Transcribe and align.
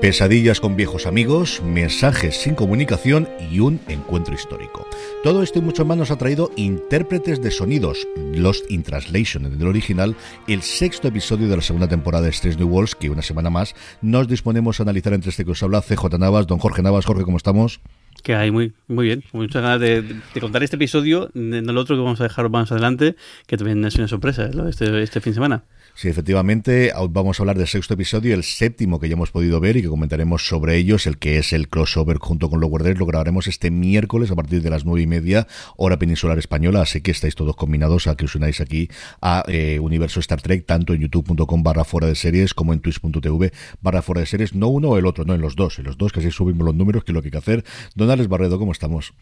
Pesadillas 0.00 0.60
con 0.60 0.76
viejos 0.76 1.06
amigos, 1.06 1.60
mensajes 1.64 2.36
sin 2.36 2.54
comunicación 2.54 3.28
y 3.50 3.58
un 3.58 3.80
encuentro 3.88 4.32
histórico. 4.32 4.86
Todo 5.24 5.42
esto 5.42 5.58
y 5.58 5.62
mucho 5.62 5.84
más 5.84 5.98
nos 5.98 6.12
ha 6.12 6.16
traído 6.16 6.52
intérpretes 6.54 7.42
de 7.42 7.50
sonidos, 7.50 8.06
Lost 8.32 8.70
in 8.70 8.84
Translation 8.84 9.46
en 9.46 9.60
el 9.60 9.66
original, 9.66 10.14
el 10.46 10.62
sexto 10.62 11.08
episodio 11.08 11.48
de 11.48 11.56
la 11.56 11.62
segunda 11.62 11.88
temporada 11.88 12.26
de 12.26 12.30
Strange 12.30 12.58
New 12.58 12.68
Worlds, 12.68 12.94
que 12.94 13.10
una 13.10 13.22
semana 13.22 13.50
más 13.50 13.74
nos 14.00 14.28
disponemos 14.28 14.78
a 14.78 14.84
analizar 14.84 15.14
entre 15.14 15.30
este 15.30 15.44
que 15.44 15.50
os 15.50 15.62
habla 15.64 15.82
CJ 15.82 16.16
Navas, 16.16 16.46
don 16.46 16.60
Jorge 16.60 16.80
Navas. 16.80 17.04
Jorge, 17.04 17.24
¿cómo 17.24 17.36
estamos? 17.36 17.80
Que 18.22 18.34
hay. 18.34 18.50
Muy, 18.50 18.72
muy 18.86 19.06
bien, 19.06 19.24
muchas 19.32 19.62
ganas 19.62 19.80
de, 19.80 20.20
contar 20.40 20.62
este 20.62 20.76
episodio, 20.76 21.30
no 21.34 21.56
el 21.56 21.78
otro 21.78 21.96
que 21.96 22.02
vamos 22.02 22.20
a 22.20 22.24
dejar 22.24 22.48
más 22.50 22.72
adelante, 22.72 23.16
que 23.46 23.56
también 23.56 23.84
es 23.84 23.94
una 23.96 24.08
sorpresa, 24.08 24.50
este, 24.68 25.02
este 25.02 25.20
fin 25.20 25.32
de 25.32 25.34
semana. 25.34 25.64
Sí, 25.98 26.06
efectivamente, 26.06 26.92
vamos 27.10 27.40
a 27.40 27.42
hablar 27.42 27.58
del 27.58 27.66
sexto 27.66 27.94
episodio, 27.94 28.32
el 28.32 28.44
séptimo 28.44 29.00
que 29.00 29.08
ya 29.08 29.14
hemos 29.14 29.32
podido 29.32 29.58
ver 29.58 29.76
y 29.76 29.82
que 29.82 29.88
comentaremos 29.88 30.46
sobre 30.46 30.76
ellos, 30.76 31.08
el 31.08 31.18
que 31.18 31.38
es 31.38 31.52
el 31.52 31.68
crossover 31.68 32.18
junto 32.18 32.48
con 32.48 32.60
Lower 32.60 32.84
Decks, 32.84 33.00
lo 33.00 33.06
grabaremos 33.06 33.48
este 33.48 33.72
miércoles 33.72 34.30
a 34.30 34.36
partir 34.36 34.62
de 34.62 34.70
las 34.70 34.84
nueve 34.84 35.02
y 35.02 35.08
media, 35.08 35.48
hora 35.76 35.98
peninsular 35.98 36.38
española, 36.38 36.82
así 36.82 37.00
que 37.00 37.10
estáis 37.10 37.34
todos 37.34 37.56
combinados 37.56 38.06
a 38.06 38.14
que 38.14 38.26
os 38.26 38.36
unáis 38.36 38.60
aquí 38.60 38.88
a 39.20 39.42
eh, 39.48 39.80
Universo 39.80 40.20
Star 40.20 40.40
Trek, 40.40 40.66
tanto 40.66 40.94
en 40.94 41.00
youtube.com 41.00 41.64
barra 41.64 41.82
fuera 41.82 42.06
de 42.06 42.14
series 42.14 42.54
como 42.54 42.72
en 42.72 42.78
twitch.tv 42.78 43.52
barra 43.80 44.00
fuera 44.00 44.20
de 44.20 44.26
series, 44.26 44.54
no 44.54 44.68
uno 44.68 44.90
o 44.90 44.98
el 44.98 45.04
otro, 45.04 45.24
no, 45.24 45.34
en 45.34 45.40
los 45.40 45.56
dos, 45.56 45.80
en 45.80 45.86
los 45.86 45.98
dos, 45.98 46.12
que 46.12 46.20
así 46.20 46.30
subimos 46.30 46.64
los 46.64 46.76
números, 46.76 47.02
que 47.02 47.10
es 47.10 47.14
lo 47.14 47.22
que 47.22 47.26
hay 47.26 47.32
que 47.32 47.38
hacer. 47.38 47.64
Don 47.96 48.07
Alex 48.10 48.28
Barredo, 48.28 48.58
¿cómo 48.58 48.72
estamos? 48.72 49.14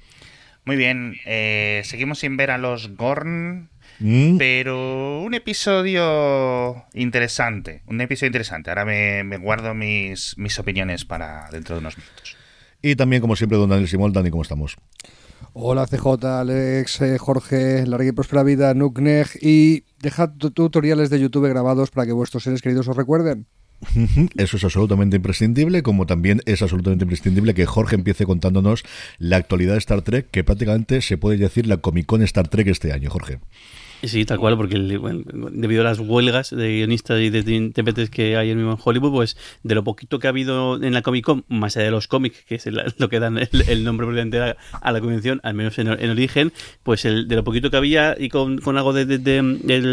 Muy 0.64 0.76
bien, 0.76 1.16
eh, 1.26 1.82
seguimos 1.84 2.19
sin 2.19 2.36
ver 2.36 2.50
a 2.50 2.58
los 2.58 2.97
Gorn 2.97 3.70
Mm. 3.98 4.36
Pero 4.36 5.22
un 5.22 5.34
episodio 5.34 6.84
interesante, 6.92 7.82
un 7.86 8.00
episodio 8.00 8.28
interesante. 8.28 8.70
Ahora 8.70 8.84
me, 8.84 9.24
me, 9.24 9.38
guardo 9.38 9.74
mis, 9.74 10.36
mis 10.36 10.58
opiniones 10.58 11.04
para 11.04 11.48
dentro 11.50 11.74
de 11.74 11.80
unos 11.80 11.97
minutos. 11.97 12.36
Y 12.82 12.97
también, 12.97 13.22
como 13.22 13.36
siempre, 13.36 13.58
don 13.58 13.70
Daniel 13.70 13.88
Simón. 13.88 14.12
Dani, 14.12 14.30
¿cómo 14.30 14.42
estamos? 14.42 14.76
Hola 15.53 15.86
CJ, 15.86 16.24
Alex, 16.24 17.00
eh, 17.00 17.18
Jorge, 17.18 17.86
larga 17.86 18.08
y 18.08 18.12
próspera 18.12 18.42
vida, 18.42 18.74
Nukneg 18.74 19.28
y 19.41 19.84
dejad 20.00 20.30
tutoriales 20.32 21.08
de 21.08 21.20
YouTube 21.20 21.48
grabados 21.48 21.91
para 21.91 22.06
que 22.06 22.12
vuestros 22.12 22.42
seres 22.42 22.60
queridos 22.60 22.88
os 22.88 22.97
recuerden. 22.97 23.47
Eso 24.37 24.56
es 24.56 24.64
absolutamente 24.64 25.16
imprescindible, 25.16 25.82
como 25.82 26.06
también 26.06 26.41
es 26.47 26.62
absolutamente 26.62 27.04
imprescindible 27.04 27.54
que 27.54 27.66
Jorge 27.66 27.97
empiece 27.97 28.25
contándonos 28.25 28.84
la 29.19 29.37
actualidad 29.37 29.72
de 29.72 29.78
Star 29.78 30.03
Trek, 30.03 30.28
que 30.31 30.44
prácticamente 30.44 31.03
se 31.03 31.19
puede 31.19 31.37
decir 31.37 31.66
la 31.66 31.78
Comic 31.78 32.06
Con 32.06 32.22
Star 32.22 32.48
Trek 32.48 32.66
este 32.69 32.92
año, 32.92 33.10
Jorge. 33.10 33.38
Sí, 34.06 34.25
tal 34.25 34.39
cual, 34.39 34.56
porque 34.56 34.78
debido 34.78 35.81
a 35.81 35.84
las 35.84 35.99
huelgas 35.99 36.50
de 36.50 36.77
guionistas 36.77 37.21
y 37.21 37.31
de 37.31 37.55
intérpretes 37.55 38.09
que 38.09 38.37
hay 38.37 38.50
en 38.50 38.59
mismo 38.59 38.78
Hollywood, 38.83 39.11
pues 39.11 39.37
de 39.65 39.75
lo 39.75 39.83
poquito 39.83 40.19
que 40.19 40.28
ha 40.28 40.31
habido 40.31 40.81
en 40.83 40.94
la 40.94 41.03
Comic 41.03 41.25
Con, 41.25 41.44
más 41.49 41.77
allá 41.77 41.87
de 41.87 41.91
los 41.91 42.06
cómics, 42.06 42.45
que 42.47 42.55
es 42.56 42.66
lo 42.99 43.09
que 43.09 43.21
dan 43.21 43.39
el, 43.39 43.84
nombre 43.84 44.06
probablemente 44.06 44.41
a, 44.41 44.93
la 44.93 45.00
convención, 45.00 45.41
al 45.43 45.55
menos 45.55 45.78
en, 45.78 45.89
origen, 45.89 46.53
pues 46.83 47.05
el, 47.05 47.27
de 47.27 47.37
lo 47.37 47.45
poquito 47.45 47.71
que 47.71 47.77
había 47.77 48.16
y 48.19 48.28
con, 48.28 48.61
algo 48.77 48.93
de, 48.93 49.39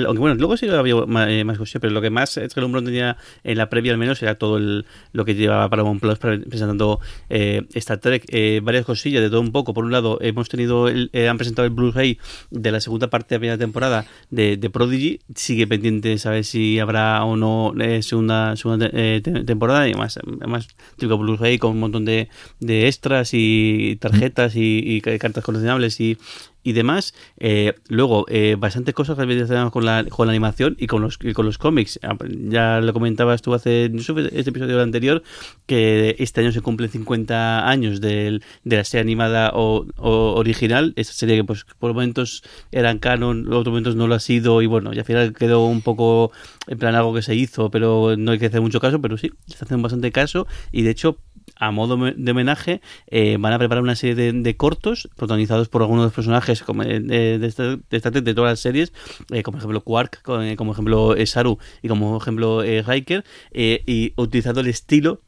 aunque 0.05 0.19
bueno, 0.19 0.35
luego 0.35 0.57
sí 0.57 0.67
había 0.69 0.95
más, 1.07 1.29
eh, 1.29 1.43
más 1.43 1.57
cosas, 1.57 1.81
pero 1.81 1.91
lo 1.91 2.01
que 2.01 2.09
más 2.09 2.39
Rumbrón 2.55 2.85
tenía 2.85 3.17
en 3.43 3.57
la 3.57 3.69
previa 3.69 3.91
al 3.91 3.97
menos 3.97 4.21
era 4.21 4.35
todo 4.35 4.59
lo 4.59 5.25
que 5.25 5.35
llevaba 5.35 5.69
para 5.69 5.83
Plus 5.93 6.17
presentando 6.17 6.99
eh, 7.29 7.63
Star 7.75 7.99
Trek, 7.99 8.25
eh, 8.29 8.61
varias 8.63 8.85
cosillas 8.85 9.21
de 9.21 9.29
todo 9.29 9.41
un 9.41 9.51
poco. 9.51 9.73
Por 9.73 9.85
un 9.85 9.91
lado, 9.91 10.17
hemos 10.21 10.49
tenido, 10.49 10.87
han 10.87 11.37
presentado 11.37 11.65
el 11.65 11.73
Blu-ray 11.73 12.17
de 12.51 12.71
la 12.71 12.79
segunda 12.79 13.09
parte 13.09 13.29
de 13.29 13.35
la 13.35 13.39
primera 13.39 13.57
temporada 13.57 14.02
de, 14.29 14.69
Prodigy. 14.69 15.19
Sigue 15.35 15.67
pendiente 15.67 16.17
saber 16.17 16.43
si 16.43 16.79
habrá 16.79 17.23
o 17.23 17.35
no 17.35 17.73
eh, 17.79 18.01
segunda, 18.03 18.55
segunda 18.55 18.89
eh, 18.91 19.21
temporada. 19.45 19.87
Y 19.87 19.93
más, 19.93 20.17
además, 20.17 20.67
típico 20.97 21.17
Blu-ray 21.17 21.57
con 21.57 21.71
un 21.71 21.79
montón 21.79 22.05
de, 22.05 22.29
de 22.59 22.87
extras 22.87 23.31
y 23.33 23.97
tarjetas 23.99 24.55
y, 24.55 24.79
y 24.85 25.01
cartas 25.01 25.43
coleccionables 25.43 25.99
y, 25.99 26.17
y 26.63 26.73
demás. 26.73 27.13
Eh, 27.37 27.75
luego, 27.87 28.25
eh, 28.29 28.55
bastantes 28.57 28.93
cosas 28.95 29.17
relacionadas 29.17 29.71
con 29.71 29.85
la, 29.85 30.05
con 30.05 30.27
la 30.27 30.31
animación 30.31 30.75
y 30.79 30.87
con 30.87 31.01
los, 31.01 31.17
con 31.17 31.45
los 31.45 31.57
cómics. 31.57 31.99
Ah, 32.03 32.15
ya 32.27 32.81
lo 32.81 32.93
comentabas 32.93 33.41
tú 33.41 33.53
hace 33.53 33.85
este 33.85 34.49
episodio 34.49 34.81
anterior, 34.81 35.23
que 35.65 36.15
este 36.19 36.41
año 36.41 36.51
se 36.51 36.61
cumplen 36.61 36.89
50 36.89 37.67
años 37.67 38.01
de, 38.01 38.41
de 38.63 38.75
la 38.77 38.83
serie 38.83 39.01
animada 39.01 39.51
o, 39.53 39.85
original. 39.97 40.93
Esa 40.95 41.13
serie 41.13 41.37
que 41.37 41.43
pues 41.43 41.65
por 41.79 41.93
momentos 41.93 42.43
eran 42.71 42.99
canon, 42.99 43.47
otros 43.47 43.67
momentos 43.67 43.95
no 43.95 44.07
lo 44.07 44.15
ha 44.15 44.19
sido 44.19 44.61
y 44.61 44.65
bueno, 44.67 44.93
y 44.93 44.99
al 44.99 45.05
final 45.05 45.33
quedó 45.33 45.65
un 45.65 45.81
poco 45.81 46.31
en 46.67 46.77
plan 46.77 46.95
algo 46.95 47.13
que 47.13 47.21
se 47.21 47.35
hizo, 47.35 47.69
pero 47.69 48.15
no 48.17 48.31
hay 48.31 48.39
que 48.39 48.47
hacer 48.47 48.61
mucho 48.61 48.79
caso, 48.79 49.01
pero 49.01 49.17
sí, 49.17 49.31
se 49.47 49.63
hace 49.63 49.75
bastante 49.75 50.11
caso 50.11 50.47
y 50.71 50.83
de 50.83 50.91
hecho 50.91 51.17
a 51.55 51.71
modo 51.71 51.97
de 51.97 52.31
homenaje, 52.31 52.81
eh, 53.07 53.37
van 53.39 53.53
a 53.53 53.59
preparar 53.59 53.83
una 53.83 53.95
serie 53.95 54.33
de, 54.33 54.57
cortos 54.57 55.09
protagonizados 55.15 55.69
por 55.69 55.81
algunos 55.81 56.03
de 56.03 56.05
los 56.07 56.13
personajes 56.13 56.63
como, 56.63 56.83
de, 56.83 56.99
de, 56.99 57.39
de, 57.39 58.33
todas 58.33 58.51
las 58.51 58.59
series, 58.59 58.93
eh, 59.31 59.43
como 59.43 59.57
ejemplo 59.57 59.81
Quark, 59.81 60.21
como, 60.23 60.71
ejemplo 60.71 61.15
Saru 61.25 61.57
y 61.81 61.87
como 61.87 62.17
ejemplo 62.17 62.63
eh, 62.63 62.83
Hiker, 62.83 63.23
y 63.53 64.13
utilizando 64.17 64.61
el 64.61 64.67
estilo 64.67 65.21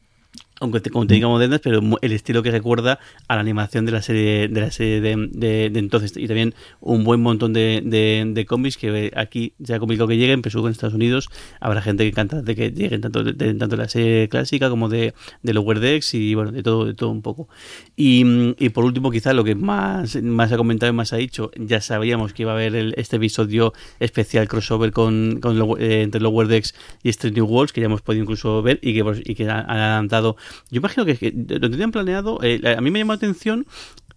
aunque 0.60 0.80
te, 0.80 0.90
como 0.90 1.06
te 1.06 1.14
diga 1.14 1.28
modernas, 1.28 1.60
pero 1.62 1.80
el 2.00 2.12
estilo 2.12 2.42
que 2.42 2.50
recuerda 2.50 2.98
a 3.28 3.34
la 3.34 3.40
animación 3.40 3.84
de 3.84 3.92
la 3.92 4.02
serie 4.02 4.48
de 4.48 4.60
la 4.60 4.70
serie 4.70 5.00
de, 5.00 5.66
entonces. 5.74 6.16
Y 6.16 6.26
también 6.26 6.54
un 6.80 7.04
buen 7.04 7.20
montón 7.20 7.52
de, 7.52 7.82
de, 7.84 8.46
cómics 8.46 8.76
que 8.76 9.12
aquí 9.14 9.52
sea 9.62 9.78
cómico 9.78 10.06
que 10.06 10.16
lleguen, 10.16 10.42
pero 10.42 10.64
en 10.66 10.72
Estados 10.72 10.94
Unidos. 10.94 11.28
Habrá 11.60 11.82
gente 11.82 12.04
que 12.04 12.08
encanta 12.08 12.40
de 12.42 12.54
que 12.54 12.70
lleguen 12.70 13.00
tanto 13.02 13.22
de, 13.22 13.54
tanto 13.54 13.76
la 13.76 13.88
serie 13.88 14.28
clásica 14.28 14.70
como 14.70 14.88
de, 14.88 15.14
de 15.42 15.54
Lower 15.54 15.80
Decks 15.80 16.14
y 16.14 16.34
bueno, 16.34 16.52
de 16.52 16.62
todo, 16.62 16.86
de 16.86 16.94
todo 16.94 17.10
un 17.10 17.22
poco. 17.22 17.48
Y, 17.94 18.54
y 18.58 18.70
por 18.70 18.84
último, 18.84 19.10
quizá 19.10 19.34
lo 19.34 19.44
que 19.44 19.54
más, 19.54 20.16
más 20.22 20.52
ha 20.52 20.56
comentado 20.56 20.90
y 20.90 20.94
más 20.94 21.12
ha 21.12 21.16
dicho, 21.16 21.50
ya 21.56 21.80
sabíamos 21.80 22.32
que 22.32 22.42
iba 22.42 22.52
a 22.52 22.54
haber 22.54 22.94
este 22.96 23.16
episodio 23.16 23.74
especial 24.00 24.48
crossover 24.48 24.92
con, 24.92 25.40
con 25.40 25.58
eh, 25.80 26.02
entre 26.02 26.20
Lower 26.20 26.48
Decks 26.48 26.74
y 27.02 27.10
Street 27.10 27.34
New 27.34 27.46
Worlds, 27.46 27.72
que 27.72 27.80
ya 27.80 27.86
hemos 27.86 28.02
podido 28.02 28.22
incluso 28.22 28.62
ver 28.62 28.78
y 28.82 28.94
que, 28.94 29.04
pues, 29.04 29.20
y 29.24 29.34
que 29.34 29.50
han 29.50 29.68
adelantado 29.68 30.36
yo 30.70 30.78
imagino 30.78 31.04
que, 31.04 31.32
lo 31.34 31.70
tenían 31.70 31.92
planeado. 31.92 32.38
Eh, 32.42 32.60
a 32.76 32.80
mí 32.80 32.90
me 32.90 32.98
llamó 32.98 33.12
la 33.12 33.16
atención 33.16 33.66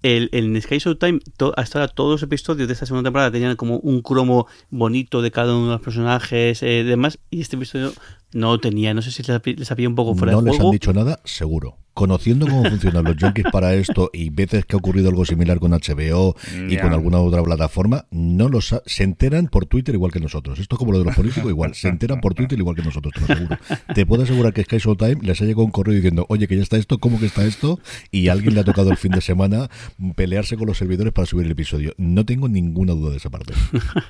el, 0.02 0.30
en 0.32 0.60
Sky 0.62 0.78
Showtime, 0.78 1.20
hasta 1.58 1.80
ahora 1.80 1.92
todos 1.92 2.12
los 2.12 2.24
episodios 2.24 2.68
de 2.68 2.74
esta 2.74 2.86
segunda 2.86 3.08
temporada 3.08 3.32
tenían 3.32 3.56
como 3.56 3.78
un 3.80 4.02
cromo 4.02 4.48
bonito 4.70 5.22
de 5.22 5.32
cada 5.32 5.56
uno 5.56 5.66
de 5.66 5.72
los 5.74 5.82
personajes 5.82 6.62
y 6.62 6.66
eh, 6.66 6.84
demás. 6.84 7.20
Y 7.30 7.42
este 7.42 7.58
episodio 7.58 7.92
No 8.34 8.60
tenía, 8.60 8.94
no 8.94 9.02
sé 9.02 9.12
si 9.12 9.24
les 9.24 9.72
había 9.72 9.90
un 9.90 9.96
poco 9.96 10.16
fuera 10.16 10.34
no 10.34 10.42
de 10.42 10.50
juego. 10.50 10.58
No 10.58 10.64
les 10.64 10.66
han 10.68 10.72
dicho 10.72 10.94
nada, 10.94 11.20
seguro 11.24 11.78
conociendo 12.00 12.48
cómo 12.48 12.64
funcionan 12.64 13.04
los 13.04 13.18
junkies 13.20 13.48
para 13.52 13.74
esto 13.74 14.10
y 14.14 14.30
veces 14.30 14.64
que 14.64 14.78
ha 14.78 14.80
ocurrido 14.80 15.10
algo 15.10 15.26
similar 15.26 15.60
con 15.60 15.72
HBO 15.72 16.34
y 16.70 16.78
con 16.78 16.94
alguna 16.94 17.20
otra 17.20 17.44
plataforma, 17.44 18.06
no 18.10 18.48
los 18.48 18.74
se 18.86 19.04
enteran 19.04 19.48
por 19.50 19.66
Twitter 19.66 19.96
igual 19.96 20.10
que 20.10 20.22
nosotros. 20.22 20.60
Esto 20.60 20.76
es 20.76 20.80
como 20.80 20.94
lo 20.94 21.00
de 21.00 21.04
los 21.04 21.14
políticos, 21.16 21.50
igual. 21.50 21.76
Se 21.76 21.90
enteran 21.90 22.22
por 22.22 22.36
Twitter 22.36 22.58
igual 22.58 22.78
que 22.78 22.84
nosotros, 22.84 23.14
te 23.14 23.20
lo 23.20 23.26
aseguro. 23.26 23.58
Te 23.94 24.06
puedo 24.06 24.24
asegurar 24.24 24.54
que 24.54 24.64
Sky 24.64 24.78
Time 24.98 25.18
les 25.24 25.42
ha 25.42 25.44
llegado 25.44 25.66
un 25.66 25.72
correo 25.72 25.94
diciendo, 25.94 26.26
oye, 26.30 26.48
que 26.48 26.56
ya 26.56 26.64
está 26.64 26.78
esto, 26.78 27.00
¿cómo 27.00 27.20
que 27.20 27.26
está 27.26 27.46
esto? 27.46 27.82
Y 28.12 28.30
alguien 28.30 28.54
le 28.54 28.62
ha 28.62 28.64
tocado 28.64 28.92
el 28.92 28.98
fin 28.98 29.12
de 29.12 29.20
semana 29.20 29.70
pelearse 30.16 30.56
con 30.56 30.68
los 30.68 30.78
servidores 30.78 31.12
para 31.12 31.26
subir 31.26 31.48
el 31.48 31.52
episodio. 31.52 31.94
No 31.98 32.26
tengo 32.26 32.48
ninguna 32.48 32.94
duda 32.94 33.12
de 33.12 33.18
esa 33.18 33.30
parte. 33.30 33.54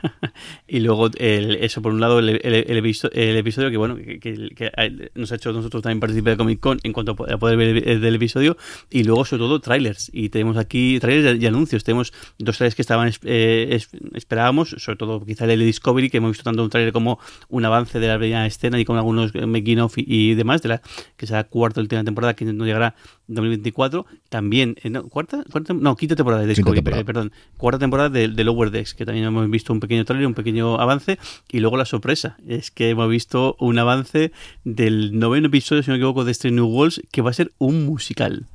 y 0.67 0.79
luego, 0.81 1.09
eso 1.17 1.81
por 1.81 1.91
un 1.91 2.01
lado, 2.01 2.19
el, 2.19 2.35
episodio, 2.35 3.71
que 3.71 3.77
bueno, 3.77 3.97
que, 4.17 5.11
nos 5.15 5.31
ha 5.31 5.35
hecho 5.35 5.53
nosotros 5.53 5.83
también 5.83 5.99
participar 5.99 6.33
de 6.33 6.37
Comic 6.37 6.59
Con 6.59 6.79
en 6.83 6.93
cuanto 6.93 7.11
a 7.11 7.37
poder 7.37 7.57
ver 7.57 7.87
eh, 7.87 7.99
del 7.99 8.15
episodio. 8.15 8.57
Y 8.89 9.03
luego 9.03 9.25
sobre 9.25 9.41
todo 9.41 9.59
trailers. 9.59 10.09
Y 10.13 10.29
tenemos 10.29 10.57
aquí 10.57 10.99
trailers 10.99 11.41
y 11.41 11.45
anuncios. 11.45 11.83
Tenemos 11.83 12.13
dos 12.37 12.57
trailers 12.57 12.75
que 12.75 12.81
estaban 12.81 13.11
eh, 13.23 13.79
esperábamos. 14.13 14.75
Sobre 14.77 14.97
todo 14.97 15.25
quizá 15.25 15.45
el 15.45 15.59
de 15.59 15.65
Discovery 15.65 16.09
que 16.09 16.17
hemos 16.17 16.31
visto 16.31 16.43
tanto 16.43 16.63
un 16.63 16.69
trailer 16.69 16.93
como 16.93 17.19
un 17.49 17.65
avance 17.65 17.99
de 17.99 18.07
la 18.07 18.17
primera 18.17 18.45
escena 18.45 18.79
y 18.79 18.85
con 18.85 18.97
algunos 18.97 19.33
making 19.35 19.79
of 19.79 19.93
y, 19.97 20.33
demás 20.35 20.61
de 20.61 20.69
la 20.69 20.81
que 21.17 21.27
será 21.27 21.43
cuarta 21.43 21.81
última 21.81 22.03
temporada 22.03 22.33
que 22.33 22.45
no 22.45 22.65
llegará 22.65 22.95
2024 23.29 24.05
también 24.29 24.75
eh, 24.83 24.89
no, 24.89 25.07
cuarta, 25.07 25.43
no 25.73 25.95
quinta 25.95 26.15
temporada 26.15 26.41
de 26.41 26.49
Discovery 26.49 26.81
perdón 26.81 27.31
cuarta 27.57 27.79
temporada 27.79 28.09
de, 28.09 28.27
de, 28.27 28.43
Lower 28.43 28.71
Decks 28.71 28.93
que 28.93 29.05
también 29.05 29.25
hemos 29.25 29.49
visto 29.49 29.71
un 29.71 29.79
pequeño 29.79 30.03
trailer 30.05 30.27
un 30.27 30.33
pequeño 30.33 30.79
avance 30.79 31.17
y 31.51 31.59
luego 31.59 31.77
la 31.77 31.85
sorpresa 31.85 32.37
es 32.47 32.71
que 32.71 32.89
hemos 32.89 33.09
visto 33.09 33.55
un 33.59 33.79
avance 33.79 34.31
del 34.63 35.17
noveno 35.17 35.47
episodio 35.47 35.83
si 35.83 35.89
no 35.89 35.93
me 35.93 35.99
equivoco 35.99 36.25
de 36.25 36.31
Strange 36.31 36.55
New 36.55 36.67
Worlds 36.67 37.01
que 37.11 37.21
va 37.21 37.29
a 37.29 37.33
ser 37.33 37.51
un 37.57 37.85
musical. 37.85 38.45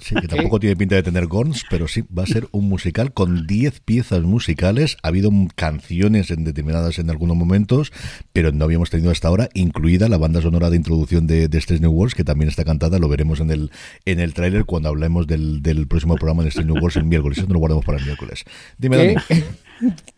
Sí, 0.00 0.14
que 0.14 0.28
tampoco 0.28 0.60
tiene 0.60 0.76
pinta 0.76 0.96
de 0.96 1.02
tener 1.02 1.26
gorns, 1.26 1.64
pero 1.70 1.88
sí, 1.88 2.02
va 2.16 2.24
a 2.24 2.26
ser 2.26 2.48
un 2.50 2.68
musical 2.68 3.12
con 3.12 3.46
10 3.46 3.80
piezas 3.80 4.22
musicales. 4.22 4.96
Ha 5.02 5.08
habido 5.08 5.30
canciones 5.54 6.30
en 6.30 6.44
determinadas 6.44 6.98
en 6.98 7.10
algunos 7.10 7.36
momentos, 7.36 7.92
pero 8.32 8.52
no 8.52 8.64
habíamos 8.64 8.90
tenido 8.90 9.10
hasta 9.10 9.28
ahora, 9.28 9.48
incluida 9.54 10.08
la 10.08 10.18
banda 10.18 10.42
sonora 10.42 10.70
de 10.70 10.76
introducción 10.76 11.26
de, 11.26 11.48
de 11.48 11.58
Strange 11.58 11.82
New 11.82 11.92
Worlds, 11.92 12.14
que 12.14 12.24
también 12.24 12.48
está 12.48 12.64
cantada. 12.64 12.98
Lo 12.98 13.08
veremos 13.08 13.40
en 13.40 13.50
el 13.50 13.70
en 14.04 14.20
el 14.20 14.34
tráiler 14.34 14.64
cuando 14.64 14.88
hablemos 14.88 15.26
del, 15.26 15.62
del, 15.62 15.86
próximo 15.86 16.16
programa 16.16 16.42
de 16.42 16.48
Strange 16.48 16.72
New 16.72 16.80
Worlds 16.80 16.96
el 16.96 17.04
miércoles. 17.04 17.38
Eso 17.38 17.46
no 17.46 17.54
lo 17.54 17.60
guardamos 17.60 17.84
para 17.84 17.98
el 17.98 18.04
miércoles. 18.04 18.44
Dime. 18.78 18.96
Dani. 18.96 19.14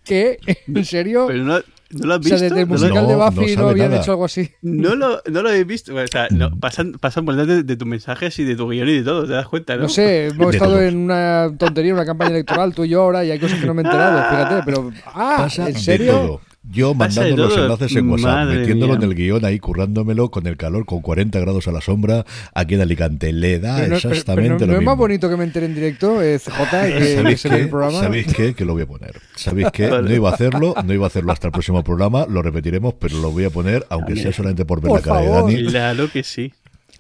¿Qué? 0.05 0.39
¿En 0.67 0.85
serio? 0.85 1.27
Pero 1.29 1.45
no, 1.45 1.61
¿No 1.91 2.07
lo 2.07 2.15
has 2.15 2.21
visto? 2.21 2.35
O 2.35 2.39
sea, 2.39 2.49
desde 2.49 2.61
el 2.61 2.67
musical 2.67 3.07
de 3.07 3.15
Buffy 3.15 3.57
no, 3.57 3.69
habían 3.69 3.93
hecho 3.93 4.13
algo 4.13 4.25
así. 4.25 4.51
No 4.63 4.97
lo, 4.97 5.21
no 5.31 5.43
lo 5.43 5.51
he 5.51 5.63
visto. 5.65 5.95
O 5.95 6.07
sea, 6.07 6.27
no, 6.31 6.51
pasan, 6.59 6.93
pasan 6.93 7.25
por 7.25 7.35
delante 7.35 7.57
de, 7.57 7.63
de 7.63 7.77
tus 7.77 7.87
mensajes 7.87 8.39
y 8.39 8.45
de 8.45 8.57
tu 8.57 8.69
guion 8.69 8.89
y 8.89 8.99
de 8.99 9.03
todo, 9.05 9.25
¿te 9.25 9.33
das 9.33 9.47
cuenta? 9.47 9.77
No, 9.77 9.83
no 9.83 9.89
sé, 9.89 10.29
hemos 10.29 10.55
estado 10.55 10.83
en 10.83 10.97
una 10.97 11.53
tontería, 11.57 11.95
una 11.95 12.05
campaña 12.05 12.31
electoral, 12.31 12.75
tú 12.75 12.85
y 12.85 12.89
yo 12.89 13.03
ahora, 13.03 13.25
y 13.25 13.31
hay 13.31 13.39
cosas 13.39 13.61
que 13.61 13.67
no 13.67 13.75
me 13.75 13.83
he 13.83 13.85
enterado, 13.85 14.19
fíjate, 14.31 14.63
pero. 14.65 14.93
Ah, 15.07 15.49
¿en 15.59 15.79
serio? 15.79 16.41
Yo 16.71 16.95
mandando 16.95 17.37
los 17.37 17.57
enlaces 17.57 17.95
en 17.97 18.09
WhatsApp, 18.11 18.49
metiéndolo 18.49 18.95
en 18.95 19.03
el 19.03 19.15
guion 19.15 19.45
ahí, 19.45 19.59
currándomelo 19.59 20.31
con 20.31 20.47
el 20.47 20.57
calor, 20.57 20.85
con 20.85 21.01
40 21.01 21.39
grados 21.41 21.69
a 21.69 21.73
la 21.73 21.81
sombra, 21.81 22.25
aquí 22.55 22.75
en 22.75 22.81
Alicante. 22.81 23.33
Le 23.33 23.59
da 23.59 23.85
exactamente 23.87 24.67
no, 24.67 24.73
lo 24.73 24.79
es 24.79 24.85
más 24.85 24.97
bonito 24.97 25.29
que 25.29 25.37
me 25.37 25.45
entere 25.45 25.67
en 25.67 25.75
directo, 25.75 26.23
eh, 26.23 26.39
CJ, 26.39 26.99
que, 26.99 27.15
¿Sabéis 27.17 27.45
el 27.45 27.69
programa. 27.69 28.01
¿Sabéis 28.01 28.33
qué? 28.35 28.55
Que 28.55 28.65
lo 28.65 28.73
voy 28.73 28.83
a 28.83 28.87
poner. 28.87 29.21
¿Sabéis 29.37 29.69
qué? 29.73 29.89
No 29.89 30.13
iba 30.13 30.31
a 30.31 30.35
hacerlo, 30.35 30.75
no 30.85 30.93
iba 30.93 31.05
a 31.05 31.09
hacerlo 31.09 31.33
hasta 31.33 31.49
el 31.49 31.53
próximo 31.53 31.83
programa, 31.85 32.27
lo 32.29 32.43
repetiremos, 32.43 32.95
pero 32.95 33.19
lo 33.19 33.31
voy 33.31 33.45
a 33.45 33.51
poner, 33.51 33.87
aunque 33.89 34.17
sea 34.17 34.33
solamente 34.33 34.65
por 34.65 34.81
ver 34.81 34.93
la 34.93 35.01
cara 35.01 35.21
de 35.21 35.29
Dani. 35.29 35.67
Claro 35.67 36.11
que 36.11 36.23
sí 36.23 36.53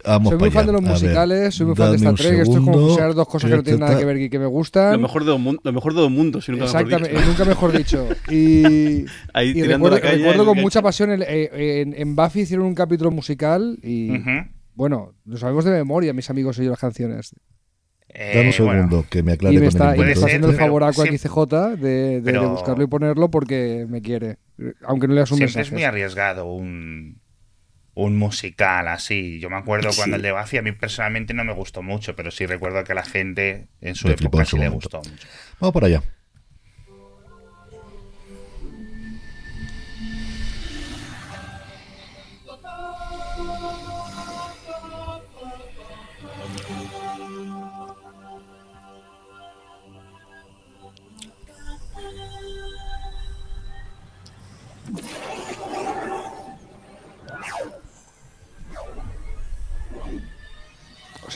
soy 0.06 0.38
muy 0.38 0.50
fan 0.50 0.66
de 0.66 0.72
los 0.72 0.82
musicales, 0.82 1.54
soy 1.54 1.66
muy 1.66 1.76
fan 1.76 1.90
de 1.90 1.96
Star 1.96 2.14
Trek. 2.14 2.40
Esto 2.40 2.58
es 2.58 2.64
como 2.64 2.72
fusionar 2.72 3.14
dos 3.14 3.28
cosas 3.28 3.50
que 3.50 3.56
no 3.56 3.62
tienen 3.62 3.80
nada 3.80 3.98
que 3.98 4.04
ver 4.04 4.16
y 4.20 4.30
que 4.30 4.38
me 4.38 4.46
gustan. 4.46 4.92
Lo 4.92 4.98
mejor 5.00 5.24
de 5.24 5.30
dos, 5.30 5.40
lo 5.62 5.72
mejor 5.72 5.94
de 5.94 6.00
dos 6.00 6.10
mundos, 6.10 6.48
nunca 6.48 6.64
Exactamente, 6.64 7.12
mejor 7.12 7.18
dicho. 7.18 7.30
nunca 7.30 7.44
mejor 7.44 7.72
dicho. 7.72 8.08
Y, 8.30 9.06
y 9.42 9.62
recuerdo, 9.62 9.98
recuerdo 9.98 10.44
con 10.44 10.58
mucha 10.58 10.82
pasión, 10.82 11.10
eh, 11.22 11.82
en, 11.82 11.94
en, 11.96 12.16
Buffy 12.16 12.40
hicieron 12.40 12.66
un 12.66 12.74
capítulo 12.74 13.10
musical 13.10 13.78
y, 13.82 14.12
bueno, 14.74 15.14
lo 15.24 15.36
sabemos 15.36 15.64
de 15.64 15.72
memoria, 15.72 16.12
mis 16.12 16.28
amigos 16.30 16.58
y 16.58 16.64
yo, 16.64 16.70
las 16.70 16.78
canciones. 16.78 17.34
Eh, 18.08 18.32
Dame 18.34 18.46
un 18.46 18.52
segundo, 18.52 19.04
que 19.08 19.22
me 19.22 19.32
aclare 19.32 19.56
y 19.56 19.58
me 19.58 19.66
está, 19.66 19.96
y 19.96 20.00
me 20.00 20.12
está 20.12 20.26
haciendo 20.26 20.50
el 20.50 20.56
favor 20.56 20.84
a 20.84 20.88
aquí 20.88 21.18
CJ 21.18 21.76
de, 21.76 22.20
de, 22.20 22.32
de, 22.32 22.38
buscarlo 22.46 22.84
y 22.84 22.86
ponerlo 22.86 23.30
porque 23.30 23.86
me 23.88 24.00
quiere. 24.00 24.38
Aunque 24.84 25.08
no 25.08 25.14
le 25.14 25.24
un 25.30 25.38
mensaje. 25.38 25.60
es 25.60 25.72
muy 25.72 25.84
arriesgado 25.84 26.46
un 26.46 27.20
un 27.96 28.16
musical 28.16 28.88
así. 28.88 29.40
Yo 29.40 29.48
me 29.48 29.56
acuerdo 29.56 29.88
cuando 29.96 30.16
el 30.16 30.22
de 30.22 30.30
Buffy 30.30 30.58
a 30.58 30.62
mí 30.62 30.70
personalmente 30.72 31.32
no 31.32 31.44
me 31.44 31.54
gustó 31.54 31.82
mucho, 31.82 32.14
pero 32.14 32.30
sí 32.30 32.44
recuerdo 32.44 32.84
que 32.84 32.92
a 32.92 32.94
la 32.94 33.04
gente 33.04 33.68
en 33.80 33.94
su 33.94 34.08
época 34.08 34.44
sí 34.44 34.58
le 34.58 34.68
gustó 34.68 34.98
mucho. 34.98 35.26
Vamos 35.58 35.72
para 35.72 35.86
allá. 35.86 36.02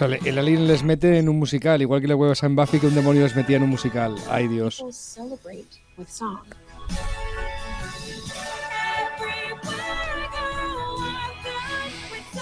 Sea, 0.08 0.18
el 0.24 0.38
alien 0.38 0.66
les 0.66 0.82
mete 0.82 1.18
en 1.18 1.28
un 1.28 1.38
musical, 1.38 1.82
igual 1.82 2.00
que 2.00 2.08
le 2.08 2.14
huevos 2.14 2.42
en 2.42 2.56
Buffy 2.56 2.80
que 2.80 2.86
un 2.86 2.94
demonio 2.94 3.22
les 3.22 3.36
metía 3.36 3.58
en 3.58 3.64
un 3.64 3.70
musical. 3.70 4.14
Ay, 4.28 4.48
Dios. 4.48 4.82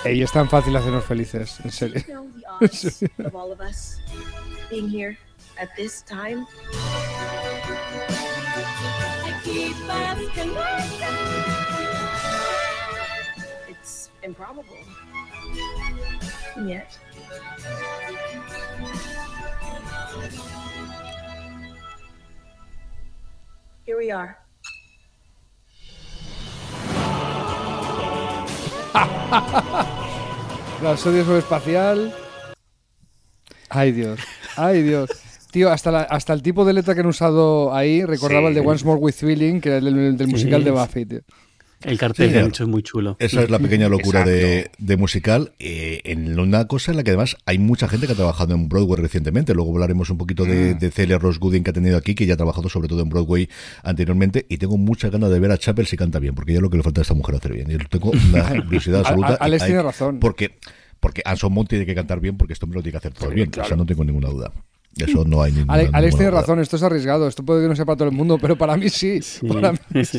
Ey, 0.04 0.22
es 0.22 0.30
tan 0.30 0.48
fácil 0.48 0.76
hacernos 0.76 1.04
felices, 1.04 1.58
en 1.64 1.72
serio. 1.72 2.02
It's 13.68 14.10
improbable. 14.22 14.64
Yet. 16.66 16.98
Here 23.86 23.96
we 23.96 24.10
are. 24.10 24.36
La 30.82 30.96
subespacial. 30.96 32.14
Ay 33.70 33.92
Dios, 33.92 34.20
ay 34.56 34.82
Dios. 34.82 35.10
Tío, 35.50 35.70
hasta, 35.70 36.02
hasta 36.02 36.32
el 36.34 36.42
tipo 36.42 36.64
de 36.64 36.74
letra 36.74 36.94
que 36.94 37.00
han 37.00 37.06
usado 37.06 37.74
ahí 37.74 38.04
recordaba 38.04 38.48
el 38.48 38.54
de 38.54 38.60
Once 38.60 38.84
More 38.84 39.00
with 39.00 39.14
Feeling, 39.14 39.60
que 39.60 39.70
era 39.70 39.78
el, 39.78 40.16
del 40.16 40.28
musical 40.28 40.62
de 40.62 40.70
Buffy, 40.70 41.06
tío. 41.06 41.20
El 41.82 41.96
cartel 41.96 42.32
de 42.32 42.42
hecho 42.42 42.64
es 42.64 42.68
muy 42.68 42.82
chulo. 42.82 43.16
Esa 43.20 43.42
es 43.42 43.50
la 43.50 43.58
pequeña 43.58 43.88
locura 43.88 44.24
de, 44.24 44.96
musical. 44.96 45.52
Eh, 45.58 46.00
en 46.04 46.38
una 46.38 46.66
cosa 46.66 46.90
en 46.90 46.96
la 46.96 47.04
que 47.04 47.10
además 47.10 47.36
hay 47.46 47.58
mucha 47.58 47.88
gente 47.88 48.06
que 48.06 48.14
ha 48.14 48.16
trabajado 48.16 48.54
en 48.54 48.68
Broadway 48.68 49.00
recientemente. 49.00 49.54
Luego 49.54 49.70
hablaremos 49.72 50.10
un 50.10 50.18
poquito 50.18 50.44
de, 50.44 50.74
mm. 50.74 50.78
de 50.78 50.90
Celia 50.90 51.18
Ross 51.18 51.38
Gooding 51.38 51.62
que 51.62 51.70
ha 51.70 51.72
tenido 51.72 51.96
aquí, 51.96 52.14
que 52.14 52.26
ya 52.26 52.34
ha 52.34 52.36
trabajado 52.36 52.68
sobre 52.68 52.88
todo 52.88 53.02
en 53.02 53.08
Broadway 53.08 53.48
anteriormente. 53.84 54.44
Y 54.48 54.58
tengo 54.58 54.76
muchas 54.76 55.10
ganas 55.12 55.30
de 55.30 55.38
ver 55.38 55.52
a 55.52 55.58
Chapel 55.58 55.86
si 55.86 55.96
canta 55.96 56.18
bien, 56.18 56.34
porque 56.34 56.52
ya 56.52 56.60
lo 56.60 56.68
que 56.68 56.78
le 56.78 56.82
falta 56.82 57.00
a 57.00 57.02
esta 57.02 57.14
mujer 57.14 57.36
hacer 57.36 57.52
bien. 57.52 57.70
Y 57.70 57.78
tengo 57.78 58.10
una 58.10 58.64
curiosidad 58.64 59.00
absoluta. 59.06 59.34
Alex 59.34 59.64
tiene 59.64 59.82
razón. 59.82 60.18
Porque, 60.18 60.58
porque 60.98 61.22
Anson 61.24 61.52
Mount 61.52 61.68
tiene 61.68 61.86
que 61.86 61.94
cantar 61.94 62.20
bien, 62.20 62.36
porque 62.36 62.54
esto 62.54 62.66
me 62.66 62.74
lo 62.74 62.82
tiene 62.82 62.92
que 62.92 62.98
hacer 62.98 63.12
todo 63.12 63.30
bien. 63.30 63.50
O 63.60 63.64
sea, 63.64 63.76
no 63.76 63.86
tengo 63.86 64.04
ninguna 64.04 64.28
duda. 64.28 64.52
Eso 64.96 65.24
no 65.24 65.42
hay 65.42 65.52
ninguna 65.52 65.74
Alex, 65.74 66.16
tiene 66.16 66.30
razón, 66.30 66.58
esto 66.60 66.76
es 66.76 66.82
arriesgado. 66.82 67.28
Esto 67.28 67.44
puede 67.44 67.62
que 67.62 67.68
no 67.68 67.76
sea 67.76 67.84
para 67.84 67.96
todo 67.96 68.08
el 68.08 68.14
mundo, 68.14 68.38
pero 68.38 68.56
para 68.56 68.76
mí 68.76 68.88
sí. 68.88 69.20
Para 69.46 69.72
mí 69.72 70.04
sí. 70.04 70.18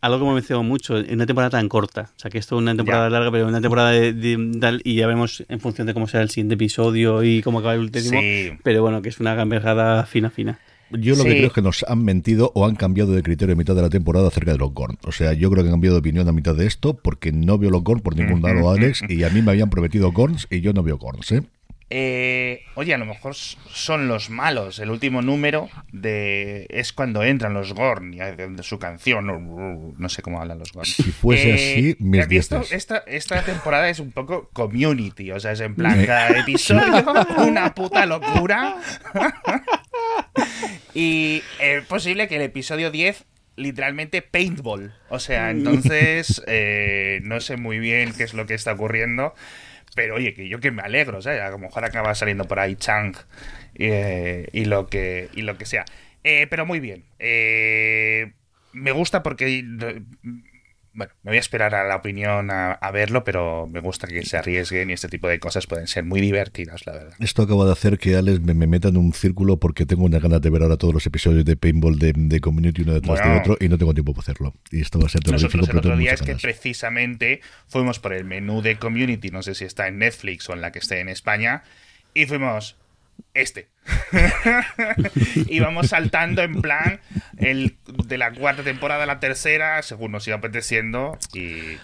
algo 0.00 0.18
que 0.18 0.22
hemos 0.22 0.34
mencionado 0.34 0.62
mucho, 0.62 0.98
en 0.98 1.14
una 1.14 1.26
temporada 1.26 1.50
tan 1.50 1.68
corta. 1.68 2.10
O 2.16 2.18
sea, 2.18 2.30
que 2.30 2.38
esto 2.38 2.56
es 2.56 2.62
una 2.62 2.74
temporada 2.74 3.10
larga, 3.10 3.30
pero 3.30 3.46
una 3.46 3.60
temporada 3.60 3.90
de, 3.90 4.56
tal, 4.60 4.80
y 4.84 4.96
ya 4.96 5.06
vemos 5.06 5.44
en 5.48 5.60
función 5.60 5.86
de 5.86 5.94
cómo 5.94 6.06
será 6.06 6.22
el 6.22 6.30
siguiente 6.30 6.54
episodio 6.54 7.22
y 7.22 7.42
cómo 7.42 7.58
acaba 7.58 7.74
el 7.74 7.80
último. 7.80 8.20
Pero 8.62 8.82
bueno, 8.82 9.02
que 9.02 9.08
es 9.10 9.20
una 9.20 9.34
gamberjada 9.34 10.04
fina, 10.06 10.30
fina. 10.30 10.58
Yo 10.92 11.14
lo 11.14 11.22
que 11.22 11.30
creo 11.30 11.46
es 11.46 11.52
que 11.52 11.62
nos 11.62 11.84
han 11.84 12.02
mentido 12.02 12.50
o 12.54 12.66
han 12.66 12.74
cambiado 12.74 13.12
de 13.12 13.22
criterio 13.22 13.54
a 13.54 13.56
mitad 13.56 13.76
de 13.76 13.82
la 13.82 13.90
temporada 13.90 14.26
acerca 14.26 14.52
de 14.52 14.58
los 14.58 14.72
Gorn. 14.72 14.98
O 15.04 15.12
sea, 15.12 15.34
yo 15.34 15.48
creo 15.50 15.62
que 15.62 15.68
han 15.68 15.74
cambiado 15.74 15.94
de 15.94 16.00
opinión 16.00 16.28
a 16.28 16.32
mitad 16.32 16.56
de 16.56 16.66
esto 16.66 16.94
porque 16.94 17.30
no 17.30 17.58
veo 17.58 17.70
los 17.70 17.84
Gorn 17.84 18.00
por 18.00 18.16
ningún 18.16 18.42
lado, 18.42 18.70
Alex, 18.70 19.02
y 19.08 19.22
a 19.22 19.30
mí 19.30 19.40
me 19.40 19.52
habían 19.52 19.70
prometido 19.70 20.10
Gorns 20.10 20.48
y 20.50 20.60
yo 20.60 20.72
no 20.72 20.82
veo 20.82 20.98
Gorns, 20.98 21.30
¿eh? 21.30 21.42
Eh, 21.92 22.62
oye, 22.76 22.94
a 22.94 22.98
lo 22.98 23.04
mejor 23.04 23.34
son 23.34 24.06
los 24.06 24.30
malos. 24.30 24.78
El 24.78 24.90
último 24.90 25.22
número 25.22 25.68
de 25.90 26.66
es 26.70 26.92
cuando 26.92 27.24
entran 27.24 27.52
los 27.52 27.74
Gorn 27.74 28.14
y 28.14 28.20
su 28.62 28.78
canción. 28.78 29.94
No 29.98 30.08
sé 30.08 30.22
cómo 30.22 30.40
hablan 30.40 30.60
los 30.60 30.72
Gorn. 30.72 30.86
Si 30.86 31.02
fuese 31.02 31.52
así, 31.52 31.96
mis 31.98 32.28
esta, 32.70 32.98
esta 33.06 33.42
temporada 33.42 33.88
es 33.90 33.98
un 33.98 34.12
poco 34.12 34.50
community. 34.52 35.32
O 35.32 35.40
sea, 35.40 35.50
es 35.50 35.60
en 35.60 35.74
plan, 35.74 36.06
cada 36.06 36.28
episodio, 36.38 37.04
una 37.38 37.74
puta 37.74 38.06
locura. 38.06 38.76
y 40.94 41.42
es 41.58 41.84
posible 41.86 42.28
que 42.28 42.36
el 42.36 42.42
episodio 42.42 42.92
10 42.92 43.24
literalmente 43.56 44.22
paintball. 44.22 44.94
O 45.08 45.18
sea, 45.18 45.50
entonces 45.50 46.40
eh, 46.46 47.18
no 47.24 47.40
sé 47.40 47.56
muy 47.56 47.80
bien 47.80 48.12
qué 48.16 48.22
es 48.22 48.32
lo 48.32 48.46
que 48.46 48.54
está 48.54 48.74
ocurriendo. 48.74 49.34
Pero 50.00 50.14
oye, 50.14 50.32
que 50.32 50.48
yo 50.48 50.60
que 50.60 50.70
me 50.70 50.80
alegro, 50.80 51.20
¿sabes? 51.20 51.42
A 51.42 51.50
lo 51.50 51.58
mejor 51.58 51.84
acaba 51.84 52.14
saliendo 52.14 52.46
por 52.46 52.58
ahí 52.58 52.74
Chang 52.74 53.14
eh, 53.74 54.48
y, 54.50 54.64
lo, 54.64 54.86
que, 54.86 55.28
y 55.34 55.42
lo 55.42 55.58
que 55.58 55.66
sea. 55.66 55.84
Eh, 56.24 56.46
pero 56.48 56.64
muy 56.64 56.80
bien. 56.80 57.04
me 58.72 58.92
gusta 58.92 59.22
porque 59.22 59.62
bueno, 60.92 61.12
me 61.22 61.30
voy 61.30 61.36
a 61.36 61.40
esperar 61.40 61.74
a 61.74 61.84
la 61.84 61.96
opinión 61.96 62.50
a, 62.50 62.90
verlo, 62.92 63.22
pero 63.22 63.68
me 63.68 63.80
gusta 63.80 64.08
que 64.08 64.24
se 64.24 64.36
arriesguen 64.36 64.90
y 64.90 64.92
este 64.92 65.08
tipo 65.08 65.28
de 65.28 65.38
cosas 65.38 65.66
pueden 65.66 65.86
ser 65.86 66.04
muy 66.04 66.20
divertidas, 66.20 66.84
la 66.86 66.92
verdad. 66.92 67.14
Esto 67.20 67.42
acaba 67.42 67.64
de 67.64 67.72
hacer 67.72 67.98
que 67.98 68.16
Alex 68.16 68.40
me, 68.40 68.54
meta 68.66 68.88
en 68.88 68.96
un 68.96 69.12
círculo 69.12 69.58
porque 69.58 69.86
tengo 69.86 70.04
una 70.04 70.18
ganas 70.18 70.42
de 70.42 70.50
ver 70.50 70.62
ahora 70.62 70.76
todos 70.76 70.92
los 70.92 71.06
episodios 71.06 71.44
de 71.44 71.56
Paintball 71.56 71.98
de, 71.98 72.40
Community 72.40 72.82
uno 72.82 72.94
detrás 72.94 73.24
de 73.24 73.38
otro 73.38 73.56
y 73.60 73.68
no 73.68 73.78
tengo 73.78 73.94
tiempo 73.94 74.12
para 74.12 74.22
hacerlo. 74.22 74.54
Y 74.70 74.80
esto 74.80 74.98
va 74.98 75.06
a 75.06 75.08
ser 75.08 75.20
Nosotros 75.26 75.68
el 75.68 75.78
otro 75.78 75.96
día 75.96 76.12
es 76.12 76.22
que 76.22 76.34
precisamente 76.34 77.40
fuimos 77.68 78.00
por 78.00 78.12
el 78.12 78.24
menú 78.24 78.60
de 78.60 78.76
Community, 78.76 79.30
no 79.30 79.42
sé 79.42 79.54
si 79.54 79.64
está 79.64 79.86
en 79.86 79.98
Netflix 79.98 80.48
o 80.48 80.54
en 80.54 80.60
la 80.60 80.72
que 80.72 80.80
esté 80.80 81.00
en 81.00 81.08
España, 81.08 81.62
y 82.14 82.26
fuimos, 82.26 82.76
este. 83.34 83.68
Íbamos 85.48 85.88
saltando 85.88 86.42
en 86.42 86.60
plan 86.60 87.00
el, 87.38 87.76
de 88.06 88.18
la 88.18 88.32
cuarta 88.32 88.62
temporada 88.62 89.04
a 89.04 89.06
la 89.06 89.20
tercera, 89.20 89.82
según 89.82 90.12
nos 90.12 90.26
iba 90.26 90.36
apeteciendo, 90.36 91.18
y 91.32 91.78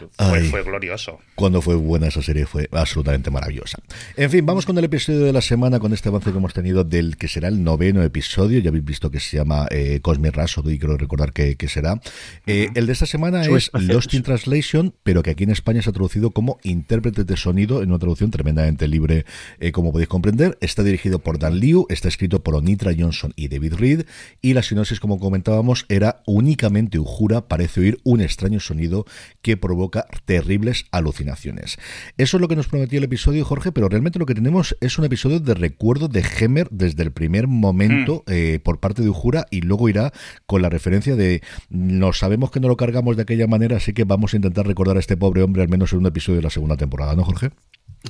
fue, 0.50 0.62
glorioso. 0.62 1.20
Cuando 1.34 1.62
fue 1.62 1.74
buena 1.76 2.08
esa 2.08 2.22
serie, 2.22 2.46
fue 2.46 2.68
absolutamente 2.72 3.30
maravillosa. 3.30 3.78
En 4.16 4.30
fin, 4.30 4.44
vamos 4.44 4.66
con 4.66 4.76
el 4.78 4.84
episodio 4.84 5.20
de 5.20 5.32
la 5.32 5.40
semana, 5.40 5.78
con 5.78 5.92
este 5.92 6.08
avance 6.08 6.30
que 6.30 6.38
hemos 6.38 6.54
tenido 6.54 6.84
del 6.84 7.16
que 7.16 7.28
será 7.28 7.48
el 7.48 7.62
noveno 7.62 8.02
episodio. 8.02 8.58
Ya 8.60 8.68
habéis 8.68 8.84
visto 8.84 9.10
que 9.10 9.20
se 9.20 9.36
llama 9.36 9.66
eh, 9.70 10.00
Cosmic 10.02 10.34
Rhapsody, 10.34 10.74
y 10.74 10.78
quiero 10.78 10.96
recordar 10.96 11.32
que, 11.32 11.56
será. 11.68 12.00
Eh, 12.46 12.68
el 12.74 12.86
de 12.86 12.92
esta 12.92 13.06
semana 13.06 13.44
es 13.44 13.70
Lost 13.72 14.14
in 14.14 14.22
Translation, 14.22 14.94
pero 15.02 15.22
que 15.22 15.30
aquí 15.30 15.44
en 15.44 15.50
España 15.50 15.82
se 15.82 15.90
ha 15.90 15.92
traducido 15.92 16.30
como 16.30 16.58
intérprete 16.62 17.24
de 17.24 17.36
sonido, 17.36 17.82
en 17.82 17.90
una 17.90 17.98
traducción 17.98 18.30
tremendamente 18.30 18.88
libre, 18.88 19.24
eh, 19.58 19.72
como 19.72 19.92
podéis 19.92 20.08
comprender. 20.08 20.58
Está 20.60 20.82
dirigido 20.82 21.18
por 21.18 21.38
Dan 21.38 21.58
Liu, 21.58 21.85
está 21.88 22.08
escrito 22.08 22.42
por 22.42 22.54
Onitra 22.54 22.92
Johnson 22.96 23.32
y 23.36 23.48
David 23.48 23.74
Reed, 23.74 24.06
y 24.42 24.54
la 24.54 24.62
sinopsis, 24.62 25.00
como 25.00 25.18
comentábamos, 25.18 25.86
era 25.88 26.22
únicamente 26.26 26.98
Ujura 26.98 27.48
parece 27.48 27.80
oír 27.80 27.98
un 28.04 28.20
extraño 28.20 28.60
sonido 28.60 29.04
que 29.42 29.56
provoca 29.56 30.06
terribles 30.24 30.86
alucinaciones. 30.90 31.78
Eso 32.16 32.36
es 32.36 32.40
lo 32.40 32.48
que 32.48 32.56
nos 32.56 32.68
prometió 32.68 32.98
el 32.98 33.04
episodio, 33.04 33.44
Jorge, 33.44 33.72
pero 33.72 33.88
realmente 33.88 34.18
lo 34.18 34.26
que 34.26 34.34
tenemos 34.34 34.76
es 34.80 34.98
un 34.98 35.04
episodio 35.04 35.40
de 35.40 35.54
recuerdo 35.54 36.08
de 36.08 36.24
Hemer 36.38 36.68
desde 36.70 37.02
el 37.02 37.12
primer 37.12 37.46
momento 37.46 38.24
mm. 38.26 38.32
eh, 38.32 38.60
por 38.62 38.80
parte 38.80 39.02
de 39.02 39.08
Ujura 39.08 39.46
y 39.50 39.60
luego 39.60 39.88
irá 39.88 40.12
con 40.46 40.62
la 40.62 40.68
referencia 40.68 41.16
de 41.16 41.42
no 41.68 42.12
sabemos 42.12 42.50
que 42.50 42.60
no 42.60 42.68
lo 42.68 42.76
cargamos 42.76 43.16
de 43.16 43.22
aquella 43.22 43.46
manera, 43.46 43.76
así 43.76 43.92
que 43.92 44.04
vamos 44.04 44.32
a 44.32 44.36
intentar 44.36 44.66
recordar 44.66 44.96
a 44.96 45.00
este 45.00 45.16
pobre 45.16 45.42
hombre 45.42 45.62
al 45.62 45.68
menos 45.68 45.92
en 45.92 46.00
un 46.00 46.06
episodio 46.06 46.36
de 46.36 46.42
la 46.42 46.50
segunda 46.50 46.76
temporada, 46.76 47.14
¿no, 47.14 47.24
Jorge? 47.24 47.50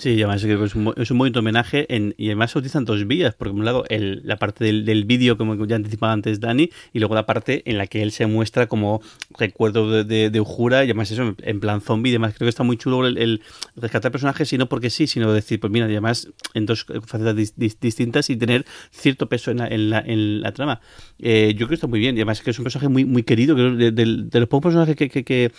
Sí, 0.00 0.23
además 0.23 0.45
es 0.45 0.75
un, 0.75 0.93
es 0.97 1.11
un 1.11 1.19
bonito 1.19 1.38
homenaje 1.40 1.87
en, 1.95 2.14
y 2.19 2.26
además 2.26 2.50
se 2.50 2.59
utilizan 2.59 2.85
dos 2.85 3.07
vías, 3.07 3.35
porque 3.35 3.50
por 3.50 3.59
un 3.61 3.64
lado 3.64 3.85
el, 3.88 4.21
la 4.25 4.37
parte 4.37 4.62
del, 4.64 4.85
del 4.85 5.05
vídeo, 5.05 5.38
como 5.38 5.64
ya 5.64 5.76
anticipaba 5.76 6.12
antes 6.12 6.38
Dani, 6.38 6.69
y 6.93 6.99
luego 6.99 7.14
la 7.14 7.25
parte 7.25 7.62
en 7.64 7.78
la 7.78 7.87
que 7.87 8.02
él 8.02 8.12
se 8.12 8.26
muestra 8.26 8.66
como 8.66 9.00
recuerdo 9.38 10.05
de, 10.05 10.28
de, 10.28 10.40
Ujura, 10.40 10.85
y 10.85 10.88
además 10.88 11.11
eso 11.11 11.35
en 11.40 11.61
plan 11.61 11.81
zombie, 11.81 12.11
además 12.11 12.35
creo 12.37 12.47
que 12.47 12.50
está 12.50 12.62
muy 12.62 12.76
chulo 12.76 13.07
el, 13.07 13.40
rescatar 13.75 14.12
personajes, 14.12 14.52
y 14.52 14.59
no 14.59 14.69
porque 14.69 14.90
sí, 14.90 15.07
sino 15.07 15.33
decir, 15.33 15.61
pues 15.61 15.73
mira, 15.73 15.87
además 15.87 16.28
en 16.52 16.66
dos 16.66 16.85
facetas 17.07 17.35
distintas 17.57 18.28
y 18.28 18.37
tener 18.37 18.66
cierto 18.90 19.31
peso 19.31 19.50
en 19.50 19.59
la, 19.59 19.69
en 19.69 19.90
la, 19.90 20.00
en 20.00 20.43
la 20.43 20.52
trama. 20.52 20.81
Eh, 21.19 21.55
yo 21.57 21.66
creo 21.66 21.69
que 21.69 21.75
está 21.76 21.87
muy 21.87 22.00
bien, 22.00 22.16
y 22.16 22.19
además 22.19 22.43
que 22.43 22.50
es 22.50 22.59
un 22.59 22.64
personaje 22.64 22.88
muy, 22.88 23.07
muy 23.07 23.23
querido, 23.23 23.55
de, 23.55 23.93
de 23.93 24.40
los 24.40 24.49
pocos 24.49 24.75
personajes 24.75 24.95
que, 24.95 25.09
que, 25.09 25.25
que 25.25 25.52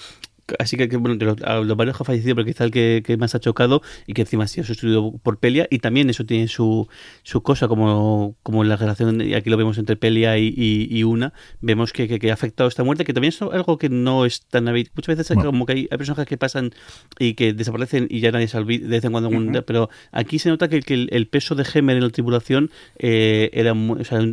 así 0.59 0.77
que, 0.77 0.87
bueno, 0.97 1.15
de 1.17 1.25
los, 1.25 1.77
varios 1.77 1.97
que 1.97 2.03
ha 2.03 2.05
fallecido, 2.05 2.35
pero 2.35 2.45
quizá 2.45 2.63
el 2.63 2.71
que, 2.71 3.17
más 3.19 3.35
ha 3.35 3.39
chocado 3.39 3.81
y 4.05 4.13
que 4.13 4.21
encima 4.21 4.45
ha 4.45 4.47
sido 4.47 4.65
sustituido 4.65 5.17
por 5.23 5.39
Pelia, 5.39 5.67
y 5.69 5.79
también 5.79 6.09
eso 6.09 6.25
tiene 6.25 6.47
su, 6.47 6.87
su 7.23 7.41
cosa, 7.41 7.67
como, 7.67 8.35
como 8.43 8.63
la 8.63 8.75
relación, 8.75 9.21
y 9.21 9.33
aquí 9.33 9.49
lo 9.49 9.57
vemos 9.57 9.77
entre 9.77 9.95
Pelia 9.95 10.37
y, 10.37 10.53
y, 10.57 11.03
Una, 11.03 11.33
vemos 11.61 11.93
que, 11.93 12.07
que, 12.19 12.31
ha 12.31 12.33
afectado 12.33 12.67
esta 12.67 12.83
muerte, 12.83 13.05
que 13.05 13.13
también 13.13 13.29
es 13.29 13.41
algo 13.41 13.77
que 13.77 13.89
no 13.89 14.25
es 14.25 14.45
tan 14.45 14.67
habitual. 14.67 14.93
Muchas 14.95 15.17
veces 15.17 15.37
como 15.37 15.65
que 15.65 15.73
hay, 15.73 15.87
personajes 15.87 16.27
que 16.27 16.37
pasan 16.37 16.71
y 17.19 17.33
que 17.33 17.53
desaparecen 17.53 18.07
y 18.09 18.19
ya 18.19 18.31
nadie 18.31 18.47
se 18.47 18.57
olvida 18.57 18.83
de 18.83 18.91
vez 18.91 19.03
en 19.03 19.11
cuando, 19.11 19.65
pero 19.65 19.89
aquí 20.11 20.39
se 20.39 20.49
nota 20.49 20.67
que, 20.67 20.81
el, 20.87 21.27
peso 21.27 21.55
de 21.55 21.65
Hemer 21.71 21.97
en 21.97 22.03
la 22.03 22.09
tripulación 22.09 22.71
eh, 22.97 23.49
era, 23.53 23.75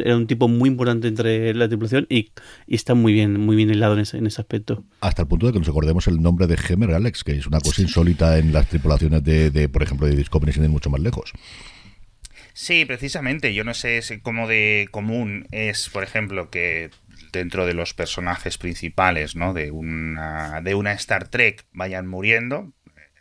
era 0.05 0.17
un 0.17 0.27
tipo 0.27 0.49
muy 0.49 0.69
importante 0.69 1.09
entre 1.09 1.55
la 1.55 1.69
tripulación 1.69 2.07
y, 2.09 2.31
y 2.67 2.75
está 2.75 2.95
muy 2.95 3.13
bien, 3.13 3.41
muy 3.41 3.57
bien 3.57 3.71
helado 3.71 3.95
en 3.95 4.01
ese, 4.01 4.19
en 4.19 4.27
ese 4.27 4.41
aspecto. 4.41 4.85
Hasta 5.01 5.23
el 5.23 5.29
punto 5.29 5.47
de 5.47 5.53
que 5.53 5.59
nos 5.59 5.69
acordemos 5.69 6.04
el 6.07 6.21
nombre 6.21 6.47
de 6.47 6.57
Gemer, 6.57 6.93
Alex, 6.93 7.25
que 7.25 7.33
es 7.33 7.47
una 7.47 7.61
cosa 7.61 7.83
insólita 7.83 8.39
en 8.39 8.53
las 8.53 8.69
tripulaciones 8.69 9.23
de, 9.25 9.69
por 9.69 9.83
ejemplo, 9.83 10.07
de 10.07 10.17
Discovery 10.17 10.53
sin 10.53 10.65
ir 10.65 10.71
mucho 10.71 10.91
más 10.91 11.01
lejos. 11.01 11.33
Sí, 12.53 12.85
precisamente. 12.85 13.53
Yo 13.53 13.65
no 13.65 13.75
sé 13.75 14.01
si 14.03 14.21
como 14.21 14.47
de 14.47 14.89
común 14.91 15.49
es, 15.51 15.89
por 15.91 16.05
ejemplo, 16.05 16.51
que 16.51 16.91
dentro 17.33 17.67
de 17.67 17.75
los 17.75 17.95
personajes 17.95 18.59
principales, 18.59 19.35
¿no? 19.35 19.53
De 19.53 19.73
una, 19.73 20.61
de 20.61 20.75
una 20.75 20.93
Star 20.93 21.29
Trek 21.29 21.65
vayan 21.73 22.07
muriendo. 22.07 22.73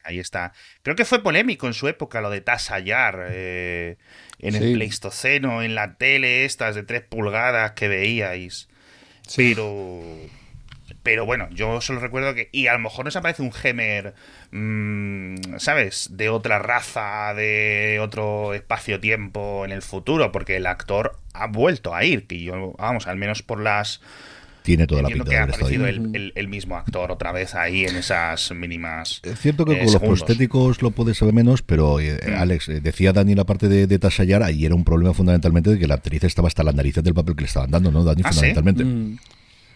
Ahí 0.04 0.20
está. 0.20 0.54
Creo 0.84 0.96
que 0.96 1.06
fue 1.06 1.24
polémico 1.24 1.66
en 1.66 1.74
su 1.74 1.88
época 1.88 2.22
lo 2.22 2.30
de 2.30 2.42
Tasayar 2.42 3.28
eh, 3.30 3.98
en 4.38 4.56
el 4.56 4.74
Pleistoceno, 4.74 5.64
en 5.64 5.76
la 5.76 5.96
tele 5.96 6.46
estas 6.46 6.76
de 6.76 6.84
tres 6.84 7.02
pulgadas 7.02 7.72
que 7.72 7.88
veíais. 7.88 8.68
Pero 9.36 10.04
pero 11.02 11.26
bueno, 11.26 11.48
yo 11.52 11.82
solo 11.82 12.00
recuerdo 12.00 12.34
que. 12.34 12.50
Y 12.52 12.68
a 12.68 12.74
lo 12.74 12.80
mejor 12.80 13.06
nos 13.06 13.16
aparece 13.16 13.42
un 13.42 13.52
Gemer, 13.52 14.14
mm, 14.52 15.58
¿sabes? 15.58 16.10
De 16.12 16.30
otra 16.30 16.60
raza, 16.60 17.34
de 17.34 18.00
otro 18.02 18.54
espacio-tiempo 18.54 19.66
en 19.66 19.72
el 19.72 19.82
futuro, 19.82 20.32
porque 20.32 20.58
el 20.58 20.66
actor 20.66 21.18
ha 21.34 21.48
vuelto 21.48 21.96
a 21.96 22.04
ir. 22.04 22.28
Que 22.28 22.42
yo, 22.42 22.74
vamos, 22.78 23.08
al 23.08 23.18
menos 23.18 23.42
por 23.42 23.62
las. 23.62 24.02
Tiene 24.64 24.88
toda 24.88 25.02
la 25.02 25.10
pinta 25.10 25.30
que 25.30 25.38
ha 25.38 25.44
aparecido 25.44 25.88
el, 25.88 26.48
mismo 26.48 26.78
actor 26.78 27.12
otra 27.12 27.34
vez 27.34 27.54
ahí 27.54 27.84
en 27.84 27.98
esas 27.98 28.50
mínimas. 28.54 29.20
Es 29.24 29.38
cierto 29.40 29.66
que 29.66 29.78
con 29.78 29.86
los 29.86 29.98
prostéticos 29.98 30.82
lo 30.82 30.92
puedes 30.92 31.18
saber 31.18 31.34
menos, 31.34 31.62
pero 31.62 32.00
eh, 32.00 32.18
mm. 32.26 32.34
Alex, 32.40 32.70
eh, 32.70 32.80
decía 32.80 33.12
Dani 33.12 33.36
la 33.36 33.44
parte 33.44 33.68
de, 33.68 33.88
de 33.88 34.00
Tasayar, 34.00 34.42
ahí 34.42 34.66
era 34.66 34.74
un 34.74 34.86
problema 34.86 35.14
fundamentalmente 35.14 35.72
de 35.72 35.80
que 35.80 35.86
la 35.86 35.96
actriz 35.96 36.24
estaba 36.24 36.48
hasta 36.48 36.64
las 36.64 36.76
narices 36.76 37.04
del 37.04 37.14
papel 37.14 37.36
que 37.36 37.42
le 37.42 37.48
estaban 37.48 37.72
dando, 37.72 37.92
¿no, 37.92 38.06
Dani? 38.06 38.22
¿Ah, 38.24 38.32
fundamentalmente. 38.32 38.86
Mm. 38.86 39.18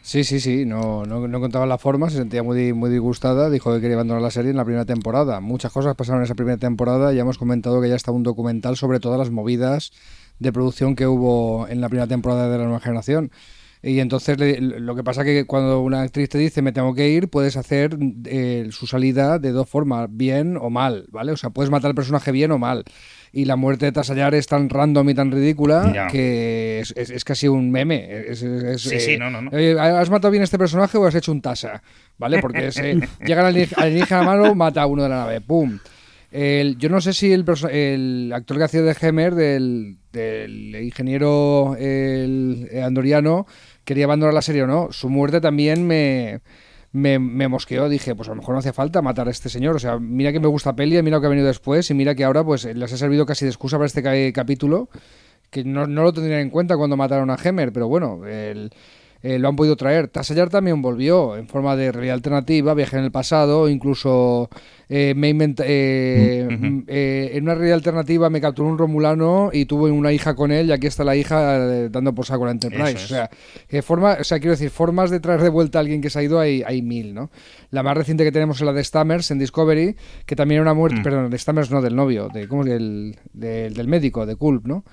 Sí, 0.07 0.23
sí, 0.23 0.39
sí, 0.39 0.63
no, 0.65 1.03
no, 1.03 1.27
no, 1.27 1.39
contaba 1.41 1.65
la 1.65 1.77
forma, 1.77 2.09
se 2.09 2.15
sentía 2.15 2.41
muy, 2.41 2.71
muy 2.71 2.89
disgustada, 2.89 3.49
dijo 3.49 3.73
que 3.73 3.81
quería 3.81 3.95
abandonar 3.97 4.21
la 4.21 4.31
serie 4.31 4.51
en 4.51 4.55
la 4.55 4.63
primera 4.63 4.85
temporada. 4.85 5.41
Muchas 5.41 5.73
cosas 5.73 5.95
pasaron 5.97 6.21
en 6.21 6.23
esa 6.23 6.33
primera 6.33 6.57
temporada, 6.57 7.11
ya 7.11 7.23
hemos 7.23 7.37
comentado 7.37 7.81
que 7.81 7.89
ya 7.89 7.95
está 7.95 8.11
un 8.11 8.23
documental 8.23 8.77
sobre 8.77 9.01
todas 9.01 9.19
las 9.19 9.31
movidas 9.31 9.91
de 10.39 10.53
producción 10.53 10.95
que 10.95 11.07
hubo 11.07 11.67
en 11.67 11.81
la 11.81 11.89
primera 11.89 12.07
temporada 12.07 12.49
de 12.49 12.57
la 12.57 12.63
nueva 12.63 12.79
generación. 12.79 13.31
Y 13.83 13.99
entonces 13.99 14.37
lo 14.61 14.95
que 14.95 15.03
pasa 15.03 15.23
es 15.23 15.27
que 15.27 15.45
cuando 15.45 15.81
una 15.81 16.03
actriz 16.03 16.29
te 16.29 16.37
dice 16.37 16.61
me 16.61 16.71
tengo 16.71 16.93
que 16.93 17.09
ir, 17.09 17.27
puedes 17.27 17.57
hacer 17.57 17.97
eh, 18.27 18.69
su 18.71 18.87
salida 18.87 19.39
de 19.39 19.51
dos 19.51 19.67
formas, 19.67 20.07
bien 20.09 20.55
o 20.55 20.69
mal, 20.69 21.07
¿vale? 21.11 21.33
O 21.33 21.37
sea, 21.37 21.49
puedes 21.49 21.69
matar 21.69 21.89
al 21.89 21.95
personaje 21.95 22.31
bien 22.31 22.51
o 22.51 22.57
mal 22.57 22.85
y 23.31 23.45
la 23.45 23.55
muerte 23.55 23.85
de 23.85 23.91
Tasayar 23.91 24.33
es 24.35 24.47
tan 24.47 24.69
random 24.69 25.09
y 25.09 25.13
tan 25.13 25.31
ridícula 25.31 26.07
que 26.11 26.79
es, 26.79 27.25
casi 27.25 27.47
un 27.47 27.71
meme. 27.71 28.35
sí, 28.35 28.99
sí, 28.99 29.17
no, 29.17 29.29
no, 29.29 29.41
no. 29.41 29.51
¿Has 29.79 30.09
matado 30.09 30.31
bien 30.31 30.43
este 30.43 30.57
personaje 30.57 30.97
o 30.97 31.05
has 31.05 31.15
hecho 31.15 31.31
un 31.31 31.41
tasa? 31.41 31.81
¿Vale? 32.17 32.39
Porque 32.39 32.69
eh, 32.75 32.99
llega 33.25 33.47
el 33.47 33.67
alienígena 33.75 34.23
malo, 34.23 34.55
mata 34.55 34.81
a 34.81 34.87
uno 34.87 35.03
de 35.03 35.09
la 35.09 35.17
nave. 35.17 35.41
¡Pum! 35.41 35.79
yo 36.29 36.89
no 36.89 37.01
sé 37.01 37.13
si 37.13 37.31
el, 37.31 37.45
el 37.71 38.31
actor 38.33 38.57
que 38.57 38.63
hacía 38.63 38.81
de 38.81 38.95
Hemer, 38.99 39.33
del, 39.33 39.97
del 40.11 40.75
ingeniero 40.75 41.75
el, 41.79 42.69
andoriano, 42.83 43.47
quería 43.85 44.05
abandonar 44.05 44.33
la 44.33 44.41
serie 44.41 44.63
o 44.63 44.67
no. 44.67 44.89
Su 44.91 45.09
muerte 45.09 45.41
también 45.41 45.87
me 45.87 46.41
me, 46.97 47.19
me, 47.19 47.47
mosqueó, 47.47 47.87
dije, 47.89 48.15
pues 48.15 48.27
a 48.27 48.31
lo 48.31 48.37
mejor 48.37 48.53
no 48.55 48.59
hace 48.59 48.73
falta 48.73 49.01
matar 49.01 49.27
a 49.27 49.31
este 49.31 49.49
señor, 49.49 49.75
o 49.75 49.79
sea, 49.79 49.99
mira 49.99 50.31
que 50.31 50.39
me 50.39 50.47
gusta 50.47 50.75
Pelia, 50.75 51.03
mira 51.03 51.17
lo 51.17 51.21
que 51.21 51.27
ha 51.27 51.29
venido 51.29 51.47
después 51.47 51.89
y 51.91 51.93
mira 51.93 52.15
que 52.15 52.23
ahora 52.23 52.43
pues 52.43 52.65
les 52.65 52.91
ha 52.91 52.97
servido 52.97 53.25
casi 53.25 53.45
de 53.45 53.51
excusa 53.51 53.77
para 53.77 53.85
este 53.85 54.33
capítulo, 54.33 54.89
que 55.51 55.63
no, 55.63 55.85
no 55.85 56.03
lo 56.03 56.11
tendrían 56.11 56.41
en 56.41 56.49
cuenta 56.49 56.75
cuando 56.75 56.97
mataron 56.97 57.29
a 57.29 57.37
Hemer, 57.41 57.71
pero 57.71 57.87
bueno, 57.87 58.25
el, 58.25 58.71
eh, 59.21 59.39
lo 59.39 59.47
han 59.47 59.55
podido 59.55 59.75
traer. 59.75 60.07
Tassayar 60.07 60.49
también 60.49 60.81
volvió 60.81 61.35
en 61.35 61.47
forma 61.47 61.75
de 61.75 61.91
realidad 61.91 62.15
alternativa, 62.15 62.73
viaje 62.73 62.97
en 62.97 63.03
el 63.05 63.11
pasado, 63.11 63.67
incluso 63.69 64.49
eh, 64.89 65.13
me 65.15 65.29
eh, 65.29 66.47
mm, 66.49 66.83
en 66.87 67.43
una 67.43 67.55
realidad 67.55 67.75
alternativa 67.75 68.29
me 68.29 68.39
capturó 68.39 68.69
un 68.69 68.77
romulano 68.77 69.49
y 69.51 69.65
tuve 69.65 69.91
una 69.91 70.13
hija 70.13 70.35
con 70.35 70.51
él 70.51 70.67
y 70.67 70.71
aquí 70.71 70.87
está 70.87 71.03
la 71.03 71.15
hija 71.15 71.89
dando 71.89 72.13
por 72.13 72.25
saco 72.25 72.45
la 72.45 72.51
Enterprise. 72.51 73.03
O 73.03 73.07
sea, 73.07 73.29
que 73.67 73.81
forma, 73.81 74.17
o 74.19 74.23
sea, 74.23 74.39
quiero 74.39 74.51
decir, 74.51 74.69
formas 74.69 75.09
de 75.09 75.19
traer 75.19 75.41
de 75.41 75.49
vuelta 75.49 75.79
a 75.79 75.81
alguien 75.81 76.01
que 76.01 76.09
se 76.09 76.19
ha 76.19 76.23
ido 76.23 76.39
hay, 76.39 76.63
hay 76.65 76.81
mil, 76.81 77.13
¿no? 77.13 77.31
La 77.71 77.83
más 77.83 77.97
reciente 77.97 78.23
que 78.23 78.31
tenemos 78.31 78.57
es 78.57 78.65
la 78.65 78.73
de 78.73 78.83
Stammers 78.83 79.31
en 79.31 79.39
Discovery, 79.39 79.95
que 80.25 80.35
también 80.35 80.57
era 80.57 80.71
una 80.71 80.73
muerte, 80.73 80.99
mm. 80.99 81.03
perdón, 81.03 81.29
de 81.29 81.37
Stammers 81.37 81.71
no, 81.71 81.81
del 81.81 81.95
novio, 81.95 82.29
de, 82.29 82.47
¿cómo 82.47 82.63
es? 82.63 82.67
Del, 82.69 83.15
del 83.33 83.87
médico, 83.87 84.25
de 84.25 84.35
Culp, 84.35 84.67
¿no? 84.67 84.83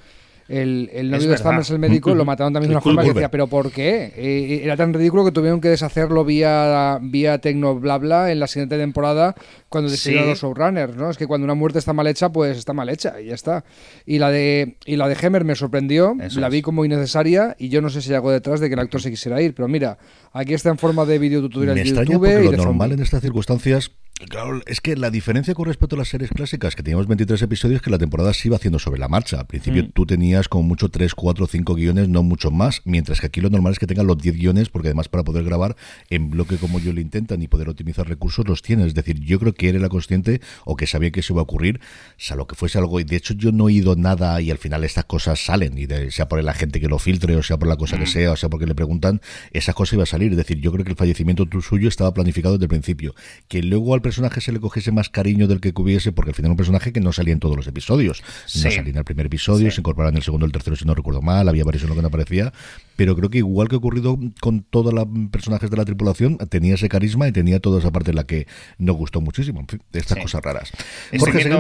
El, 0.49 0.91
el 0.93 1.11
novio 1.11 1.31
de 1.31 1.39
Stammers, 1.39 1.71
el 1.71 1.79
médico, 1.79 2.15
lo 2.15 2.25
mataron 2.25 2.53
también 2.53 2.71
de 2.71 2.77
una 2.77 2.83
forma 2.83 3.03
que 3.03 3.13
decía, 3.13 3.31
¿pero 3.31 3.47
por 3.47 3.71
qué? 3.71 4.13
Eh, 4.17 4.61
era 4.63 4.77
tan 4.77 4.93
ridículo 4.93 5.25
que 5.25 5.33
tuvieron 5.33 5.61
que 5.61 5.69
deshacerlo 5.69 6.25
vía, 6.25 6.99
vía 7.01 7.39
tecno 7.39 7.79
bla 7.79 7.99
bla 7.99 8.31
en 8.31 8.41
la 8.41 8.47
siguiente 8.47 8.77
temporada 8.77 9.35
cuando 9.69 9.91
decidieron 9.91 10.29
los 10.29 10.41
showrunners, 10.41 10.97
¿no? 10.97 11.11
Es 11.11 11.17
que 11.17 11.27
cuando 11.27 11.45
una 11.45 11.55
muerte 11.55 11.79
está 11.79 11.93
mal 11.93 12.07
hecha, 12.07 12.31
pues 12.31 12.59
está 12.59 12.73
mal 12.73 12.89
hecha 12.89 13.21
y 13.21 13.27
ya 13.27 13.35
está. 13.35 13.65
Y 14.07 14.19
la 14.19 14.31
de, 14.31 14.77
y 14.85 14.97
la 14.97 15.09
de 15.09 15.17
Hemer 15.21 15.45
me 15.45 15.55
sorprendió, 15.55 16.17
la 16.37 16.49
vi 16.49 16.63
como 16.63 16.85
innecesaria 16.85 17.57
y 17.59 17.71
yo 17.71 17.81
no 17.81 17.89
sé 17.91 18.03
si 18.03 18.13
hago 18.13 18.31
detrás 18.31 18.61
de 18.61 18.69
que 18.69 18.75
el 18.75 18.81
actor 18.81 19.01
se 19.01 19.11
quisiera 19.11 19.41
ir, 19.41 19.55
pero 19.55 19.67
mira, 19.69 19.99
aquí 20.33 20.55
está 20.55 20.71
en 20.71 20.79
forma 20.79 21.05
de 21.05 21.19
video 21.19 21.41
tutorial 21.41 21.75
de 21.75 21.85
YouTube. 21.85 22.45
y 22.45 22.57
lo 22.57 22.65
normal 22.65 22.93
en 22.93 23.01
estas 23.01 23.23
circunstancias 23.23 23.91
Claro, 24.29 24.63
es 24.67 24.81
que 24.81 24.97
la 24.97 25.11
diferencia 25.11 25.55
con 25.55 25.67
respecto 25.67 25.97
a 25.97 25.99
las 25.99 26.09
series 26.09 26.31
clásicas, 26.31 26.75
que 26.75 26.83
teníamos 26.83 27.07
23 27.07 27.43
episodios, 27.43 27.83
que 27.83 27.91
la 27.91 27.99
temporada 27.99 28.33
se 28.33 28.49
iba 28.49 28.57
haciendo 28.57 28.79
sobre 28.79 28.99
la 28.99 29.09
marcha. 29.09 29.41
Al 29.41 29.47
principio 29.47 29.85
mm. 29.85 29.91
tú 29.93 30.07
tenías 30.07 30.49
como 30.49 30.65
mucho 30.65 30.89
3, 30.89 31.15
4, 31.15 31.47
5 31.47 31.75
guiones, 31.75 32.09
no 32.09 32.23
mucho 32.23 32.51
más, 32.51 32.81
mientras 32.85 33.21
que 33.21 33.27
aquí 33.27 33.41
lo 33.41 33.51
normal 33.51 33.73
es 33.73 33.79
que 33.79 33.87
tengan 33.87 34.07
los 34.07 34.19
10 34.19 34.37
guiones, 34.37 34.69
porque 34.69 34.89
además 34.89 35.09
para 35.09 35.25
poder 35.25 35.45
grabar 35.45 35.77
en 36.11 36.31
bloque 36.31 36.57
como 36.57 36.79
yo 36.79 36.93
lo 36.93 37.01
intentan 37.01 37.43
y 37.43 37.49
poder 37.49 37.69
optimizar 37.69 38.09
recursos, 38.09 38.47
los 38.49 38.63
tienes. 38.63 38.89
Es 38.89 38.95
decir, 38.95 39.21
yo 39.21 39.39
creo 39.39 39.53
que 39.53 39.69
él 39.69 39.77
era 39.77 39.89
consciente 39.89 40.41
o 40.65 40.77
que 40.77 40.87
sabía 40.87 41.11
que 41.11 41.21
eso 41.21 41.35
iba 41.35 41.41
a 41.41 41.45
ocurrir, 41.45 41.81
salvo 42.17 42.47
que 42.47 42.55
fuese 42.55 42.79
algo. 42.79 43.01
Y 43.01 43.05
de 43.05 43.17
hecho, 43.17 43.35
yo 43.35 43.53
no 43.53 43.65
he 43.65 43.67
oído 43.75 43.97
nada 43.97 44.41
y 44.41 44.51
al 44.51 44.59
final 44.59 44.85
estas 44.85 45.05
cosas 45.05 45.45
salen, 45.45 45.77
y 45.79 45.87
sea 46.11 46.29
por 46.29 46.43
la 46.43 46.55
gente 46.55 46.81
que 46.81 46.89
lo 46.89 46.99
filtre, 46.99 47.37
o 47.37 47.43
sea 47.43 47.59
por 47.59 47.69
la 47.69 47.77
cosa 47.77 47.97
que 47.97 48.05
mm. 48.05 48.09
sea, 48.09 48.33
o 48.33 48.37
sea 48.37 48.49
porque 48.49 48.67
le 48.67 48.75
preguntan, 48.75 49.21
esas 49.53 49.75
cosas 49.75 49.95
iba 49.95 50.03
a 50.05 50.07
salir. 50.07 50.31
Es 50.31 50.37
decir, 50.37 50.59
yo 50.61 50.73
creo 50.73 50.85
que 50.85 50.91
el 50.91 50.97
fallecimiento 50.97 51.47
suyo 51.61 51.89
estaba 51.89 52.13
planificado 52.15 52.55
desde 52.55 52.65
el 52.65 52.69
principio. 52.69 53.15
Que 53.49 53.63
luego 53.63 53.95
al 53.95 54.01
personaje 54.15 54.41
se 54.41 54.53
le 54.53 54.61
cogiese 54.61 54.93
más 54.93 55.09
cariño 55.09 55.49
del 55.49 55.61
que 55.61 55.73
hubiese, 55.75 56.13
porque 56.13 56.31
al 56.31 56.35
final 56.37 56.53
un 56.53 56.57
personaje 56.57 56.93
que 56.93 57.01
no 57.01 57.13
salía 57.13 57.33
en 57.33 57.41
todos 57.41 57.57
los 57.57 57.67
episodios. 57.67 58.23
No 58.23 58.71
salía 58.71 58.91
en 58.91 58.97
el 58.97 59.05
primer 59.05 59.27
episodio, 59.27 59.71
se 59.73 59.81
incorporaba 59.81 60.11
en 60.11 60.17
el 60.17 60.23
segundo, 60.23 60.47
el 60.47 60.53
tercero, 60.53 60.77
si 60.77 60.85
no 60.85 60.95
recuerdo 60.95 61.21
mal, 61.21 61.49
había 61.49 61.65
varios 61.65 61.83
en 61.83 61.89
lo 61.89 61.97
que 61.97 62.03
no 62.03 62.09
aparecía, 62.09 62.53
pero 62.95 63.17
creo 63.17 63.29
que 63.29 63.39
igual 63.39 63.69
que 63.69 63.75
ha 63.75 63.79
ocurrido 63.79 64.17
con 64.41 64.63
todos 64.63 64.95
los 64.95 65.07
personajes 65.33 65.69
de 65.69 65.77
la 65.77 65.85
tripulación, 65.85 66.39
tenía 66.49 66.75
ese 66.75 66.89
carisma 66.89 67.27
y 67.27 67.33
tenía 67.33 67.59
toda 67.59 67.81
esa 67.81 67.91
parte 67.91 68.11
en 68.11 68.17
la 68.17 68.25
que 68.25 68.47
nos 68.79 68.97
gustó 68.97 69.21
muchísimo. 69.21 69.61
En 69.61 69.67
fin, 69.67 69.83
estas 69.93 70.19
cosas 70.19 70.43
raras. 70.43 70.73
Jorge, 71.19 71.51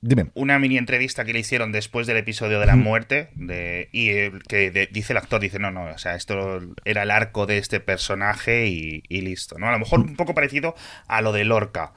Dime. 0.00 0.30
Una 0.34 0.58
mini 0.58 0.78
entrevista 0.78 1.24
que 1.24 1.32
le 1.32 1.40
hicieron 1.40 1.72
después 1.72 2.06
del 2.06 2.16
episodio 2.16 2.60
de 2.60 2.66
la 2.66 2.76
muerte, 2.76 3.30
de, 3.34 3.88
y 3.92 4.08
que 4.48 4.88
dice 4.92 5.12
el 5.12 5.16
actor, 5.18 5.40
dice, 5.40 5.58
no, 5.58 5.70
no, 5.70 5.84
o 5.84 5.98
sea, 5.98 6.14
esto 6.14 6.60
era 6.84 7.02
el 7.02 7.10
arco 7.10 7.46
de 7.46 7.58
este 7.58 7.80
personaje 7.80 8.68
y, 8.68 9.02
y 9.08 9.20
listo, 9.20 9.58
¿no? 9.58 9.68
A 9.68 9.72
lo 9.72 9.78
mejor 9.78 10.00
un 10.00 10.16
poco 10.16 10.34
parecido 10.34 10.74
a 11.08 11.20
lo 11.20 11.32
de 11.32 11.44
Lorca. 11.44 11.92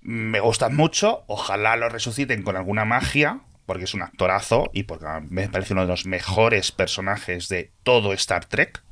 Me 0.00 0.40
gustan 0.40 0.74
mucho, 0.74 1.24
ojalá 1.26 1.76
lo 1.76 1.88
resuciten 1.88 2.42
con 2.42 2.56
alguna 2.56 2.84
magia, 2.84 3.40
porque 3.66 3.84
es 3.84 3.94
un 3.94 4.02
actorazo 4.02 4.70
y 4.72 4.84
porque 4.84 5.06
me 5.28 5.48
parece 5.48 5.74
uno 5.74 5.82
de 5.82 5.88
los 5.88 6.06
mejores 6.06 6.72
personajes 6.72 7.48
de 7.48 7.70
todo 7.82 8.12
Star 8.14 8.46
Trek. 8.46 8.82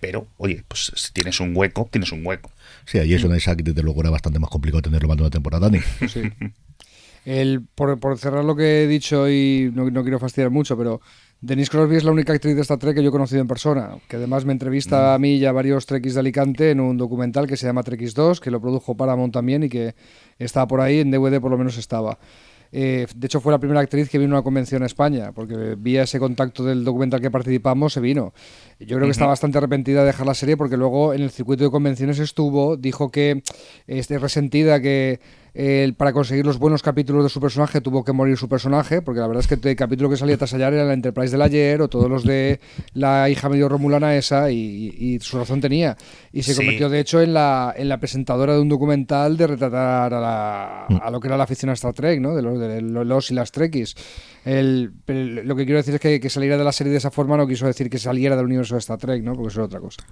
Pero, 0.00 0.26
oye, 0.38 0.64
pues 0.66 0.92
si 0.94 1.12
tienes 1.12 1.40
un 1.40 1.54
hueco, 1.54 1.86
tienes 1.90 2.10
un 2.10 2.24
hueco. 2.24 2.50
Sí, 2.86 2.98
ahí 2.98 3.12
es 3.12 3.22
una 3.22 3.36
Isaac 3.36 3.60
desde 3.62 3.82
luego 3.82 4.00
era 4.00 4.08
bastante 4.08 4.38
más 4.38 4.48
complicado 4.48 4.80
tenerlo 4.80 5.08
más 5.08 5.18
de 5.18 5.22
una 5.24 5.30
temporada, 5.30 5.68
ni. 5.68 5.80
Sí. 6.08 6.22
El, 7.26 7.66
por, 7.74 8.00
por, 8.00 8.16
cerrar 8.18 8.42
lo 8.42 8.56
que 8.56 8.84
he 8.84 8.86
dicho 8.86 9.28
y 9.28 9.70
no, 9.74 9.90
no 9.90 10.02
quiero 10.02 10.18
fastidiar 10.18 10.50
mucho, 10.50 10.78
pero 10.78 11.02
Denise 11.42 11.70
Crosby 11.70 11.96
es 11.96 12.04
la 12.04 12.10
única 12.10 12.34
actriz 12.34 12.54
de 12.54 12.60
esta 12.60 12.76
Trek 12.76 12.96
que 12.96 13.02
yo 13.02 13.08
he 13.08 13.12
conocido 13.12 13.40
en 13.40 13.48
persona, 13.48 13.96
que 14.08 14.16
además 14.16 14.44
me 14.44 14.52
entrevista 14.52 15.14
a 15.14 15.18
mí 15.18 15.36
y 15.36 15.46
a 15.46 15.52
varios 15.52 15.86
Trekkies 15.86 16.12
de 16.14 16.20
Alicante 16.20 16.70
en 16.70 16.80
un 16.80 16.98
documental 16.98 17.46
que 17.46 17.56
se 17.56 17.66
llama 17.66 17.82
Trekkies 17.82 18.12
2, 18.12 18.40
que 18.40 18.50
lo 18.50 18.60
produjo 18.60 18.94
Paramount 18.94 19.32
también 19.32 19.62
y 19.62 19.70
que 19.70 19.94
está 20.38 20.66
por 20.66 20.82
ahí, 20.82 21.00
en 21.00 21.10
DVD 21.10 21.40
por 21.40 21.50
lo 21.50 21.56
menos 21.56 21.78
estaba. 21.78 22.18
Eh, 22.72 23.06
de 23.16 23.26
hecho, 23.26 23.40
fue 23.40 23.52
la 23.52 23.58
primera 23.58 23.80
actriz 23.80 24.10
que 24.10 24.18
vino 24.18 24.36
a 24.36 24.38
una 24.38 24.44
convención 24.44 24.82
a 24.82 24.86
España, 24.86 25.32
porque 25.32 25.76
vía 25.78 26.02
ese 26.02 26.18
contacto 26.18 26.62
del 26.62 26.84
documental 26.84 27.22
que 27.22 27.30
participamos 27.30 27.94
se 27.94 28.00
vino. 28.00 28.34
Yo 28.78 28.96
creo 28.96 29.06
que 29.06 29.12
está 29.12 29.26
bastante 29.26 29.56
arrepentida 29.56 30.00
de 30.00 30.08
dejar 30.08 30.26
la 30.26 30.34
serie 30.34 30.58
porque 30.58 30.76
luego 30.76 31.14
en 31.14 31.22
el 31.22 31.30
circuito 31.30 31.64
de 31.64 31.70
convenciones 31.70 32.18
estuvo, 32.18 32.76
dijo 32.76 33.10
que 33.10 33.42
es 33.86 34.08
resentida 34.10 34.80
que 34.80 35.20
para 35.96 36.12
conseguir 36.12 36.46
los 36.46 36.58
buenos 36.58 36.82
capítulos 36.82 37.24
de 37.24 37.28
su 37.28 37.40
personaje 37.40 37.80
tuvo 37.80 38.04
que 38.04 38.12
morir 38.12 38.36
su 38.36 38.48
personaje, 38.48 39.02
porque 39.02 39.20
la 39.20 39.26
verdad 39.26 39.44
es 39.48 39.58
que 39.58 39.68
el 39.68 39.76
capítulo 39.76 40.08
que 40.10 40.16
salía 40.16 40.36
tras 40.36 40.54
allá 40.54 40.68
era 40.68 40.84
la 40.84 40.92
Enterprise 40.92 41.32
del 41.32 41.42
ayer 41.42 41.82
o 41.82 41.88
todos 41.88 42.08
los 42.08 42.24
de 42.24 42.60
la 42.94 43.28
hija 43.28 43.48
medio 43.48 43.68
romulana 43.68 44.16
esa 44.16 44.50
y, 44.50 45.18
su 45.20 45.38
razón 45.38 45.60
tenía. 45.60 45.96
Y 46.32 46.42
se 46.42 46.54
convirtió 46.54 46.88
de 46.88 47.00
hecho 47.00 47.20
en 47.20 47.34
la, 47.34 47.74
en 47.76 47.88
la 47.88 47.98
presentadora 47.98 48.54
de 48.54 48.60
un 48.60 48.68
documental 48.68 49.36
de 49.36 49.46
retratar 49.46 50.14
a, 50.14 50.86
a 50.86 51.10
lo 51.10 51.20
que 51.20 51.28
era 51.28 51.36
la 51.36 51.44
afición 51.44 51.70
a 51.70 51.74
Star 51.74 51.92
Trek, 51.92 52.20
¿no? 52.20 52.34
de, 52.34 52.42
los, 52.42 52.58
de 52.58 52.80
los 52.80 53.30
y 53.30 53.34
las 53.34 53.52
Trekkies. 53.52 53.94
El, 54.44 54.92
lo 55.06 55.56
que 55.56 55.64
quiero 55.64 55.78
decir 55.78 55.94
es 55.94 56.00
que, 56.00 56.20
que 56.20 56.30
saliera 56.30 56.56
de 56.56 56.64
la 56.64 56.72
serie 56.72 56.92
de 56.92 56.98
esa 56.98 57.10
forma 57.10 57.36
no 57.36 57.46
quiso 57.46 57.66
decir 57.66 57.90
que 57.90 57.98
saliera 57.98 58.36
del 58.36 58.46
universo 58.46 58.74
de 58.74 58.80
Star 58.80 58.98
Trek, 58.98 59.22
¿no? 59.22 59.34
porque 59.34 59.48
eso 59.48 59.60
es 59.60 59.66
otra 59.66 59.80
cosa. 59.80 60.02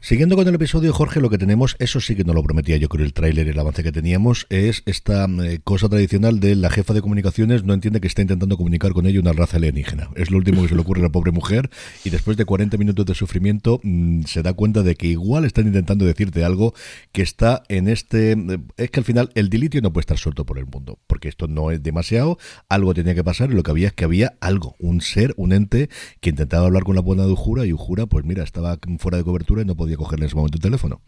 Siguiendo 0.00 0.36
con 0.36 0.46
el 0.46 0.54
episodio, 0.54 0.92
Jorge, 0.92 1.20
lo 1.20 1.28
que 1.28 1.38
tenemos, 1.38 1.74
eso 1.80 2.00
sí 2.00 2.14
que 2.14 2.22
no 2.22 2.32
lo 2.32 2.44
prometía 2.44 2.76
yo 2.76 2.88
creo 2.88 3.04
el 3.04 3.12
tráiler 3.12 3.48
el 3.48 3.58
avance 3.58 3.82
que 3.82 3.90
teníamos, 3.90 4.46
es 4.48 4.84
esta 4.86 5.24
eh, 5.24 5.58
cosa 5.64 5.88
tradicional 5.88 6.38
de 6.38 6.54
la 6.54 6.70
jefa 6.70 6.94
de 6.94 7.02
comunicaciones 7.02 7.64
no 7.64 7.74
entiende 7.74 8.00
que 8.00 8.06
está 8.06 8.22
intentando 8.22 8.56
comunicar 8.56 8.92
con 8.92 9.06
ella 9.06 9.18
una 9.18 9.32
raza 9.32 9.56
alienígena. 9.56 10.10
Es 10.14 10.30
lo 10.30 10.38
último 10.38 10.62
que 10.62 10.68
se 10.68 10.76
le 10.76 10.82
ocurre 10.82 11.00
a 11.00 11.04
la 11.04 11.10
pobre 11.10 11.32
mujer 11.32 11.68
y 12.04 12.10
después 12.10 12.36
de 12.36 12.44
40 12.44 12.76
minutos 12.76 13.06
de 13.06 13.14
sufrimiento 13.14 13.80
mm, 13.82 14.22
se 14.22 14.42
da 14.42 14.52
cuenta 14.52 14.84
de 14.84 14.94
que 14.94 15.08
igual 15.08 15.44
están 15.44 15.66
intentando 15.66 16.04
decirte 16.04 16.44
algo 16.44 16.74
que 17.10 17.22
está 17.22 17.64
en 17.68 17.88
este... 17.88 18.32
Eh, 18.32 18.58
es 18.76 18.90
que 18.92 19.00
al 19.00 19.04
final 19.04 19.30
el 19.34 19.50
dilitio 19.50 19.82
no 19.82 19.92
puede 19.92 20.02
estar 20.02 20.18
suelto 20.18 20.46
por 20.46 20.58
el 20.58 20.66
mundo, 20.66 21.00
porque 21.08 21.28
esto 21.28 21.48
no 21.48 21.72
es 21.72 21.82
demasiado, 21.82 22.38
algo 22.68 22.94
tenía 22.94 23.16
que 23.16 23.24
pasar 23.24 23.50
y 23.50 23.54
lo 23.54 23.64
que 23.64 23.72
había 23.72 23.88
es 23.88 23.94
que 23.94 24.04
había 24.04 24.34
algo, 24.40 24.76
un 24.78 25.00
ser, 25.00 25.34
un 25.36 25.52
ente 25.52 25.90
que 26.20 26.30
intentaba 26.30 26.66
hablar 26.66 26.84
con 26.84 26.94
la 26.94 27.02
buena 27.02 27.24
de 27.24 27.32
Ujura 27.32 27.66
y 27.66 27.72
Ujura, 27.72 28.06
pues 28.06 28.24
mira, 28.24 28.44
estaba 28.44 28.78
fuera 28.98 29.18
de 29.18 29.24
cobertura 29.24 29.62
y 29.62 29.64
no 29.64 29.76
podía 29.76 29.88
cogerle 29.98 30.24
en 30.24 30.28
ese 30.28 30.36
momento 30.36 30.56
el 30.56 30.62
teléfono. 30.62 31.02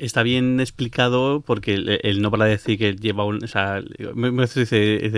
está 0.00 0.22
bien 0.22 0.60
explicado 0.60 1.42
porque 1.42 1.74
él, 2.02 2.22
no 2.22 2.30
para 2.30 2.44
decir 2.44 2.78
que 2.78 2.94
lleva 2.94 3.24
un. 3.24 3.42
O 3.42 3.48
sea, 3.48 3.82
me, 4.14 4.30
dice, 4.30 5.10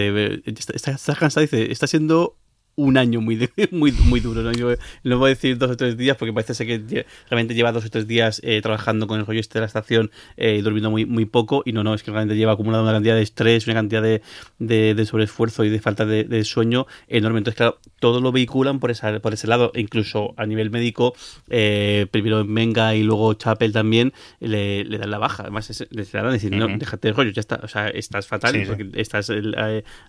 está, 0.47 0.93
está 0.93 1.15
cansado, 1.15 1.43
dice, 1.43 1.71
está 1.71 1.87
siendo 1.87 2.37
un 2.77 2.97
año 2.97 3.21
muy, 3.21 3.49
muy, 3.71 3.93
muy 3.93 4.21
duro. 4.21 4.43
¿no? 4.43 4.53
Yo 4.53 4.75
no 5.05 5.19
voy 5.19 5.29
a 5.29 5.35
decir 5.35 5.59
dos 5.59 5.71
o 5.71 5.77
tres 5.77 5.97
días 5.97 6.17
porque 6.17 6.33
parece 6.33 6.55
ser 6.55 6.67
que 6.67 7.07
realmente 7.29 7.55
lleva 7.55 7.73
dos 7.73 7.85
o 7.85 7.91
tres 7.91 8.07
días 8.07 8.41
eh, 8.45 8.61
trabajando 8.63 9.07
con 9.07 9.21
el 9.21 9.27
rollo 9.27 9.41
este 9.41 9.59
de 9.59 9.61
la 9.61 9.67
estación 9.67 10.11
eh, 10.37 10.57
y 10.59 10.63
durmiendo 10.63 10.91
muy, 10.91 11.07
muy 11.07 11.27
poco. 11.27 11.63
Y 11.65 11.73
no, 11.73 11.85
no, 11.85 11.95
es 11.95 12.03
que 12.03 12.11
realmente 12.11 12.37
lleva 12.37 12.53
acumulado 12.53 12.83
una 12.83 12.93
cantidad 12.93 13.15
de 13.15 13.23
estrés, 13.23 13.67
una 13.67 13.75
cantidad 13.75 14.03
de, 14.03 14.23
de, 14.59 15.07
sobreesfuerzo 15.07 15.65
y 15.65 15.71
de 15.71 15.81
falta 15.81 16.07
de, 16.07 16.45
sueño 16.45 16.87
enorme. 17.09 17.39
Entonces, 17.39 17.57
claro, 17.57 17.79
todo 18.01 18.21
lo 18.21 18.33
vehiculan 18.33 18.81
por, 18.81 18.91
esa, 18.91 19.21
por 19.21 19.35
ese 19.35 19.47
lado. 19.47 19.73
E 19.75 19.81
incluso 19.81 20.35
a 20.37 20.47
nivel 20.47 20.71
médico, 20.71 21.15
eh, 21.51 22.07
primero 22.11 22.45
Menga 22.45 22.95
y 22.95 23.03
luego 23.03 23.35
Chapel 23.35 23.73
también 23.73 24.13
le, 24.41 24.85
dan 24.85 25.11
la 25.11 25.19
baja. 25.19 25.43
Además, 25.45 25.87
le 25.91 26.05
dan 26.05 26.33
decir, 26.33 26.53
no, 26.53 26.67
déjate 26.69 27.09
de 27.09 27.15
rollo, 27.15 27.31
ya 27.31 27.41
está. 27.41 27.61
O 27.63 27.69
sea, 27.69 27.89
estás 27.89 28.27
fatal 28.27 28.63
porque 28.67 28.89
estás 28.95 29.31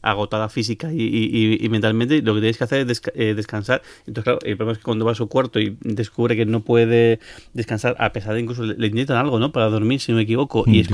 agotada 0.02 0.49
física 0.49 0.91
y, 0.91 1.58
y, 1.62 1.69
mentalmente. 1.69 2.21
Lo 2.21 2.36
que 2.36 2.52
que 2.57 2.63
hacer 2.63 2.89
es 2.89 3.01
eh, 3.15 3.33
descansar. 3.35 3.81
Entonces, 4.05 4.23
claro, 4.23 4.39
el 4.43 4.57
problema 4.57 4.73
es 4.73 4.77
que 4.79 4.83
cuando 4.83 5.05
va 5.05 5.11
a 5.11 5.15
su 5.15 5.27
cuarto 5.27 5.59
y 5.59 5.77
descubre 5.81 6.35
que 6.35 6.45
no 6.45 6.61
puede 6.61 7.19
descansar, 7.53 7.95
a 7.99 8.11
pesar 8.11 8.33
de 8.33 8.41
incluso 8.41 8.63
le, 8.63 8.89
le 8.89 9.05
algo, 9.13 9.39
¿no? 9.39 9.51
Para 9.51 9.69
dormir, 9.69 9.99
si 9.99 10.11
no 10.11 10.17
me 10.17 10.23
equivoco, 10.23 10.63
y, 10.67 10.79
es 10.79 10.89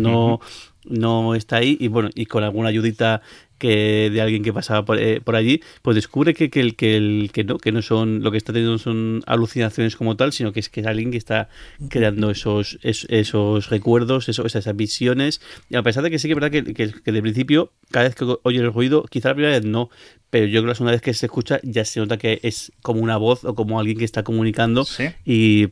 no, 0.00 0.40
no 0.84 1.34
está 1.34 1.56
ahí, 1.56 1.76
y 1.80 1.88
bueno, 1.88 2.10
y 2.14 2.26
con 2.26 2.44
alguna 2.44 2.68
ayudita 2.68 3.22
que 3.62 4.10
de 4.10 4.20
alguien 4.20 4.42
que 4.42 4.52
pasaba 4.52 4.84
por, 4.84 4.98
eh, 4.98 5.20
por 5.20 5.36
allí, 5.36 5.62
pues 5.82 5.94
descubre 5.94 6.34
que, 6.34 6.50
que, 6.50 6.58
el, 6.58 6.74
que, 6.74 6.96
el, 6.96 7.30
que 7.32 7.44
no, 7.44 7.58
que 7.58 7.70
no 7.70 7.80
son, 7.80 8.20
lo 8.24 8.32
que 8.32 8.36
está 8.36 8.52
teniendo 8.52 8.76
son 8.76 9.22
alucinaciones 9.24 9.94
como 9.94 10.16
tal, 10.16 10.32
sino 10.32 10.52
que 10.52 10.58
es 10.58 10.68
que 10.68 10.80
es 10.80 10.86
alguien 10.88 11.12
que 11.12 11.16
está 11.16 11.48
creando 11.88 12.32
esos, 12.32 12.80
esos, 12.82 13.70
recuerdos, 13.70 14.28
esas, 14.28 14.56
esas 14.56 14.74
visiones, 14.74 15.40
y 15.70 15.76
a 15.76 15.82
pesar 15.84 16.02
de 16.02 16.10
que 16.10 16.18
sí 16.18 16.26
que 16.26 16.32
es 16.32 16.40
verdad 16.40 16.50
que, 16.50 16.74
que, 16.74 17.12
de 17.12 17.22
principio, 17.22 17.72
cada 17.92 18.06
vez 18.06 18.16
que 18.16 18.26
oye 18.42 18.58
el 18.58 18.72
ruido, 18.72 19.04
quizá 19.04 19.28
la 19.28 19.34
primera 19.36 19.54
vez 19.54 19.64
no, 19.64 19.90
pero 20.30 20.46
yo 20.46 20.60
creo 20.60 20.74
que 20.74 20.82
la 20.82 20.90
vez 20.90 21.00
que 21.00 21.14
se 21.14 21.26
escucha 21.26 21.60
ya 21.62 21.84
se 21.84 22.00
nota 22.00 22.16
que 22.16 22.40
es 22.42 22.72
como 22.82 23.00
una 23.00 23.16
voz 23.16 23.44
o 23.44 23.54
como 23.54 23.78
alguien 23.78 23.96
que 23.96 24.04
está 24.04 24.24
comunicando 24.24 24.84
y 25.24 25.68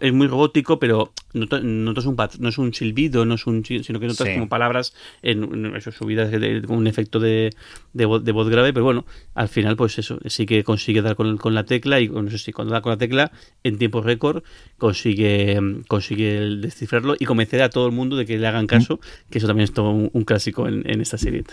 es, 0.00 0.12
muy 0.12 0.26
robótico, 0.26 0.78
pero 0.78 1.12
notas, 1.32 1.62
un 1.62 2.16
no 2.38 2.48
es 2.48 2.58
un 2.58 2.74
silbido, 2.74 3.24
no 3.24 3.34
es 3.34 3.46
un 3.46 3.64
sino 3.64 3.98
que 3.98 4.06
notas 4.06 4.28
como 4.28 4.48
palabras 4.48 4.94
en, 5.22 5.42
en 5.42 5.76
eso, 5.76 5.90
subidas 5.90 6.30
de, 6.30 6.62
un 6.68 6.86
efecto 6.86 7.18
de, 7.18 7.50
de, 7.92 8.04
voz, 8.06 8.48
grave, 8.48 8.72
pero 8.72 8.84
bueno, 8.84 9.04
al 9.34 9.48
final 9.48 9.76
pues 9.76 9.98
eso, 9.98 10.18
sí 10.26 10.46
que 10.46 10.62
consigue 10.64 11.02
dar 11.02 11.16
con, 11.16 11.36
con 11.38 11.54
la 11.54 11.64
tecla 11.64 12.00
y 12.00 12.08
no 12.08 12.30
sé 12.30 12.38
si 12.38 12.52
cuando 12.52 12.72
da 12.72 12.82
con 12.82 12.90
la 12.90 12.98
tecla 12.98 13.32
en 13.64 13.78
tiempo 13.78 14.00
récord 14.00 14.42
consigue 14.78 15.58
consigue 15.88 16.40
descifrarlo 16.56 17.14
y 17.18 17.24
convencer 17.24 17.62
a 17.62 17.70
todo 17.70 17.86
el 17.86 17.92
mundo 17.92 18.16
de 18.16 18.26
que 18.26 18.38
le 18.38 18.46
hagan 18.46 18.66
caso, 18.66 19.00
que 19.30 19.38
eso 19.38 19.46
también 19.46 19.64
es 19.64 19.72
todo 19.72 19.90
un, 19.90 20.24
clásico 20.24 20.68
en, 20.68 20.88
en 20.88 21.00
esta 21.00 21.18
serie. 21.18 21.44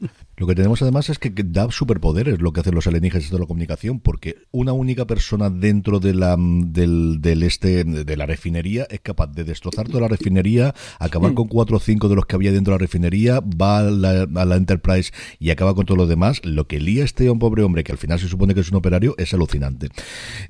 Lo 0.40 0.46
que 0.46 0.54
tenemos 0.54 0.80
además 0.80 1.10
es 1.10 1.18
que 1.18 1.30
da 1.44 1.70
superpoderes 1.70 2.40
lo 2.40 2.54
que 2.54 2.60
hacen 2.60 2.74
los 2.74 2.86
alienígenas 2.86 3.30
de 3.30 3.38
la 3.38 3.44
comunicación, 3.44 4.00
porque 4.00 4.36
una 4.52 4.72
única 4.72 5.06
persona 5.06 5.50
dentro 5.50 6.00
de 6.00 6.14
la 6.14 6.34
del, 6.38 7.20
del 7.20 7.42
este 7.42 7.84
de 7.84 8.16
la 8.16 8.24
refinería 8.24 8.86
es 8.88 9.00
capaz 9.00 9.26
de 9.26 9.44
destrozar 9.44 9.88
toda 9.88 10.00
la 10.00 10.08
refinería, 10.08 10.74
acabar 10.98 11.34
con 11.34 11.46
cuatro 11.46 11.76
o 11.76 11.78
cinco 11.78 12.08
de 12.08 12.14
los 12.14 12.24
que 12.24 12.36
había 12.36 12.52
dentro 12.52 12.72
de 12.72 12.78
la 12.78 12.82
refinería, 12.82 13.40
va 13.40 13.80
a 13.80 13.82
la, 13.82 14.56
Enterprise 14.56 15.12
y 15.38 15.50
acaba 15.50 15.74
con 15.74 15.84
todo 15.84 15.98
lo 15.98 16.06
demás. 16.06 16.40
Lo 16.42 16.66
que 16.66 16.80
lía 16.80 17.04
este 17.04 17.30
pobre 17.34 17.62
hombre, 17.62 17.84
que 17.84 17.92
al 17.92 17.98
final 17.98 18.18
se 18.18 18.26
supone 18.26 18.54
que 18.54 18.60
es 18.60 18.70
un 18.70 18.76
operario, 18.76 19.14
es 19.18 19.34
alucinante. 19.34 19.90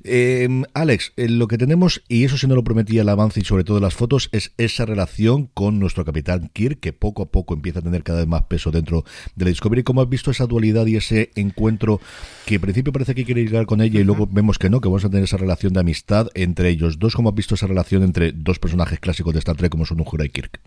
Em, 0.05 0.63
Alex, 0.73 1.11
eh, 1.17 1.27
lo 1.27 1.49
que 1.49 1.57
tenemos, 1.57 2.01
y 2.07 2.23
eso 2.23 2.37
sí 2.37 2.47
no 2.47 2.55
lo 2.55 2.63
prometía 2.63 3.01
el 3.01 3.09
avance 3.09 3.41
y 3.41 3.43
sobre 3.43 3.65
todo 3.65 3.81
las 3.81 3.95
fotos, 3.95 4.29
es 4.31 4.53
esa 4.57 4.85
relación 4.85 5.47
con 5.47 5.79
nuestro 5.79 6.05
capitán 6.05 6.49
Kirk, 6.53 6.79
que 6.79 6.93
poco 6.93 7.23
a 7.23 7.29
poco 7.29 7.53
empieza 7.53 7.79
a 7.79 7.81
tener 7.81 8.03
cada 8.03 8.19
vez 8.19 8.27
más 8.29 8.43
peso 8.43 8.71
dentro 8.71 9.03
de 9.35 9.43
la 9.43 9.49
Discovery 9.49 9.80
cómo 9.83 10.01
has 10.01 10.09
visto 10.09 10.31
esa 10.31 10.47
dualidad 10.47 10.85
y 10.85 10.95
ese 10.95 11.31
encuentro 11.35 11.99
que 12.45 12.55
al 12.55 12.61
principio 12.61 12.93
parece 12.93 13.15
que 13.15 13.25
quiere 13.25 13.43
llegar 13.43 13.65
con 13.65 13.81
ella 13.81 13.99
y 13.99 14.03
luego 14.03 14.27
vemos 14.27 14.57
que 14.57 14.69
no, 14.69 14.81
que 14.81 14.87
vamos 14.87 15.05
a 15.05 15.09
tener 15.09 15.23
esa 15.23 15.37
relación 15.37 15.73
de 15.73 15.79
amistad 15.79 16.27
entre 16.33 16.69
ellos 16.69 16.99
dos. 16.99 17.15
¿Cómo 17.15 17.29
has 17.29 17.35
visto 17.35 17.55
esa 17.55 17.67
relación 17.67 18.03
entre 18.03 18.31
dos 18.31 18.59
personajes 18.59 18.99
clásicos 18.99 19.33
de 19.33 19.39
Star 19.39 19.57
Trek 19.57 19.71
como 19.71 19.85
son 19.85 19.99
Uhura 20.01 20.25
y 20.25 20.29
Kirk? 20.29 20.59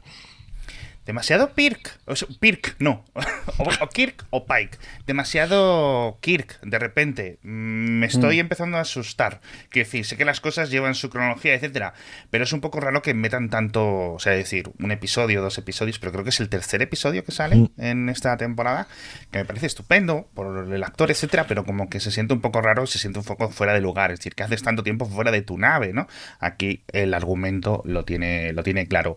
Demasiado 1.06 1.52
Pirk. 1.52 1.98
O 2.06 2.14
Pirk, 2.40 2.76
no. 2.78 3.04
o, 3.58 3.88
Kirk 3.88 4.24
o 4.30 4.46
Pike. 4.46 4.78
Demasiado 5.06 6.18
Kirk, 6.20 6.58
de 6.62 6.78
repente. 6.78 7.38
Mm, 7.42 7.98
me 7.98 8.06
estoy 8.06 8.36
mm. 8.36 8.40
empezando 8.40 8.78
a 8.78 8.80
asustar. 8.80 9.40
Que 9.70 9.80
decir, 9.80 10.06
sé 10.06 10.16
que 10.16 10.24
las 10.24 10.40
cosas 10.40 10.70
llevan 10.70 10.94
su 10.94 11.10
cronología, 11.10 11.54
etcétera. 11.54 11.92
Pero 12.30 12.44
es 12.44 12.52
un 12.52 12.62
poco 12.62 12.80
raro 12.80 13.02
que 13.02 13.12
metan 13.12 13.50
tanto. 13.50 14.14
O 14.14 14.18
sea, 14.18 14.32
decir, 14.32 14.70
un 14.78 14.92
episodio, 14.92 15.42
dos 15.42 15.58
episodios, 15.58 15.98
pero 15.98 16.12
creo 16.12 16.24
que 16.24 16.30
es 16.30 16.40
el 16.40 16.48
tercer 16.48 16.80
episodio 16.80 17.22
que 17.22 17.32
sale 17.32 17.56
mm. 17.56 17.70
en 17.78 18.08
esta 18.08 18.36
temporada. 18.38 18.88
Que 19.30 19.40
me 19.40 19.44
parece 19.44 19.66
estupendo 19.66 20.30
por 20.32 20.72
el 20.72 20.82
actor, 20.82 21.10
etcétera. 21.10 21.46
Pero 21.46 21.64
como 21.64 21.90
que 21.90 22.00
se 22.00 22.10
siente 22.10 22.32
un 22.32 22.40
poco 22.40 22.62
raro, 22.62 22.86
se 22.86 22.98
siente 22.98 23.18
un 23.18 23.26
poco 23.26 23.50
fuera 23.50 23.74
de 23.74 23.82
lugar. 23.82 24.10
Es 24.10 24.20
decir, 24.20 24.34
que 24.34 24.42
haces 24.42 24.62
tanto 24.62 24.82
tiempo 24.82 25.04
fuera 25.04 25.30
de 25.30 25.42
tu 25.42 25.58
nave, 25.58 25.92
¿no? 25.92 26.08
Aquí 26.40 26.82
el 26.92 27.12
argumento 27.12 27.82
lo 27.84 28.06
tiene, 28.06 28.54
lo 28.54 28.62
tiene 28.62 28.86
claro. 28.86 29.16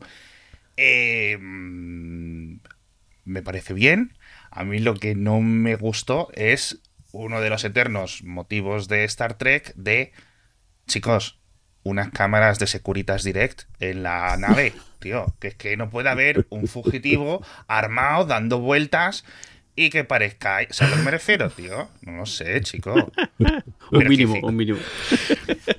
Eh, 0.78 1.38
me 1.40 2.62
parece 3.44 3.74
bien. 3.74 4.13
A 4.52 4.63
mí 4.63 4.80
lo 4.80 4.96
que 4.96 5.16
no 5.16 5.42
me 5.42 5.76
gustó 5.76 6.30
es 6.34 6.82
uno 7.12 7.42
de 7.42 7.50
los 7.50 7.63
eternos 7.63 8.24
motivos 8.24 8.88
de 8.88 9.04
Star 9.04 9.38
Trek 9.38 9.74
de, 9.76 10.12
chicos, 10.88 11.40
unas 11.84 12.10
cámaras 12.10 12.60
de 12.60 12.68
Securitas 12.68 13.24
Direct 13.24 13.63
en 13.80 14.04
la 14.04 14.36
nave, 14.38 14.74
tío, 15.00 15.36
que 15.40 15.50
es 15.50 15.56
que 15.56 15.78
no 15.78 15.90
puede 15.90 16.10
haber 16.10 16.48
un 16.50 16.68
fugitivo 16.68 17.46
armado 17.68 18.26
dando 18.26 18.60
vueltas 18.60 19.24
y 19.78 19.92
que 19.92 20.04
parezca. 20.04 20.58
¿Sabes 20.72 20.82
a 20.82 20.96
lo 20.96 20.96
que 20.98 21.06
me 21.06 21.12
refiero, 21.12 21.50
tío? 21.52 21.88
No 22.02 22.13
lo 22.13 22.26
sé, 22.26 22.60
chico. 22.62 22.94
un 23.92 24.08
mínimo, 24.08 24.40
un 24.42 24.56
mínimo. 24.56 24.80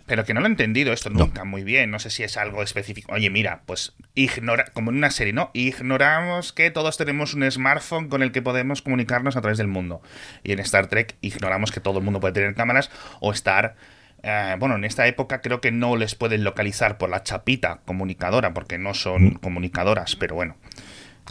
Pero 0.06 0.24
que 0.24 0.32
no 0.32 0.40
lo 0.40 0.46
he 0.46 0.50
entendido 0.50 0.92
esto 0.92 1.10
nunca 1.10 1.44
muy 1.44 1.64
bien. 1.64 1.90
No 1.90 1.98
sé 1.98 2.08
si 2.08 2.22
es 2.22 2.36
algo 2.36 2.62
específico. 2.62 3.12
Oye, 3.12 3.28
mira, 3.28 3.62
pues 3.66 3.96
ignora, 4.14 4.66
como 4.72 4.92
en 4.92 4.98
una 4.98 5.10
serie, 5.10 5.32
¿no? 5.32 5.50
Ignoramos 5.52 6.52
que 6.52 6.70
todos 6.70 6.96
tenemos 6.96 7.34
un 7.34 7.50
smartphone 7.50 8.08
con 8.08 8.22
el 8.22 8.30
que 8.30 8.40
podemos 8.40 8.82
comunicarnos 8.82 9.36
a 9.36 9.40
través 9.40 9.58
del 9.58 9.66
mundo. 9.66 10.00
Y 10.44 10.52
en 10.52 10.60
Star 10.60 10.86
Trek 10.86 11.16
ignoramos 11.20 11.72
que 11.72 11.80
todo 11.80 11.98
el 11.98 12.04
mundo 12.04 12.20
puede 12.20 12.34
tener 12.34 12.54
cámaras 12.54 12.92
o 13.18 13.32
estar. 13.32 13.74
Eh, 14.22 14.54
bueno, 14.60 14.76
en 14.76 14.84
esta 14.84 15.08
época 15.08 15.40
creo 15.40 15.60
que 15.60 15.72
no 15.72 15.96
les 15.96 16.14
pueden 16.14 16.44
localizar 16.44 16.98
por 16.98 17.10
la 17.10 17.24
chapita 17.24 17.80
comunicadora, 17.84 18.54
porque 18.54 18.78
no 18.78 18.94
son 18.94 19.24
mm. 19.24 19.34
comunicadoras, 19.40 20.14
pero 20.14 20.36
bueno. 20.36 20.56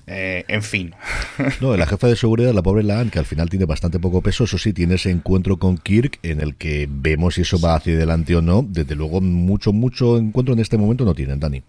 Eh, 0.06 0.46
en 0.48 0.64
fin. 0.64 0.94
No, 1.62 1.76
la 1.76 1.88
jefa 1.88 2.08
de 2.08 2.16
seguridad, 2.16 2.54
la 2.54 2.62
pobre 2.62 2.84
Lan, 2.84 3.10
que 3.10 3.20
al 3.20 3.26
final 3.26 3.50
tiene 3.50 3.66
bastante 3.66 4.00
poco 4.00 4.22
peso, 4.22 4.44
eso 4.44 4.58
sí, 4.58 4.74
tiene 4.74 4.96
ese 4.96 5.10
encuentro 5.10 5.58
con 5.58 5.78
Kirk 5.78 6.20
en 6.24 6.42
el 6.42 6.56
que 6.56 6.88
vemos 6.90 7.36
si 7.36 7.42
eso 7.42 7.60
va 7.60 7.76
hacia 7.76 7.96
adelante 7.96 8.36
o 8.36 8.42
no. 8.42 8.66
Desde 8.68 8.96
luego, 8.96 9.22
mucho, 9.22 9.74
mucho 9.74 10.18
encuentro 10.18 10.54
en 10.54 10.60
este 10.60 10.78
momento 10.78 11.06
no 11.06 11.16
tienen, 11.16 11.40
Dani. 11.40 11.64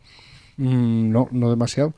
Mm, 0.57 1.11
no, 1.11 1.29
no 1.31 1.51
demasiado. 1.51 1.95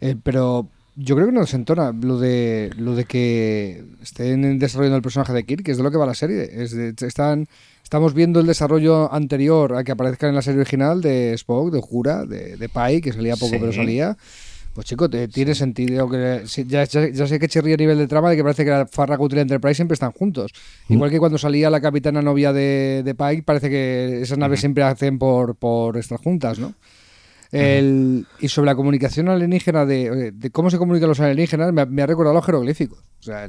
Eh, 0.00 0.16
pero 0.22 0.68
yo 0.96 1.16
creo 1.16 1.26
que 1.26 1.32
no 1.32 1.40
desentona 1.40 1.92
lo 1.92 2.18
de 2.18 2.70
lo 2.76 2.94
de 2.94 3.04
que 3.04 3.84
estén 4.02 4.58
desarrollando 4.58 4.96
el 4.96 5.02
personaje 5.02 5.32
de 5.32 5.44
Kirk, 5.44 5.64
que 5.64 5.72
es 5.72 5.76
de 5.76 5.82
lo 5.82 5.90
que 5.90 5.96
va 5.96 6.06
la 6.06 6.14
serie. 6.14 6.48
Es 6.52 6.72
están, 6.72 7.48
estamos 7.82 8.14
viendo 8.14 8.40
el 8.40 8.46
desarrollo 8.46 9.12
anterior 9.12 9.74
a 9.74 9.84
que 9.84 9.92
aparezca 9.92 10.28
en 10.28 10.34
la 10.34 10.42
serie 10.42 10.60
original 10.60 11.00
de 11.00 11.32
Spock, 11.34 11.72
de 11.72 11.80
Jura, 11.80 12.24
de, 12.24 12.56
de 12.56 12.68
Pai, 12.68 13.00
que 13.00 13.12
salía 13.12 13.36
poco 13.36 13.56
pero 13.58 13.72
salía. 13.72 14.16
Pues 14.74 14.88
chico, 14.88 15.08
te, 15.08 15.28
tiene 15.28 15.54
sentido 15.54 16.10
que 16.10 16.42
ya, 16.66 16.84
sé 16.86 17.38
que 17.38 17.48
chirría 17.48 17.74
a 17.74 17.78
nivel 17.78 17.96
de 17.96 18.08
trama 18.08 18.30
de 18.30 18.36
que 18.36 18.42
parece 18.42 18.64
que 18.64 18.70
la 18.70 18.86
Farragut 18.86 19.32
y 19.32 19.36
la 19.36 19.42
Enterprise 19.42 19.76
siempre 19.76 19.94
están 19.94 20.10
juntos. 20.10 20.52
Mm. 20.88 20.94
Igual 20.94 21.10
que 21.10 21.20
cuando 21.20 21.38
salía 21.38 21.70
la 21.70 21.80
capitana 21.80 22.20
novia 22.22 22.52
de, 22.52 23.02
de 23.04 23.14
Pike, 23.14 23.44
parece 23.44 23.70
que 23.70 24.22
esas 24.22 24.36
naves 24.36 24.58
siempre 24.58 24.82
hacen 24.82 25.18
por, 25.18 25.54
por 25.54 25.96
estar 25.96 26.18
juntas, 26.18 26.58
¿no? 26.58 26.74
y 27.56 28.48
sobre 28.48 28.66
la 28.66 28.74
comunicación 28.74 29.28
alienígena, 29.28 29.86
de, 29.86 30.50
cómo 30.50 30.70
se 30.70 30.78
comunican 30.78 31.08
los 31.08 31.20
alienígenas, 31.20 31.72
me, 31.72 32.02
ha 32.02 32.06
recordado 32.06 32.34
los 32.34 32.44
jeroglíficos. 32.44 32.98
O 33.20 33.22
sea, 33.22 33.48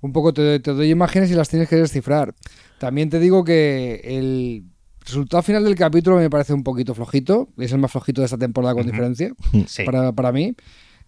un 0.00 0.12
poco 0.12 0.34
te, 0.34 0.58
te, 0.58 0.72
doy 0.72 0.90
imágenes 0.90 1.30
y 1.30 1.34
las 1.34 1.48
tienes 1.48 1.68
que 1.68 1.76
descifrar. 1.76 2.34
También 2.80 3.10
te 3.10 3.20
digo 3.20 3.44
que 3.44 4.00
el 4.02 4.64
resultado 5.04 5.42
final 5.42 5.64
del 5.64 5.74
capítulo 5.74 6.16
me 6.16 6.30
parece 6.30 6.52
un 6.52 6.62
poquito 6.62 6.94
flojito. 6.94 7.48
Es 7.58 7.72
el 7.72 7.78
más 7.78 7.90
flojito 7.90 8.20
de 8.20 8.26
esta 8.26 8.38
temporada 8.38 8.74
con 8.74 8.86
diferencia. 8.86 9.32
Para, 9.84 10.12
para, 10.12 10.32
mí. 10.32 10.54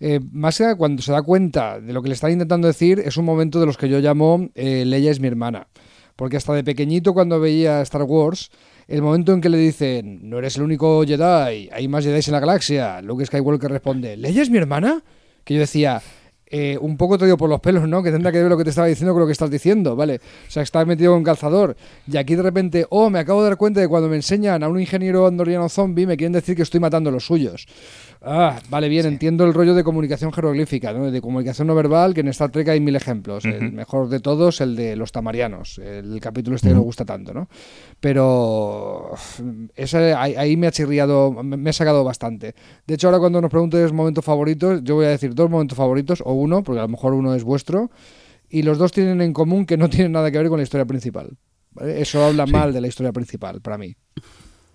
Eh, 0.00 0.20
más 0.32 0.56
que 0.56 0.74
cuando 0.76 1.02
se 1.02 1.12
da 1.12 1.22
cuenta 1.22 1.80
de 1.80 1.92
lo 1.92 2.02
que 2.02 2.08
le 2.08 2.14
están 2.14 2.32
intentando 2.32 2.66
decir, 2.66 3.00
es 3.04 3.16
un 3.16 3.24
momento 3.24 3.60
de 3.60 3.66
los 3.66 3.76
que 3.76 3.88
yo 3.88 4.00
llamo 4.00 4.48
eh, 4.54 4.84
Leia 4.86 5.10
es 5.10 5.20
mi 5.20 5.28
hermana. 5.28 5.68
Porque 6.16 6.36
hasta 6.36 6.52
de 6.54 6.64
pequeñito, 6.64 7.14
cuando 7.14 7.40
veía 7.40 7.80
Star 7.82 8.02
Wars, 8.02 8.50
el 8.88 9.02
momento 9.02 9.32
en 9.32 9.40
que 9.40 9.48
le 9.48 9.58
dicen, 9.58 10.28
no 10.28 10.38
eres 10.38 10.56
el 10.56 10.62
único 10.62 11.04
Jedi, 11.06 11.70
hay 11.72 11.88
más 11.88 12.04
Jedi 12.04 12.20
en 12.26 12.32
la 12.32 12.40
galaxia, 12.40 13.00
Luke 13.02 13.24
Skywalker 13.24 13.70
responde, 13.70 14.16
¿Leia 14.16 14.42
es 14.42 14.50
mi 14.50 14.58
hermana? 14.58 15.02
Que 15.44 15.54
yo 15.54 15.60
decía, 15.60 16.02
eh, 16.50 16.76
un 16.80 16.96
poco 16.96 17.16
te 17.16 17.36
por 17.36 17.48
los 17.48 17.60
pelos, 17.60 17.88
¿no? 17.88 18.02
Que 18.02 18.10
tendrá 18.10 18.32
que 18.32 18.40
ver 18.40 18.50
lo 18.50 18.58
que 18.58 18.64
te 18.64 18.70
estaba 18.70 18.88
diciendo 18.88 19.12
con 19.12 19.20
lo 19.20 19.26
que 19.26 19.32
estás 19.32 19.50
diciendo, 19.50 19.94
¿vale? 19.94 20.16
O 20.16 20.50
sea, 20.50 20.64
estás 20.64 20.84
metido 20.84 21.12
con 21.12 21.22
calzador. 21.22 21.76
Y 22.10 22.16
aquí 22.16 22.34
de 22.34 22.42
repente, 22.42 22.86
oh, 22.90 23.08
me 23.08 23.20
acabo 23.20 23.42
de 23.42 23.50
dar 23.50 23.56
cuenta 23.56 23.80
de 23.80 23.86
cuando 23.86 24.08
me 24.08 24.16
enseñan 24.16 24.64
a 24.64 24.68
un 24.68 24.80
ingeniero 24.80 25.26
andoriano 25.26 25.68
zombie, 25.68 26.06
me 26.06 26.16
quieren 26.16 26.32
decir 26.32 26.56
que 26.56 26.62
estoy 26.62 26.80
matando 26.80 27.10
a 27.10 27.12
los 27.12 27.24
suyos. 27.24 27.66
Ah, 28.22 28.60
vale, 28.68 28.90
bien, 28.90 29.06
entiendo 29.06 29.44
el 29.44 29.54
rollo 29.54 29.74
de 29.74 29.82
comunicación 29.82 30.30
jeroglífica, 30.30 30.92
¿no? 30.92 31.10
de 31.10 31.22
comunicación 31.22 31.68
no 31.68 31.74
verbal, 31.74 32.12
que 32.12 32.20
en 32.20 32.28
Star 32.28 32.50
Trek 32.50 32.68
hay 32.68 32.78
mil 32.78 32.94
ejemplos. 32.94 33.46
El 33.46 33.72
mejor 33.72 34.10
de 34.10 34.20
todos, 34.20 34.60
el 34.60 34.76
de 34.76 34.94
los 34.94 35.10
tamarianos, 35.10 35.78
el 35.78 36.20
capítulo 36.20 36.56
este 36.56 36.68
que 36.68 36.74
nos 36.74 36.84
gusta 36.84 37.06
tanto, 37.06 37.32
¿no? 37.32 37.48
Pero 37.98 39.12
ese, 39.74 40.12
ahí, 40.12 40.56
me 40.58 40.66
ha 40.66 40.70
chirriado, 40.70 41.32
me 41.42 41.70
ha 41.70 41.72
sacado 41.72 42.04
bastante. 42.04 42.54
De 42.86 42.94
hecho, 42.94 43.08
ahora 43.08 43.20
cuando 43.20 43.40
nos 43.40 43.50
preguntes 43.50 43.90
momentos 43.90 44.24
favoritos, 44.24 44.84
yo 44.84 44.96
voy 44.96 45.06
a 45.06 45.10
decir 45.10 45.34
dos 45.34 45.48
momentos 45.48 45.78
favoritos, 45.78 46.22
o 46.26 46.34
uno, 46.34 46.62
porque 46.62 46.80
a 46.80 46.82
lo 46.82 46.88
mejor 46.88 47.14
uno 47.14 47.34
es 47.34 47.42
vuestro, 47.42 47.90
y 48.50 48.62
los 48.62 48.76
dos 48.76 48.92
tienen 48.92 49.22
en 49.22 49.32
común 49.32 49.64
que 49.64 49.78
no 49.78 49.88
tienen 49.88 50.12
nada 50.12 50.30
que 50.30 50.36
ver 50.36 50.48
con 50.48 50.58
la 50.58 50.64
historia 50.64 50.84
principal. 50.84 51.38
Eso 51.80 52.22
habla 52.22 52.44
mal 52.44 52.74
de 52.74 52.82
la 52.82 52.88
historia 52.88 53.12
principal, 53.12 53.62
para 53.62 53.78
mí 53.78 53.96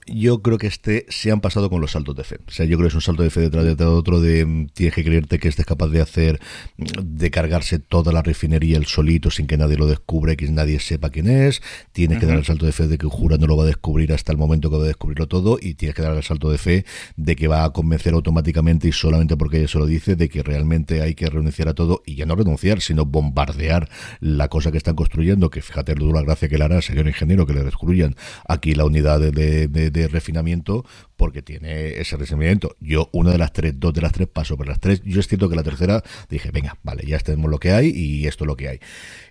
yo 0.06 0.42
creo 0.42 0.58
que 0.58 0.68
este 0.68 1.06
se 1.10 1.32
han 1.32 1.42
pasado 1.42 1.70
con 1.70 1.82
los 1.82 1.92
saltos 1.92 2.16
de 2.16 2.24
fe. 2.24 2.38
O 2.48 2.52
sea, 2.52 2.66
yo 2.66 2.78
creo 2.78 2.88
que 2.88 2.90
es 2.90 2.96
un 2.96 3.02
salto 3.02 3.24
de 3.24 3.30
fe 3.30 3.42
detrás 3.42 3.66
de 3.66 3.86
otro 3.86 4.20
de 4.20 4.46
mm, 4.46 4.68
tienes 4.68 4.94
que 4.94 5.04
creerte 5.04 5.40
que 5.40 5.48
este 5.48 5.64
es 5.64 5.66
capaz 5.66 5.88
de 5.90 6.02
hacer, 6.02 6.40
mm, 6.78 6.86
de 7.18 7.32
cargarse 7.32 7.80
toda 7.80 8.12
la 8.12 8.22
refinería 8.22 8.78
el 8.78 8.86
solito 8.86 9.32
sin 9.32 9.48
que 9.48 9.58
nadie 9.58 9.78
lo 9.78 9.88
descubra, 9.88 10.36
que 10.36 10.48
nadie 10.50 10.80
sepa 10.80 11.10
quién 11.10 11.28
es. 11.28 11.62
Tienes 11.92 12.20
que 12.20 12.26
dar 12.26 12.38
el 12.38 12.46
salto 12.46 12.66
de 12.66 12.72
fe 12.72 12.88
de 12.88 12.98
que 12.98 13.08
Jura 13.08 13.38
no 13.38 13.48
lo 13.48 13.58
va 13.58 13.64
a 13.64 13.68
descubrir 13.68 14.14
hasta 14.14 14.32
el 14.32 14.38
momento 14.38 14.70
que 14.70 14.78
va 14.78 14.84
a 14.84 14.88
descubrirlo 14.88 15.28
todo 15.28 15.58
y 15.62 15.74
tienes 15.76 15.96
que 15.96 16.02
dar 16.02 16.16
el 16.16 16.24
salto 16.24 16.52
de 16.52 16.58
fe 16.58 16.86
de 17.16 17.36
que 17.36 17.48
va 17.48 17.64
a 17.64 17.72
convencer 17.72 18.14
automáticamente 18.14 18.88
y 18.88 18.92
solamente 18.92 19.38
porque 19.38 19.58
ella 19.58 19.68
se 19.68 19.80
lo 19.80 19.86
dice 19.86 20.16
de 20.16 20.30
que 20.30 20.44
realmente 20.44 21.02
hay 21.02 21.16
que 21.16 21.28
renunciar 21.28 21.70
a 21.70 21.74
todo 21.74 22.04
y 22.06 22.16
ya 22.16 22.26
no 22.26 22.36
renunciar, 22.36 22.82
sino 22.82 23.06
bombardear 23.06 23.90
la 24.20 24.48
cosa 24.50 24.72
que 24.72 24.78
están 24.78 24.96
construyendo, 24.96 25.50
que 25.50 25.62
fíjate 25.62 25.96
la 25.96 26.22
gracia 26.22 26.48
que 26.50 26.58
le 26.58 26.66
hará 26.66 26.80
un 26.96 27.08
ingeniero 27.08 27.46
que 27.46 27.54
le 27.54 27.64
destruyan 27.64 28.16
aquí 28.48 28.76
la 28.76 28.86
unidad 28.86 29.20
de 29.20 29.32
de, 29.32 29.95
refinamiento 30.08 30.86
porque 31.18 31.42
tiene 31.42 32.00
ese 32.00 32.18
refinamiento. 32.18 32.76
Yo, 32.80 33.10
una 33.14 33.32
de 33.32 33.38
las 33.38 33.54
tres, 33.54 33.80
dos 33.80 33.94
de 33.94 34.02
las 34.02 34.12
tres 34.12 34.28
paso 34.28 34.58
por 34.58 34.68
las 34.68 34.80
tres. 34.80 35.02
Yo 35.04 35.20
es 35.20 35.28
cierto 35.28 35.50
que 35.50 35.56
la 35.56 35.64
tercera 35.64 36.04
dije, 36.30 36.52
venga, 36.52 36.78
vale, 36.84 37.06
ya 37.06 37.18
tenemos 37.20 37.50
lo 37.50 37.60
que 37.60 37.72
hay 37.72 37.90
y 37.90 38.28
esto 38.28 38.44
es 38.44 38.48
lo 38.48 38.56
que 38.56 38.70
hay. 38.70 38.80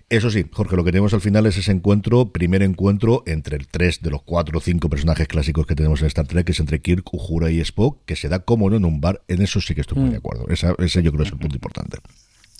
Eso 0.09 0.29
sí, 0.29 0.45
Jorge, 0.51 0.75
lo 0.75 0.83
que 0.83 0.91
tenemos 0.91 1.13
al 1.15 1.21
final 1.21 1.47
es 1.47 1.57
ese 1.57 1.71
encuentro, 1.71 2.31
primer 2.31 2.61
encuentro 2.61 3.23
entre 3.25 3.57
el 3.57 3.67
tres 3.67 4.01
de 4.01 4.11
los 4.11 4.21
cuatro 4.21 4.59
o 4.59 4.61
cinco 4.61 4.87
personajes 4.87 5.27
clásicos 5.27 5.65
que 5.65 5.75
tenemos 5.75 6.01
en 6.01 6.07
Star 6.07 6.27
Trek, 6.27 6.45
que 6.45 6.51
es 6.51 6.59
entre 6.59 6.79
Kirk, 6.79 7.11
Uhura 7.11 7.49
y 7.49 7.59
Spock, 7.61 8.05
que 8.05 8.15
se 8.15 8.29
da 8.29 8.39
como 8.39 8.69
no 8.69 8.75
en 8.75 8.85
un 8.85 9.01
bar. 9.01 9.23
En 9.27 9.41
eso 9.41 9.61
sí 9.61 9.73
que 9.73 9.81
estoy 9.81 9.97
muy 9.97 10.09
de 10.09 10.17
mm. 10.17 10.19
acuerdo. 10.19 10.45
ese 10.49 11.03
yo 11.03 11.11
creo 11.11 11.23
que 11.23 11.27
es 11.27 11.33
el 11.33 11.39
punto 11.39 11.55
importante. 11.55 11.97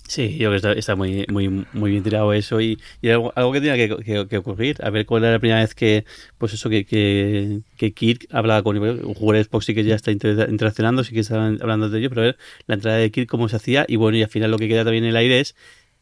Sí, 0.08 0.36
yo 0.36 0.50
creo 0.50 0.74
que 0.74 0.78
está, 0.78 0.94
muy, 0.94 1.26
muy, 1.28 1.48
muy 1.72 1.90
bien 1.90 2.02
tirado 2.02 2.32
eso 2.32 2.60
y, 2.60 2.78
algo, 3.02 3.52
que 3.52 3.60
tenía 3.60 4.24
que, 4.24 4.38
ocurrir. 4.38 4.76
A 4.82 4.90
ver 4.90 5.04
cuál 5.04 5.24
era 5.24 5.32
la 5.32 5.38
primera 5.38 5.60
vez 5.60 5.74
que, 5.74 6.04
pues 6.38 6.54
eso, 6.54 6.70
que, 6.70 6.84
que, 6.84 7.60
que 7.76 7.92
Kirk 7.92 8.28
hablaba 8.30 8.62
con 8.62 8.76
Uhura 8.78 9.40
Spock 9.40 9.62
sí 9.62 9.74
que 9.74 9.84
ya 9.84 9.96
está 9.96 10.12
interaccionando, 10.12 11.02
sí 11.02 11.12
que 11.12 11.20
estaban 11.20 11.58
hablando 11.60 11.90
de 11.90 11.98
ello, 11.98 12.08
pero 12.10 12.22
a 12.22 12.24
ver 12.24 12.38
la 12.66 12.74
entrada 12.76 12.98
de 12.98 13.10
Kirk 13.10 13.28
cómo 13.28 13.48
se 13.48 13.56
hacía 13.56 13.84
y 13.88 13.96
bueno, 13.96 14.16
y 14.16 14.22
al 14.22 14.28
final 14.28 14.50
lo 14.50 14.58
que 14.58 14.68
queda 14.68 14.84
también 14.84 15.04
en 15.04 15.10
el 15.10 15.16
aire 15.16 15.40
es 15.40 15.56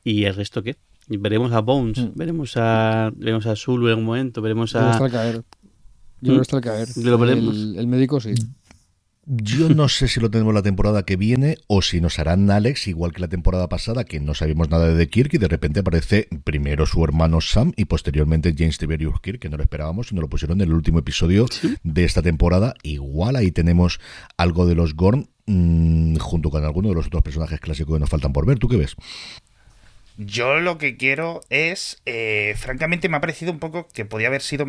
¿y 0.05 0.25
el 0.25 0.35
resto 0.35 0.63
qué? 0.63 0.77
veremos 1.09 1.53
a 1.53 1.61
Bones, 1.61 1.99
mm. 1.99 2.11
veremos 2.15 2.57
a 2.57 3.11
veremos 3.15 3.47
a 3.47 3.57
Zulu 3.57 3.87
en 3.87 3.91
algún 3.91 4.05
momento, 4.05 4.43
veremos 4.43 4.75
a... 4.75 4.99
Yo 4.99 5.11
caer. 5.11 5.43
Yo 6.21 6.35
¿Mm? 6.35 6.61
caer. 6.61 6.89
El, 6.97 7.77
el, 7.79 7.87
médico 7.87 8.21
sí. 8.21 8.35
Yo 9.27 9.71
no 9.71 9.89
sé 9.89 10.07
si 10.09 10.21
lo 10.21 10.31
tenemos 10.31 10.53
la 10.53 10.63
temporada 10.63 11.05
que 11.05 11.17
viene 11.17 11.57
o 11.67 11.81
si 11.81 12.01
nos 12.03 12.19
harán 12.19 12.51
Alex, 12.51 12.89
igual 12.89 13.13
que 13.13 13.23
la 13.23 13.29
temporada 13.29 13.71
pasada, 13.71 14.05
que 14.05 14.21
no 14.21 14.35
sabíamos 14.35 14.69
nada 14.69 14.93
de 14.93 15.09
Kirk 15.09 15.33
y 15.33 15.39
de 15.39 15.49
repente 15.49 15.81
aparece 15.81 16.29
primero 16.45 16.85
su 16.85 17.03
hermano 17.03 17.41
Sam 17.41 17.73
y 17.77 17.87
posteriormente 17.87 18.55
James 18.57 18.77
Tiberius 18.77 19.21
Kirk, 19.23 19.39
que 19.41 19.49
no 19.49 19.57
lo 19.57 19.63
esperábamos 19.63 20.13
y 20.13 20.15
nos 20.15 20.23
lo 20.23 20.29
pusieron 20.29 20.61
en 20.61 20.69
el 20.69 20.75
último 20.75 20.99
episodio 20.99 21.47
de 21.83 22.05
esta 22.05 22.21
temporada. 22.21 22.75
Igual 22.83 23.37
ahí 23.37 23.51
tenemos 23.51 23.99
algo 24.37 24.67
de 24.67 24.75
los 24.75 24.95
Gorn 24.95 25.31
mm, 25.47 26.17
junto 26.17 26.51
con 26.51 26.63
alguno 26.63 26.91
de 26.91 26.95
los 26.95 27.07
otros 27.07 27.23
personajes 27.23 27.61
clásicos 27.61 27.95
que 27.95 28.01
nos 28.01 28.11
faltan 28.11 28.35
por 28.35 28.45
ver. 28.45 28.59
¿Tú 28.59 28.69
qué 28.69 28.77
ves? 28.77 28.95
Yo 30.19 30.61
lo 30.61 30.77
que 30.77 30.99
quiero 30.99 31.41
es, 31.49 32.03
eh, 32.05 32.55
francamente 32.59 33.09
me 33.09 33.17
ha 33.17 33.21
parecido 33.21 33.53
un 33.53 33.59
poco 33.59 33.89
que 33.89 34.05
podía 34.05 34.29
haber 34.29 34.43
sido 34.43 34.67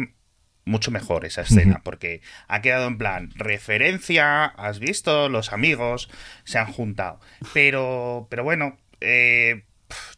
mucho 0.65 0.91
mejor 0.91 1.25
esa 1.25 1.41
escena, 1.41 1.82
porque 1.84 2.21
ha 2.47 2.62
quedado 2.62 2.88
en 2.88 2.97
plan 2.97 3.32
referencia, 3.36 4.45
has 4.45 4.80
visto, 4.80 5.30
los 5.30 5.54
amigos 5.54 6.10
se 6.43 6.58
han 6.58 6.71
juntado. 6.71 7.19
Pero, 7.54 8.28
pero 8.30 8.43
bueno, 8.43 8.78
eh, 8.99 9.63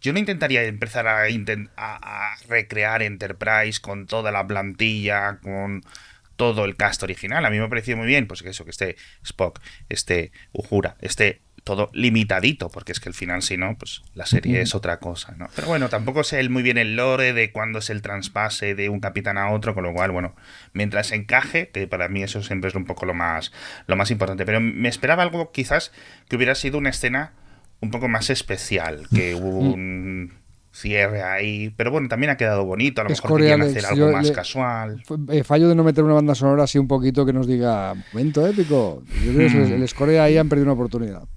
yo 0.01 0.13
no 0.13 0.19
intentaría 0.19 0.63
empezar 0.63 1.07
a, 1.07 1.25
a, 1.25 2.36
recrear 2.47 3.01
Enterprise 3.03 3.81
con 3.81 4.07
toda 4.07 4.31
la 4.31 4.47
plantilla, 4.47 5.39
con 5.41 5.83
todo 6.38 6.65
el 6.65 6.75
cast 6.77 7.03
original. 7.03 7.45
A 7.45 7.49
mí 7.49 7.60
me 7.60 7.65
ha 7.65 7.69
parecido 7.69 7.97
muy 7.97 8.07
bien, 8.07 8.27
pues 8.27 8.41
que 8.41 8.49
eso, 8.49 8.63
que 8.63 8.71
esté 8.71 8.95
Spock, 9.23 9.60
esté 9.89 10.31
Uhura, 10.53 10.95
esté 11.01 11.41
todo 11.67 11.89
limitadito, 11.91 12.69
porque 12.69 12.93
es 12.93 13.01
que 13.01 13.10
el 13.10 13.13
final, 13.13 13.41
si 13.41 13.58
no, 13.58 13.77
pues 13.77 14.01
la 14.15 14.25
serie 14.25 14.62
es 14.62 14.73
otra 14.73 14.99
cosa, 15.01 15.36
¿no? 15.38 15.49
Pero 15.53 15.67
bueno, 15.67 15.89
tampoco 15.89 16.23
sé 16.23 16.47
muy 16.47 16.63
bien 16.63 16.77
el 16.77 16.95
lore 16.95 17.34
de 17.34 17.51
cuándo 17.51 17.80
es 17.80 17.89
el 17.89 18.01
traspase 18.01 18.73
de 18.73 18.88
un 18.88 19.01
capitán 19.01 19.38
a 19.38 19.51
otro, 19.51 19.75
con 19.75 19.84
lo 19.84 19.93
cual, 19.93 20.12
bueno, 20.12 20.34
mientras 20.71 21.12
encaje, 21.12 21.67
que 21.67 21.86
para 21.86 22.08
mí 22.08 22.23
eso 22.23 22.41
siempre 22.41 22.69
es 22.69 22.75
un 22.75 22.86
poco 22.86 23.06
lo 23.06 23.13
más, 23.13 23.51
lo 23.86 23.97
más 23.97 24.12
importante. 24.12 24.45
Pero 24.45 24.62
me 24.62 24.88
esperaba 24.88 25.23
algo 25.23 25.51
quizás 25.51 25.91
que 26.30 26.38
hubiera 26.38 26.56
sido 26.56 26.77
una 26.77 26.89
escena 26.89 27.34
un 27.82 27.91
poco 27.91 28.08
más 28.08 28.30
especial, 28.30 29.06
que 29.13 29.36
hubo 29.36 29.60
un 29.60 30.32
cierre 30.71 31.21
ahí. 31.21 31.73
Pero 31.75 31.91
bueno, 31.91 32.08
también 32.08 32.30
ha 32.30 32.38
quedado 32.38 32.63
bonito. 32.63 33.01
A 33.01 33.03
lo 33.03 33.10
mejor 33.10 33.41
querían 33.41 33.62
hacer 33.62 33.86
algo 33.86 34.10
más 34.10 34.32
casual. 34.32 35.03
Eh, 35.30 35.43
fallo 35.43 35.67
de 35.67 35.75
no 35.75 35.84
meter 35.84 36.06
una 36.06 36.13
banda 36.13 36.34
sonora 36.34 36.63
así 36.63 36.77
un 36.77 36.88
poquito 36.88 37.25
que 37.25 37.34
nos 37.34 37.45
diga 37.45 37.93
momento 38.13 38.47
épico. 38.47 39.03
Yo 39.25 39.34
creo 39.34 39.49
que 39.49 39.75
el, 39.75 40.10
el 40.10 40.19
ahí 40.21 40.38
han 40.38 40.47
perdido 40.47 40.63
una 40.63 40.73
oportunidad. 40.73 41.27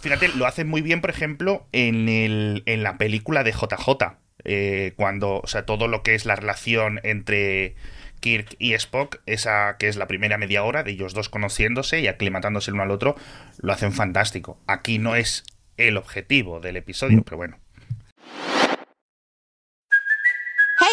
Fíjate, 0.00 0.28
lo 0.28 0.46
hacen 0.46 0.68
muy 0.68 0.82
bien, 0.82 1.00
por 1.00 1.10
ejemplo, 1.10 1.66
en, 1.72 2.08
el, 2.08 2.62
en 2.66 2.82
la 2.82 2.98
película 2.98 3.44
de 3.44 3.52
JJ. 3.52 4.18
Eh, 4.44 4.92
cuando, 4.96 5.40
o 5.40 5.46
sea, 5.46 5.66
todo 5.66 5.88
lo 5.88 6.02
que 6.02 6.14
es 6.14 6.24
la 6.24 6.36
relación 6.36 7.00
entre 7.02 7.74
Kirk 8.20 8.54
y 8.58 8.74
Spock, 8.74 9.20
esa 9.26 9.76
que 9.78 9.88
es 9.88 9.96
la 9.96 10.06
primera 10.06 10.38
media 10.38 10.62
hora 10.62 10.82
de 10.82 10.92
ellos 10.92 11.14
dos 11.14 11.28
conociéndose 11.28 12.00
y 12.00 12.08
aclimatándose 12.08 12.70
el 12.70 12.74
uno 12.74 12.84
al 12.84 12.90
otro, 12.90 13.16
lo 13.58 13.72
hacen 13.72 13.92
fantástico. 13.92 14.60
Aquí 14.66 14.98
no 14.98 15.16
es 15.16 15.44
el 15.76 15.96
objetivo 15.96 16.60
del 16.60 16.76
episodio, 16.76 17.18
mm. 17.18 17.22
pero 17.22 17.36
bueno. 17.36 17.58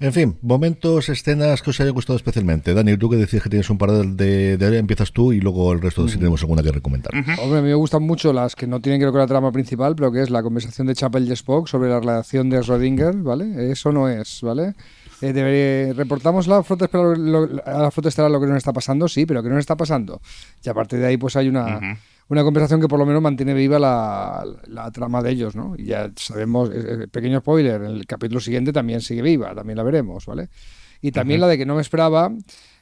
En 0.00 0.12
fin, 0.12 0.38
momentos, 0.42 1.08
escenas 1.08 1.62
que 1.62 1.70
os 1.70 1.80
haya 1.80 1.90
gustado 1.90 2.16
especialmente. 2.16 2.74
Daniel, 2.74 2.98
tú 2.98 3.08
que 3.08 3.16
decías 3.16 3.42
que 3.42 3.48
tienes 3.48 3.70
un 3.70 3.78
par 3.78 3.90
de, 3.92 4.56
de, 4.56 4.78
empiezas 4.78 5.12
tú 5.12 5.32
y 5.32 5.40
luego 5.40 5.72
el 5.72 5.80
resto 5.80 6.08
si 6.08 6.18
tenemos 6.18 6.40
alguna 6.42 6.62
que 6.62 6.72
recomendar. 6.72 7.12
Hombre, 7.14 7.58
a 7.58 7.62
mí 7.62 7.68
me 7.68 7.74
gustan 7.74 8.02
mucho 8.02 8.32
las 8.32 8.56
que 8.56 8.66
no 8.66 8.80
tienen 8.80 9.00
que 9.00 9.06
ver 9.06 9.12
con 9.12 9.20
la 9.20 9.26
trama 9.26 9.52
principal, 9.52 9.94
pero 9.94 10.10
que 10.10 10.22
es 10.22 10.30
la 10.30 10.42
conversación 10.42 10.86
de 10.86 10.94
Chapel 10.94 11.28
y 11.28 11.32
Spock 11.32 11.68
sobre 11.68 11.88
la 11.88 12.00
relación 12.00 12.50
de 12.50 12.60
Schrödinger, 12.60 13.22
¿vale? 13.22 13.70
Eso 13.70 13.92
no 13.92 14.08
es, 14.08 14.40
¿vale? 14.42 14.74
Eh, 15.20 15.92
reportamos 15.96 16.46
la 16.46 16.62
flota 16.62 16.86
estelar, 16.86 17.16
lo, 17.16 17.48
a 17.64 17.82
la 17.82 17.90
flota 17.90 18.08
estelar 18.08 18.30
lo 18.30 18.40
que 18.40 18.46
nos 18.46 18.58
está 18.58 18.72
pasando, 18.72 19.08
sí, 19.08 19.24
pero 19.26 19.42
que 19.42 19.48
no 19.48 19.54
nos 19.54 19.62
está 19.62 19.76
pasando. 19.76 20.20
Y 20.62 20.68
aparte 20.68 20.98
de 20.98 21.06
ahí, 21.06 21.16
pues 21.16 21.36
hay 21.36 21.48
una 21.48 21.98
una 22.28 22.42
conversación 22.42 22.80
que 22.80 22.88
por 22.88 22.98
lo 22.98 23.06
menos 23.06 23.22
mantiene 23.22 23.54
viva 23.54 23.78
la, 23.78 24.90
trama 24.92 25.22
de 25.22 25.30
ellos, 25.30 25.54
¿no? 25.56 25.74
Y 25.76 25.84
ya 25.86 26.10
sabemos, 26.16 26.70
pequeño 27.10 27.40
spoiler, 27.40 27.82
el 27.82 28.06
capítulo 28.06 28.40
siguiente 28.40 28.72
también 28.72 29.00
sigue 29.00 29.22
viva, 29.22 29.54
también 29.54 29.76
la 29.76 29.82
veremos, 29.82 30.26
¿vale? 30.26 30.48
Y 31.00 31.12
también 31.12 31.40
la 31.40 31.48
de 31.48 31.58
que 31.58 31.66
no 31.66 31.74
me 31.74 31.82
esperaba 31.82 32.32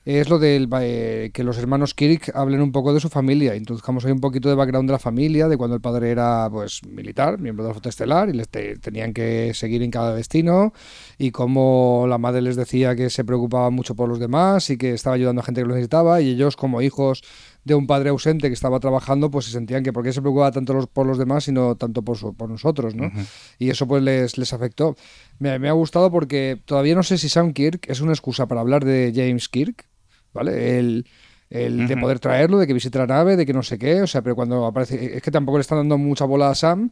es 0.05 0.29
lo 0.29 0.39
de 0.39 0.69
eh, 0.81 1.31
que 1.33 1.45
los 1.45 1.59
hermanos 1.59 1.95
Kirk 1.95 2.33
hablen 2.35 2.61
un 2.61 2.73
poco 2.73 2.93
de 2.93 2.99
su 2.99 3.09
familia. 3.09 3.55
Introduzcamos 3.55 4.05
ahí 4.05 4.11
un 4.11 4.21
poquito 4.21 4.49
de 4.49 4.57
background 4.57 4.89
de 4.89 4.93
la 4.93 4.99
familia, 4.99 5.49
de 5.49 5.57
cuando 5.57 5.77
el 5.77 5.81
padre 5.81 6.11
era 6.11 6.49
pues 6.51 6.81
militar, 6.85 7.39
miembro 7.39 7.65
de 7.65 7.71
la 7.71 7.75
flota 7.75 7.89
estelar, 7.89 8.29
y 8.29 8.33
les 8.33 8.49
tenían 8.49 9.13
que 9.13 9.53
seguir 9.55 9.83
en 9.83 9.93
cada 9.93 10.15
destino, 10.15 10.73
y 11.19 11.31
cómo 11.31 12.07
la 12.09 12.19
madre 12.19 12.43
les 12.43 12.57
decía 12.57 12.97
que 12.97 13.11
se 13.11 13.25
preocupaba 13.25 13.71
mucho 13.71 13.95
por 13.95 14.09
los 14.09 14.19
demás 14.19 14.71
y 14.71 14.77
que 14.77 14.93
estaba 14.93 15.15
ayudando 15.15 15.41
a 15.41 15.45
gente 15.45 15.61
que 15.61 15.69
lo 15.69 15.75
necesitaba, 15.75 16.21
y 16.21 16.31
ellos 16.31 16.57
como 16.57 16.83
hijos 16.83 17.23
de 17.65 17.75
un 17.75 17.87
padre 17.87 18.11
ausente 18.11 18.49
que 18.49 18.55
estaba 18.55 18.81
trabajando, 18.81 19.31
pues 19.31 19.47
se 19.47 19.53
sentían 19.53 19.83
que 19.83 19.93
por 19.93 20.03
qué 20.03 20.13
se 20.13 20.21
preocupaba 20.21 20.51
tanto 20.51 20.87
por 20.89 21.07
los 21.07 21.19
demás, 21.19 21.45
sino 21.45 21.77
tanto 21.77 22.03
por, 22.03 22.35
por 22.35 22.49
nosotros, 22.49 22.95
¿no? 22.95 23.11
Y 23.59 23.71
eso 23.71 23.87
pues 23.87 24.03
les, 24.03 24.37
les 24.39 24.53
afectó. 24.53 24.97
Me, 25.39 25.59
me, 25.59 25.69
ha 25.69 25.73
gustado 25.73 26.11
porque 26.11 26.61
todavía 26.65 26.95
no 26.95 27.03
sé 27.03 27.19
si 27.19 27.29
Sam 27.29 27.53
Kirk 27.53 27.89
es 27.89 28.01
una 28.01 28.13
excusa 28.13 28.47
para 28.47 28.61
hablar 28.61 28.85
de 28.85 29.13
James 29.15 29.49
Kirk, 29.49 29.87
¿vale? 30.33 30.79
El, 30.79 31.07
El 31.53 31.87
de 31.87 31.97
poder 31.99 32.19
traerlo, 32.19 32.59
de 32.59 32.67
que 32.67 32.73
visite 32.73 32.99
la 32.99 33.07
nave, 33.07 33.37
de 33.37 33.45
que 33.45 33.53
no 33.53 33.63
sé 33.63 33.79
qué, 33.79 34.01
o 34.01 34.07
sea, 34.07 34.23
pero 34.23 34.35
cuando 34.35 34.65
aparece, 34.65 35.17
es 35.17 35.23
que 35.23 35.31
tampoco 35.31 35.59
le 35.59 35.63
están 35.63 35.79
dando 35.79 35.99
mucha 35.99 36.25
bola 36.25 36.49
a 36.49 36.55
Sam. 36.55 36.91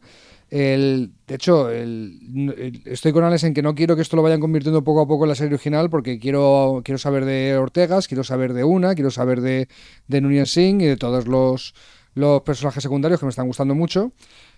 El, 0.51 1.13
de 1.25 1.35
hecho, 1.35 1.71
el, 1.71 2.83
estoy 2.85 3.11
con 3.11 3.23
Alex 3.23 3.45
en 3.45 3.55
que 3.55 3.63
no 3.63 3.73
quiero 3.73 3.95
que 3.95 4.03
esto 4.03 4.17
lo 4.17 4.21
vayan 4.21 4.39
convirtiendo 4.39 4.83
poco 4.83 5.01
a 5.01 5.07
poco 5.07 5.23
en 5.23 5.29
la 5.29 5.35
serie 5.35 5.55
original 5.55 5.89
porque 5.89 6.19
quiero, 6.19 6.81
quiero 6.83 6.99
saber 6.99 7.25
de 7.25 7.57
Ortegas, 7.57 8.07
quiero 8.07 8.23
saber 8.23 8.53
de 8.53 8.63
Una, 8.63 8.93
quiero 8.93 9.09
saber 9.09 9.41
de, 9.41 9.67
de 10.07 10.21
Nunez 10.21 10.51
Singh 10.51 10.81
y 10.81 10.85
de 10.85 10.97
todos 10.97 11.25
los, 11.27 11.73
los 12.13 12.41
personajes 12.41 12.83
secundarios 12.83 13.19
que 13.19 13.25
me 13.25 13.31
están 13.31 13.47
gustando 13.47 13.73
mucho. 13.73 14.11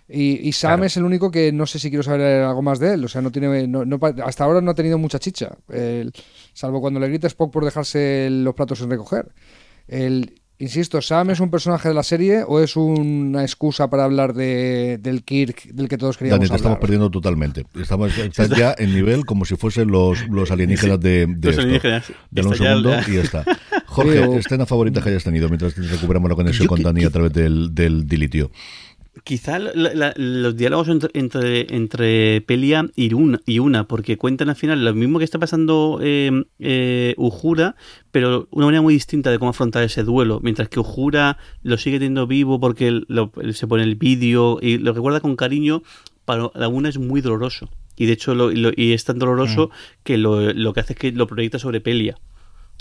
Y, 0.06 0.52
Sam 0.52 0.84
es 0.84 0.98
el 0.98 1.04
único 1.04 1.30
que 1.30 1.50
no 1.50 1.64
sé 1.64 1.78
si 1.78 1.88
quiero 1.88 2.02
saber 2.02 2.42
algo 2.42 2.60
más 2.60 2.78
de 2.78 2.92
él. 2.92 3.04
O 3.06 3.08
sea, 3.08 3.22
no 3.22 3.32
tiene, 3.32 3.70
hasta 4.22 4.44
ahora 4.44 4.60
no 4.60 4.72
ha 4.72 4.74
tenido 4.74 4.98
mucha 4.98 5.18
chicha. 5.18 5.56
salvo 6.52 6.82
cuando 6.82 7.00
le 7.00 7.08
grita 7.08 7.26
Spock 7.26 7.50
por 7.50 7.64
dejarse 7.64 8.28
los 8.30 8.54
platos 8.54 8.80
sin 8.80 8.90
recoger. 8.90 9.32
El, 9.88 10.40
insisto, 10.58 11.02
¿Sam 11.02 11.30
es 11.30 11.40
un 11.40 11.50
personaje 11.50 11.88
de 11.88 11.94
la 11.94 12.02
serie 12.02 12.44
o 12.46 12.60
es 12.60 12.76
una 12.76 13.42
excusa 13.42 13.88
para 13.90 14.04
hablar 14.04 14.34
de, 14.34 14.98
del 15.00 15.24
Kirk 15.24 15.64
del 15.72 15.88
que 15.88 15.98
todos 15.98 16.16
queríamos 16.16 16.40
Dani, 16.40 16.48
te 16.48 16.56
estamos 16.56 16.78
perdiendo 16.78 17.10
totalmente. 17.10 17.64
Estamos 17.74 18.12
ya 18.56 18.74
en 18.78 18.94
nivel 18.94 19.24
como 19.26 19.44
si 19.44 19.56
fuesen 19.56 19.88
los, 19.88 20.26
los 20.28 20.50
alienígenas 20.50 21.00
de, 21.00 21.26
de, 21.28 21.48
los 21.48 21.58
alienígenas. 21.58 22.12
de 22.30 22.42
un 22.42 22.56
segundo 22.56 22.94
y 23.06 23.14
ya 23.14 23.22
está. 23.22 23.44
Jorge, 23.86 24.36
escena 24.38 24.66
favorita 24.66 25.02
que 25.02 25.10
hayas 25.10 25.24
tenido 25.24 25.48
mientras 25.48 25.76
recuperamos 25.76 26.28
la 26.30 26.36
conexión 26.36 26.66
con 26.66 26.82
Dani 26.82 27.04
a 27.04 27.10
través 27.10 27.32
del, 27.32 27.74
del 27.74 28.06
dilitio. 28.06 28.50
Quizá 29.24 29.58
los 29.58 30.54
diálogos 30.54 30.88
entre, 31.14 31.74
entre, 31.74 32.42
Pelia 32.42 32.90
y 32.94 33.14
una, 33.14 33.40
y 33.46 33.58
una, 33.58 33.88
porque 33.88 34.18
cuentan 34.18 34.50
al 34.50 34.56
final 34.56 34.84
lo 34.84 34.92
mismo 34.92 35.18
que 35.18 35.24
está 35.24 35.38
pasando 35.38 35.98
eh, 36.02 36.44
eh, 36.58 37.14
Ujura, 37.16 37.74
pero 38.10 38.48
una 38.50 38.66
manera 38.66 38.82
muy 38.82 38.92
distinta 38.92 39.30
de 39.30 39.38
cómo 39.38 39.50
afrontar 39.50 39.82
ese 39.82 40.02
duelo. 40.02 40.40
Mientras 40.42 40.68
que 40.68 40.78
Ujura 40.78 41.38
lo 41.62 41.78
sigue 41.78 41.96
teniendo 41.96 42.26
vivo 42.26 42.60
porque 42.60 43.00
se 43.54 43.66
pone 43.66 43.82
el 43.82 43.94
vídeo 43.94 44.58
y 44.60 44.76
lo 44.76 44.92
recuerda 44.92 45.20
con 45.20 45.36
cariño, 45.36 45.82
para 46.26 46.50
la 46.54 46.68
una 46.68 46.90
es 46.90 46.98
muy 46.98 47.22
doloroso. 47.22 47.70
Y 47.96 48.06
de 48.06 48.12
hecho, 48.12 48.34
lo, 48.34 48.50
y 48.52 48.92
es 48.92 49.04
tan 49.04 49.18
doloroso 49.18 49.68
mm. 49.68 50.02
que 50.02 50.18
lo, 50.18 50.52
lo, 50.52 50.72
que 50.74 50.80
hace 50.80 50.92
es 50.94 50.98
que 50.98 51.12
lo 51.12 51.26
proyecta 51.26 51.58
sobre 51.58 51.80
Pelia. 51.80 52.18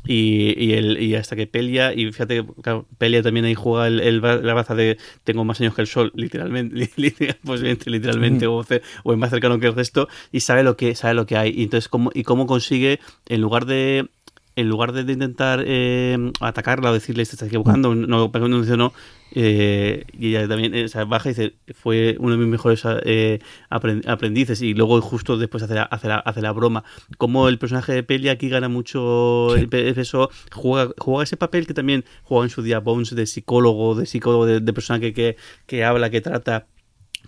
Y, 0.06 0.54
y, 0.58 0.74
el, 0.74 1.02
y 1.02 1.16
hasta 1.16 1.36
que 1.36 1.48
Pelia, 1.48 1.94
y 1.94 2.12
fíjate, 2.12 2.46
claro, 2.62 2.88
Pelia 2.98 3.24
también 3.24 3.46
ahí 3.46 3.56
juega 3.56 3.88
el, 3.88 4.22
la 4.22 4.54
baza 4.54 4.76
de 4.76 4.98
tengo 5.24 5.46
más 5.46 5.62
años 5.62 5.76
que 5.76 5.82
el 5.82 5.88
sol, 5.88 6.12
literalmente, 6.16 6.90
posiblemente 7.44 7.90
literalmente, 7.90 8.48
o, 8.48 8.66
o, 9.04 9.14
es 9.14 9.18
más 9.18 9.30
cercano 9.30 9.60
que 9.60 9.68
el 9.68 9.76
resto, 9.76 10.10
y 10.32 10.42
sabe 10.42 10.64
lo 10.64 10.76
que, 10.76 10.96
sabe 10.96 11.14
lo 11.14 11.26
que 11.26 11.38
hay. 11.38 11.52
Y 11.56 11.64
entonces, 11.64 11.88
cómo, 11.88 12.12
y 12.14 12.24
cómo 12.24 12.48
consigue, 12.48 13.00
en 13.28 13.42
lugar 13.42 13.66
de 13.66 14.10
en 14.56 14.70
lugar 14.70 14.92
de, 14.92 15.12
intentar 15.12 15.64
eh, 15.66 16.32
atacarla 16.40 16.92
o 16.92 16.94
decirle 16.94 17.26
te 17.26 17.32
estás 17.32 17.48
equivocando, 17.48 17.96
no, 17.96 18.30
no, 18.30 18.78
no, 18.78 18.94
eh, 19.36 20.06
y 20.14 20.30
ella 20.30 20.48
también 20.48 20.76
eh, 20.76 20.88
baja 21.08 21.30
y 21.30 21.34
dice, 21.34 21.56
fue 21.74 22.16
uno 22.20 22.34
de 22.34 22.38
mis 22.38 22.48
mejores 22.48 22.84
eh, 23.04 23.40
aprendices 23.70 24.62
y 24.62 24.76
luego 24.76 25.02
justo 25.02 25.38
después 25.38 25.64
hace 25.64 25.74
la, 25.74 25.84
hace 25.84 26.08
la, 26.08 26.18
hace 26.18 26.42
la 26.42 26.52
broma. 26.52 26.84
Como 27.18 27.48
el 27.50 27.58
personaje 27.58 27.94
de 27.94 28.04
Peli 28.04 28.30
aquí 28.30 28.50
gana 28.50 28.70
mucho 28.70 29.56
el 29.56 29.70
peso, 29.70 30.30
juega, 30.52 30.94
juega 31.00 31.24
ese 31.24 31.38
papel 31.38 31.66
que 31.66 31.74
también 31.74 32.06
juega 32.24 32.46
en 32.46 32.50
su 32.52 32.62
día 32.62 32.80
Bones 32.80 33.16
de 33.16 33.26
psicólogo, 33.26 33.96
de 33.96 34.06
psicólogo, 34.06 34.46
de, 34.46 34.60
de 34.60 34.74
persona 34.74 35.00
que, 35.00 35.14
que, 35.14 35.36
que 35.66 35.84
habla, 35.84 36.12
que 36.12 36.22
trata 36.22 36.68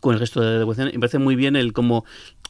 con 0.02 0.14
el 0.14 0.20
resto 0.20 0.42
de 0.42 0.58
la 0.58 0.62
ecuación. 0.64 0.90
Me 0.94 1.00
parece 1.00 1.20
muy 1.20 1.36
bien 1.36 1.56
el 1.56 1.74
cómo 1.74 2.06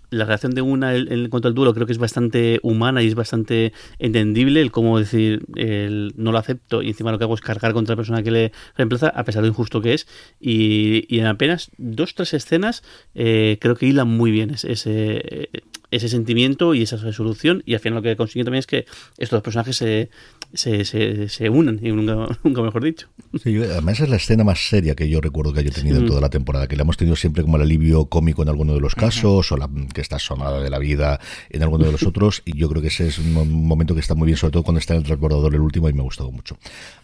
la 0.10 0.26
reacción 0.26 0.54
de 0.54 0.62
una 0.62 0.96
en, 0.96 1.30
cuanto 1.30 1.48
al 1.48 1.54
duelo 1.54 1.74
creo 1.74 1.86
que 1.86 1.94
es 1.94 1.98
bastante 1.98 2.60
humana 2.63 3.02
y 3.02 3.08
es 3.08 3.15
bastante 3.15 3.74
entendible 4.00 4.62
el 4.62 4.72
cómo 4.72 5.00
decir 5.00 5.46
el, 5.56 6.13
no 6.18 6.32
lo 6.32 6.38
acepto 6.38 6.82
y 6.82 6.89
encima 6.89 7.12
lo 7.12 7.18
que 7.18 7.24
hago 7.24 7.34
es 7.34 7.41
cargar 7.41 7.74
contra 7.74 7.94
la 7.94 7.98
persona 7.98 8.24
que 8.24 8.32
le 8.32 8.52
reemplaza 8.78 9.10
a 9.10 9.24
pesar 9.24 9.41
de 9.41 9.48
lo 9.48 9.54
injusto 9.54 9.82
que 9.82 9.94
es. 9.94 10.08
Y, 10.39 11.18
en 11.18 11.28
apenas 11.28 11.72
dos 11.78 12.13
tres 12.15 12.34
escenas 12.34 12.84
eh, 13.13 13.58
creo 13.60 13.76
que 13.76 13.88
hilan 13.88 14.08
muy 14.08 14.32
bien 14.32 14.52
ese, 14.52 15.50
ese 15.91 16.10
sentimiento 16.10 16.74
y 16.74 16.84
esa 16.84 16.98
resolución 16.98 17.63
y 17.65 17.74
al 17.74 17.80
final 17.80 17.95
lo 17.98 18.02
que 18.02 18.15
consigue 18.15 18.43
también 18.43 18.60
es 18.60 18.67
que 18.67 18.86
estos 19.17 19.38
dos 19.38 19.43
personajes 19.43 19.76
se, 19.76 20.10
se, 20.54 20.86
se, 20.86 21.30
se 21.30 21.50
unen, 21.50 21.80
y 21.82 21.91
nunca, 21.91 22.28
nunca, 22.43 22.62
mejor 22.62 22.84
dicho. 22.84 23.08
Sí, 23.41 23.56
además 23.58 24.00
es 24.00 24.10
la 24.10 24.15
escena 24.15 24.43
más 24.43 24.67
seria 24.67 24.95
que 24.95 25.10
yo 25.10 25.21
recuerdo 25.21 25.54
que 25.54 25.60
haya 25.60 25.71
tenido 25.71 26.00
en 26.00 26.08
toda 26.08 26.21
la 26.21 26.30
temporada, 26.30 26.67
que 26.67 26.76
la 26.76 26.84
hemos 26.84 26.98
tenido 26.98 27.15
siempre 27.15 27.43
como 27.43 27.58
el 27.58 27.63
alivio 27.63 28.06
cómico 28.06 28.43
en 28.43 28.50
alguno 28.50 28.74
de 28.74 28.80
los 28.80 28.95
casos, 28.95 29.52
o 29.52 29.58
la 29.58 29.69
que 29.93 30.02
está 30.02 30.19
sonada 30.19 30.62
de 30.62 30.69
la 30.69 30.80
vida 30.80 31.19
en 31.50 31.63
alguno 31.63 31.86
de 31.86 31.91
los 31.91 32.04
otros, 32.04 32.41
y 32.45 32.58
yo 32.58 32.69
creo 32.69 32.82
que 32.82 32.89
ese 32.89 33.08
es 33.08 33.19
un 33.19 33.34
momento 33.67 33.93
que 33.93 34.02
está 34.02 34.15
muy 34.15 34.28
bien, 34.28 34.38
sobre 34.38 34.54
todo 34.54 34.63
cuando 34.63 34.80
está 34.80 34.93
en 34.93 35.00
el 35.00 35.06
transbordador 35.06 35.54
el 35.54 35.62
último, 35.62 35.89
y 35.89 35.93
me 35.93 36.02
ha 36.02 36.04
gustado 36.04 36.32
mucho. 36.32 36.58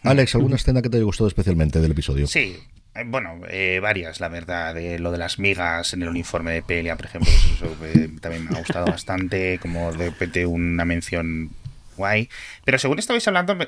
Alex, 0.03 0.35
¿alguna 0.35 0.55
escena 0.55 0.81
que 0.81 0.89
te 0.89 0.97
haya 0.97 1.05
gustado 1.05 1.27
especialmente 1.27 1.79
del 1.79 1.91
episodio? 1.91 2.27
Sí, 2.27 2.55
bueno, 3.05 3.41
eh, 3.47 3.79
varias, 3.81 4.19
la 4.19 4.27
verdad. 4.27 4.75
Lo 4.99 5.11
de 5.11 5.17
las 5.17 5.39
migas 5.39 5.93
en 5.93 6.03
el 6.03 6.09
uniforme 6.09 6.51
de 6.51 6.61
Pelia, 6.61 6.95
por 6.95 7.05
ejemplo, 7.05 7.31
eso, 7.31 7.77
eh, 7.85 8.09
también 8.19 8.45
me 8.45 8.55
ha 8.55 8.59
gustado 8.59 8.85
bastante. 8.85 9.59
Como 9.59 9.91
de 9.93 10.09
repente 10.09 10.45
una 10.45 10.85
mención 10.85 11.51
guay. 11.95 12.29
Pero 12.65 12.77
según 12.77 12.99
estabais 12.99 13.27
hablando, 13.27 13.55
me 13.55 13.67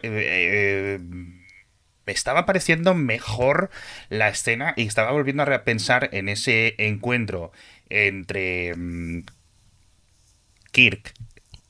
estaba 2.06 2.46
pareciendo 2.46 2.94
mejor 2.94 3.70
la 4.10 4.30
escena 4.30 4.74
y 4.76 4.88
estaba 4.88 5.12
volviendo 5.12 5.44
a 5.44 5.64
pensar 5.64 6.10
en 6.12 6.30
ese 6.30 6.76
encuentro 6.78 7.52
entre 7.90 8.76
mm, 8.76 9.24
Kirk 10.72 11.14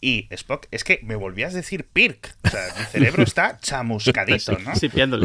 y 0.03 0.27
Spock, 0.31 0.67
es 0.71 0.83
que 0.83 0.99
me 1.03 1.15
volvías 1.15 1.53
a 1.53 1.57
decir 1.57 1.85
Pirk. 1.85 2.35
O 2.43 2.49
sea, 2.49 2.61
mi 2.77 2.85
cerebro 2.87 3.23
está 3.23 3.57
chamuscadito, 3.61 4.51
¿no? 4.59 4.73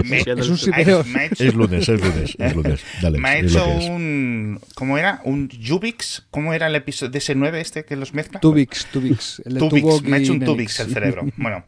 me, 0.05 0.21
es 0.21 0.49
un 0.49 0.57
sipeo. 0.57 1.01
Es 1.01 1.53
lunes, 1.53 1.89
es 1.89 2.01
lunes, 2.01 2.37
es 2.39 2.55
lunes. 2.55 2.85
Dale, 3.03 3.19
me 3.21 3.29
ha 3.29 3.39
hecho 3.41 3.69
un... 3.69 4.61
¿Cómo 4.77 4.97
era? 4.97 5.21
Un 5.25 5.51
Jubix. 5.51 6.29
¿Cómo 6.31 6.55
era 6.55 6.69
el 6.69 6.77
episodio 6.77 7.11
de 7.11 7.19
ese 7.19 7.35
9 7.35 7.61
este 7.61 7.85
que 7.85 7.97
los 7.97 8.15
mezcla? 8.15 8.39
Tubix, 8.39 8.87
Tubix. 8.87 9.43
El 9.45 9.59
Tubix. 9.59 10.03
Me 10.03 10.17
ha 10.17 10.21
hecho 10.21 10.33
un 10.33 10.45
Tubix 10.45 10.79
el 10.79 10.93
cerebro. 10.93 11.27
Bueno. 11.37 11.65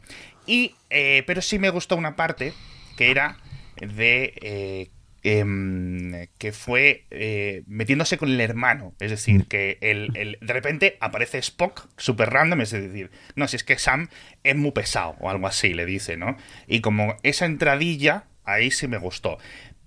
Y, 0.47 0.73
eh, 0.89 1.23
pero 1.27 1.41
sí 1.41 1.59
me 1.59 1.69
gustó 1.69 1.97
una 1.97 2.15
parte 2.15 2.53
que 2.95 3.11
era 3.11 3.37
de... 3.75 4.33
Eh, 4.41 4.89
Em, 5.23 6.27
que 6.39 6.51
fue 6.51 7.05
eh, 7.11 7.61
metiéndose 7.67 8.17
con 8.17 8.29
el 8.29 8.41
hermano. 8.41 8.95
Es 8.99 9.11
decir, 9.11 9.41
mm. 9.41 9.43
que 9.43 9.77
el, 9.81 10.37
de 10.41 10.53
repente 10.53 10.97
aparece 10.99 11.37
Spock, 11.37 11.87
super 11.97 12.31
random, 12.31 12.61
es 12.61 12.71
decir, 12.71 13.11
no, 13.35 13.47
si 13.47 13.55
es 13.55 13.63
que 13.63 13.77
Sam 13.77 14.09
es 14.43 14.55
muy 14.55 14.71
pesado 14.71 15.15
o 15.19 15.29
algo 15.29 15.45
así, 15.45 15.75
le 15.75 15.85
dice, 15.85 16.17
¿no? 16.17 16.37
Y 16.65 16.81
como 16.81 17.17
esa 17.21 17.45
entradilla, 17.45 18.25
ahí 18.45 18.71
sí 18.71 18.87
me 18.87 18.97
gustó. 18.97 19.37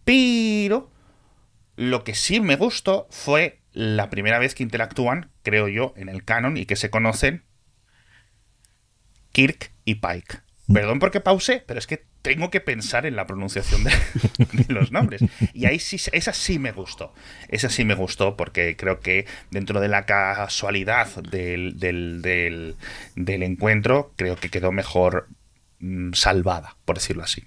Pero 0.04 0.88
lo 1.74 2.04
que 2.04 2.14
sí 2.14 2.40
me 2.40 2.54
gustó 2.54 3.08
fue 3.10 3.58
la 3.72 4.10
primera 4.10 4.38
vez 4.38 4.54
que 4.54 4.62
interactúan, 4.62 5.30
creo 5.42 5.66
yo, 5.66 5.94
en 5.96 6.08
el 6.08 6.24
canon 6.24 6.56
y 6.56 6.64
que 6.64 6.76
se 6.76 6.90
conocen 6.90 7.42
Kirk 9.32 9.72
y 9.84 9.96
Pike. 9.96 10.43
Perdón 10.72 10.98
porque 10.98 11.20
pause, 11.20 11.62
pero 11.66 11.78
es 11.78 11.86
que 11.86 12.04
tengo 12.22 12.50
que 12.50 12.60
pensar 12.60 13.04
en 13.04 13.16
la 13.16 13.26
pronunciación 13.26 13.84
de, 14.52 14.64
los 14.68 14.92
nombres. 14.92 15.22
Y 15.52 15.66
ahí 15.66 15.78
sí, 15.78 15.96
esa 16.12 16.32
sí 16.32 16.58
me 16.58 16.72
gustó. 16.72 17.12
Esa 17.48 17.68
sí 17.68 17.84
me 17.84 17.94
gustó 17.94 18.36
porque 18.36 18.76
creo 18.76 19.00
que 19.00 19.26
dentro 19.50 19.80
de 19.80 19.88
la 19.88 20.06
casualidad 20.06 21.08
del, 21.16 21.78
del, 21.78 23.42
encuentro, 23.42 24.14
creo 24.16 24.36
que 24.36 24.48
quedó 24.48 24.72
mejor 24.72 25.28
mm, 25.80 26.12
salvada, 26.14 26.76
por 26.86 26.96
decirlo 26.96 27.24
así. 27.24 27.44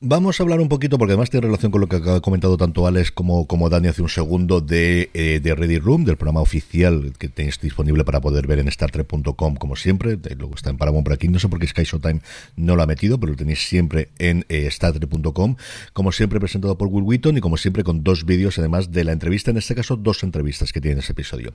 Vamos 0.00 0.38
a 0.38 0.42
hablar 0.42 0.60
un 0.60 0.68
poquito, 0.68 0.98
porque 0.98 1.12
además 1.12 1.30
tiene 1.30 1.46
relación 1.46 1.70
con 1.70 1.80
lo 1.80 1.86
que 1.86 1.96
ha 1.96 2.20
comentado 2.20 2.56
tanto 2.56 2.86
Alex 2.86 3.12
como, 3.12 3.46
como 3.46 3.70
Dani 3.70 3.88
hace 3.88 4.02
un 4.02 4.08
segundo, 4.08 4.60
de, 4.60 5.08
eh, 5.14 5.40
de 5.42 5.54
Ready 5.54 5.78
Room, 5.78 6.04
del 6.04 6.16
programa 6.16 6.40
oficial 6.40 7.12
que 7.16 7.28
tenéis 7.28 7.60
disponible 7.60 8.04
para 8.04 8.20
poder 8.20 8.46
ver 8.48 8.58
en 8.58 8.70
StarTrek.com, 8.70 9.54
como 9.54 9.76
siempre. 9.76 10.18
Luego 10.36 10.56
está 10.56 10.70
en 10.70 10.78
Paramount 10.78 11.04
por 11.04 11.14
aquí. 11.14 11.28
No 11.28 11.38
sé 11.38 11.48
por 11.48 11.60
qué 11.60 11.68
Sky 11.68 11.84
Showtime 11.84 12.20
no 12.56 12.74
lo 12.74 12.82
ha 12.82 12.86
metido, 12.86 13.20
pero 13.20 13.32
lo 13.32 13.38
tenéis 13.38 13.66
siempre 13.66 14.08
en 14.18 14.44
eh, 14.48 14.68
StarTrek.com. 14.68 15.56
Como 15.92 16.12
siempre, 16.12 16.40
presentado 16.40 16.76
por 16.76 16.88
Will 16.88 17.04
Wheaton 17.04 17.38
y 17.38 17.40
como 17.40 17.56
siempre, 17.56 17.84
con 17.84 18.02
dos 18.02 18.26
vídeos, 18.26 18.58
además 18.58 18.90
de 18.90 19.04
la 19.04 19.12
entrevista. 19.12 19.52
En 19.52 19.58
este 19.58 19.76
caso, 19.76 19.96
dos 19.96 20.24
entrevistas 20.24 20.72
que 20.72 20.80
tiene 20.80 21.00
ese 21.00 21.12
episodio. 21.12 21.52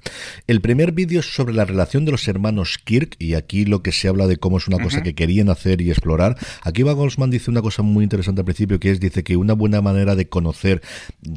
El 0.47 0.62
primer 0.62 0.93
vídeo 0.93 1.19
es 1.19 1.36
sobre 1.36 1.54
la 1.54 1.65
relación 1.65 2.06
de 2.06 2.12
los 2.12 2.28
hermanos 2.28 2.80
Kirk, 2.84 3.15
y 3.19 3.34
aquí 3.34 3.65
lo 3.65 3.84
que 3.84 3.91
se 3.91 4.08
habla 4.08 4.28
de 4.28 4.38
cómo 4.38 4.58
es 4.58 4.67
una 4.67 4.82
cosa 4.82 5.04
que 5.04 5.13
querían 5.13 5.49
hacer 5.49 5.82
y 5.82 5.89
explorar. 5.89 6.38
Aquí 6.63 6.84
va 6.84 6.93
Goldsman 6.93 7.30
dice 7.30 7.52
una 7.52 7.62
cosa 7.62 7.84
muy 7.84 8.06
interesante 8.06 8.29
interesante 8.30 8.42
al 8.42 8.46
principio, 8.46 8.80
que 8.80 8.92
es, 8.92 9.00
dice 9.00 9.24
que 9.24 9.36
una 9.38 9.54
buena 9.54 9.82
manera 9.82 10.15
de 10.15 10.28
conocer 10.28 10.82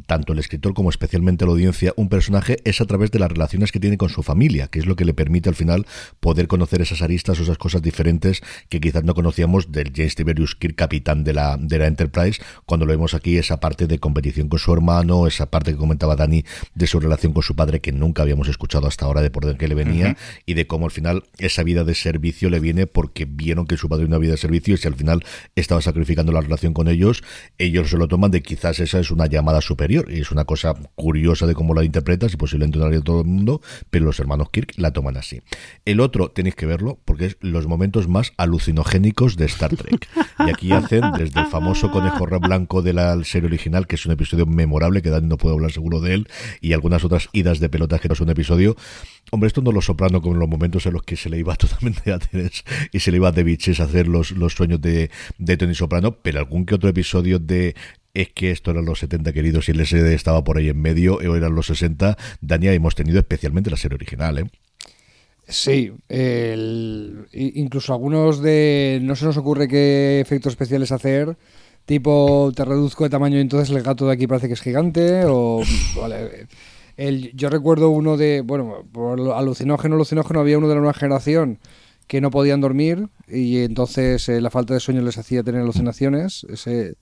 tanto 0.07 0.33
el 0.33 0.38
escritor 0.38 0.74
como 0.74 0.90
especialmente 0.90 1.44
la 1.44 1.52
audiencia 1.52 1.92
un 1.96 2.09
personaje 2.09 2.59
es 2.64 2.81
a 2.81 2.87
través 2.87 3.11
de 3.11 3.18
las 3.18 3.31
relaciones 3.31 3.72
que 3.72 3.81
tiene 3.81 3.98
con 3.98 4.09
su 4.09 4.22
familia, 4.22 4.68
que 4.68 4.78
es 4.78 4.87
lo 4.87 4.96
que 4.96 5.05
le 5.05 5.14
permite 5.14 5.48
al 5.48 5.55
final 5.55 5.87
poder 6.20 6.48
conocer 6.48 6.81
esas 6.83 7.02
aristas 7.02 7.38
o 7.40 7.42
esas 7.42 7.59
cosas 7.59 7.83
diferentes 7.83 8.42
que 8.68 8.81
quizás 8.81 9.05
no 9.05 9.14
conocíamos 9.14 9.72
del 9.72 9.92
James 9.94 10.14
Tiberius 10.14 10.55
Kirk, 10.55 10.76
capitán 10.76 11.24
de 11.24 11.33
la, 11.33 11.57
de 11.59 11.78
la 11.78 11.87
Enterprise, 11.87 12.40
cuando 12.66 12.87
lo 12.87 12.92
vemos 12.92 13.14
aquí, 13.14 13.37
esa 13.37 13.61
parte 13.61 13.87
de 13.87 13.98
competición 13.98 14.48
con 14.48 14.59
su 14.59 14.72
hermano, 14.72 15.26
esa 15.26 15.46
parte 15.50 15.72
que 15.72 15.78
comentaba 15.78 16.16
Dani 16.16 16.44
de 16.74 16.87
su 16.87 17.00
relación 17.00 17.33
con 17.33 17.42
su 17.42 17.55
padre, 17.55 17.81
que 17.81 17.92
nunca 17.92 18.22
habíamos 18.22 18.48
escuchado 18.48 18.87
hasta 18.87 19.07
ahora 19.07 19.22
de 19.22 19.31
por 19.31 19.44
dónde 19.44 19.68
le 19.68 19.74
venía, 19.74 20.16
y 20.46 20.55
de 20.55 20.66
cómo 20.66 20.87
al 20.87 20.90
final 20.90 21.24
esa 21.38 21.62
vida 21.62 21.85
de 21.85 21.94
servicio 21.94 22.50
le 22.50 22.61
viene 22.61 22.87
porque 22.87 23.24
vieron 23.24 23.66
que 23.66 23.76
su 23.76 23.88
padre 23.88 24.05
una 24.05 24.18
vida 24.18 24.33
de 24.33 24.38
servicio 24.38 24.74
y 24.74 24.78
si 24.78 24.88
al 24.88 24.94
final 24.94 25.24
estaba 25.55 25.81
sacrificando 25.81 26.33
la 26.33 26.40
relación 26.40 26.74
con 26.74 26.82
ellos, 26.89 27.22
ellos 27.59 27.91
se 27.91 27.97
lo 27.97 28.09
toman 28.09 28.30
de 28.30 28.43
quizás 28.43 28.80
esa 28.80 28.99
es 28.99 29.11
una 29.11 29.26
llamada 29.26 29.61
superior 29.61 30.11
y 30.11 30.20
es 30.20 30.30
una 30.30 30.45
cosa 30.45 30.74
curiosa 30.95 31.47
de 31.47 31.55
cómo 31.55 31.74
la 31.74 31.85
interpretas 31.85 32.33
y 32.35 32.37
posiblemente 32.37 32.78
no 32.78 32.89
de 32.89 33.03
todo 33.03 33.20
el 33.20 33.26
mundo, 33.26 33.61
pero 33.91 34.05
los 34.05 34.18
hermanos 34.18 34.49
Kirk 34.51 34.74
la 34.76 34.93
toman 34.93 35.16
así. 35.16 35.43
El 35.85 36.01
otro 36.01 36.30
tenéis 36.30 36.55
que 36.55 36.66
verlo 36.66 36.99
porque 37.05 37.26
es 37.26 37.37
los 37.41 37.66
momentos 37.66 38.09
más 38.09 38.33
alucinogénicos 38.37 39.37
de 39.37 39.47
Star 39.47 39.76
Trek. 39.76 40.09
Y 40.39 40.51
aquí 40.51 40.72
hacen 40.72 41.03
desde 41.16 41.41
el 41.41 41.47
famoso 41.47 41.91
conejo 41.91 42.26
blanco 42.41 42.83
de 42.83 42.93
la 42.93 43.22
serie 43.24 43.49
original, 43.49 43.87
que 43.87 43.97
es 43.97 44.07
un 44.07 44.12
episodio 44.12 44.47
memorable, 44.47 45.03
que 45.03 45.11
Dani 45.11 45.28
no 45.28 45.37
puedo 45.37 45.55
hablar 45.55 45.72
seguro 45.72 46.01
de 46.01 46.14
él, 46.14 46.28
y 46.61 46.72
algunas 46.72 47.05
otras 47.05 47.28
idas 47.33 47.61
de 47.61 47.68
pelotas 47.68 48.01
que 48.01 48.09
es 48.09 48.20
un 48.20 48.30
episodio. 48.30 48.76
Hombre, 49.30 49.47
esto 49.47 49.62
no 49.62 49.72
lo 49.72 49.80
soprano 49.80 50.20
como 50.20 50.35
en 50.35 50.41
los 50.41 50.49
momentos 50.49 50.87
en 50.87 50.93
los 50.93 51.03
que 51.03 51.16
se 51.16 51.30
le 51.30 51.39
iba 51.39 51.55
totalmente 51.57 52.12
a 52.12 52.18
Teres 52.18 52.64
y 52.93 53.01
se 53.01 53.11
le 53.11 53.16
iba 53.18 53.33
de 53.33 53.45
biches 53.45 53.80
a 53.80 53.85
hacer 53.85 54.09
los, 54.09 54.33
los 54.33 54.55
sueños 54.55 54.80
de, 54.80 55.11
de 55.39 55.57
Tony 55.57 55.74
Soprano, 55.74 56.16
pero 56.22 56.39
algún 56.39 56.66
que 56.66 56.72
otro 56.73 56.89
episodio 56.89 57.39
de 57.39 57.75
es 58.14 58.31
que 58.31 58.51
esto 58.51 58.70
eran 58.70 58.85
los 58.85 58.99
70 58.99 59.33
queridos 59.33 59.68
y 59.68 59.73
el 59.73 59.87
SD 59.87 60.14
estaba 60.14 60.45
por 60.45 60.59
ahí 60.59 60.68
en 60.68 60.81
medio, 60.81 61.14
o 61.16 61.37
eran 61.37 61.55
los 61.55 61.66
60, 61.66 62.16
Dania 62.41 62.73
hemos 62.73 62.95
tenido 62.95 63.18
especialmente 63.18 63.70
la 63.70 63.77
serie 63.77 63.97
original, 63.97 64.39
¿eh? 64.39 64.51
Sí, 65.49 65.93
incluso 67.33 67.93
algunos 67.93 68.41
de... 68.41 69.01
No 69.03 69.16
se 69.16 69.25
nos 69.25 69.37
ocurre 69.37 69.68
qué 69.68 70.20
efectos 70.20 70.53
especiales 70.53 70.93
hacer, 70.93 71.37
tipo 71.85 72.53
te 72.55 72.64
reduzco 72.64 73.05
de 73.05 73.11
tamaño 73.11 73.39
y 73.39 73.41
entonces 73.41 73.75
el 73.75 73.83
gato 73.83 74.07
de 74.07 74.12
aquí 74.12 74.27
parece 74.27 74.47
que 74.47 74.55
es 74.55 74.62
gigante, 74.62 75.25
o... 75.27 75.62
Vale, 76.01 76.47
el, 76.97 77.33
yo 77.35 77.49
recuerdo 77.51 77.91
uno 77.91 78.16
de... 78.16 78.43
Bueno, 78.43 78.85
por 78.93 79.18
alucinógeno, 79.33 79.97
alucinógeno 79.97 80.41
había 80.41 80.59
uno 80.59 80.68
de 80.68 80.75
la 80.75 80.81
nueva 80.81 80.95
generación 80.95 81.59
que 82.12 82.20
no 82.20 82.30
podían 82.30 82.60
dormir 82.60 83.08
y 83.26 83.60
entonces 83.60 84.28
eh, 84.28 84.42
la 84.42 84.50
falta 84.50 84.74
de 84.74 84.80
sueño 84.80 85.00
les 85.00 85.16
hacía 85.16 85.42
tener 85.42 85.62
alucinaciones. 85.62 86.44
Ese 86.50 86.96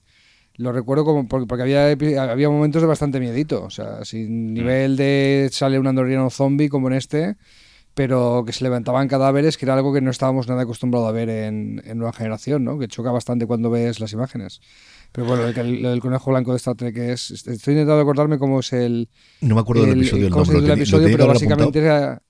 lo 0.55 0.71
recuerdo 0.71 1.03
como 1.03 1.27
porque, 1.27 1.61
había, 1.61 1.91
había 1.91 2.49
momentos 2.49 2.81
de 2.81 2.87
bastante 2.87 3.19
miedito. 3.19 3.61
O 3.61 3.69
sea, 3.69 4.05
sin 4.05 4.51
mm. 4.51 4.53
nivel 4.53 4.95
de 4.95 5.49
sale 5.51 5.79
un 5.79 5.87
andoriano 5.87 6.29
zombie 6.29 6.69
como 6.69 6.87
en 6.87 6.93
este, 6.93 7.35
pero 7.93 8.43
que 8.45 8.53
se 8.53 8.63
levantaban 8.63 9.09
cadáveres, 9.09 9.57
que 9.57 9.65
era 9.65 9.73
algo 9.73 9.93
que 9.93 9.99
no 9.99 10.11
estábamos 10.11 10.47
nada 10.47 10.61
acostumbrados 10.61 11.09
a 11.09 11.11
ver 11.11 11.27
en, 11.27 11.81
en 11.83 11.97
Nueva 11.97 12.13
Generación, 12.13 12.63
¿no? 12.63 12.79
Que 12.79 12.87
choca 12.87 13.11
bastante 13.11 13.45
cuando 13.45 13.69
ves 13.69 13.99
las 13.99 14.13
imágenes. 14.13 14.61
Pero 15.11 15.27
bueno, 15.27 15.45
el, 15.45 15.81
del 15.81 15.99
conejo 15.99 16.31
blanco 16.31 16.51
de 16.51 16.57
Star 16.57 16.75
Trek 16.75 16.95
es. 16.95 17.31
Estoy 17.31 17.73
intentando 17.73 17.99
acordarme 17.99 18.39
cómo 18.39 18.61
es 18.61 18.71
el. 18.71 19.09
No 19.41 19.55
me 19.55 19.61
acuerdo 19.61 19.85
del 19.85 19.99
episodio, 19.99 20.27
el, 20.27 20.31
nombre, 20.31 20.61
del 20.61 20.71
episodio, 20.71 21.09
pero 21.11 21.27
básicamente 21.27 21.79
era, 21.79 22.21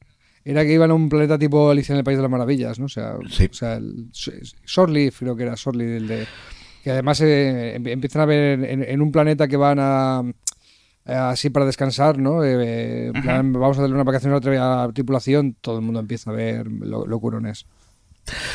era, 0.43 0.63
que 0.63 0.73
iban 0.73 0.91
a 0.91 0.93
un 0.93 1.09
planeta 1.09 1.37
tipo 1.37 1.69
Alicia 1.69 1.93
en 1.93 1.99
el 1.99 2.03
País 2.03 2.17
de 2.17 2.23
las 2.23 2.31
Maravillas, 2.31 2.79
¿no? 2.79 2.85
O 2.85 2.89
sea, 2.89 3.15
sí. 3.29 3.47
o 3.49 3.53
sea 3.53 3.75
el, 3.75 4.09
creo 4.13 5.35
que 5.35 5.43
era 5.43 5.55
Sorley, 5.55 5.87
el 5.87 6.07
de 6.07 6.27
que 6.83 6.91
además 6.91 7.21
eh, 7.21 7.75
em, 7.75 7.87
empiezan 7.87 8.23
a 8.23 8.25
ver 8.25 8.63
en, 8.63 9.01
un 9.01 9.11
planeta 9.11 9.47
que 9.47 9.57
van 9.57 9.77
a 9.79 10.23
así 11.05 11.49
para 11.49 11.65
descansar, 11.65 12.17
¿no? 12.17 12.43
Eh, 12.43 13.11
vamos 13.13 13.77
a 13.77 13.81
darle 13.81 13.95
una 13.95 14.03
vacación 14.03 14.33
a 14.33 14.37
otra 14.37 14.89
tripulación, 14.93 15.55
todo 15.61 15.77
el 15.77 15.81
mundo 15.83 15.99
empieza 15.99 16.31
a 16.31 16.33
ver 16.33 16.67
lo, 16.67 17.05
locurones. 17.05 17.65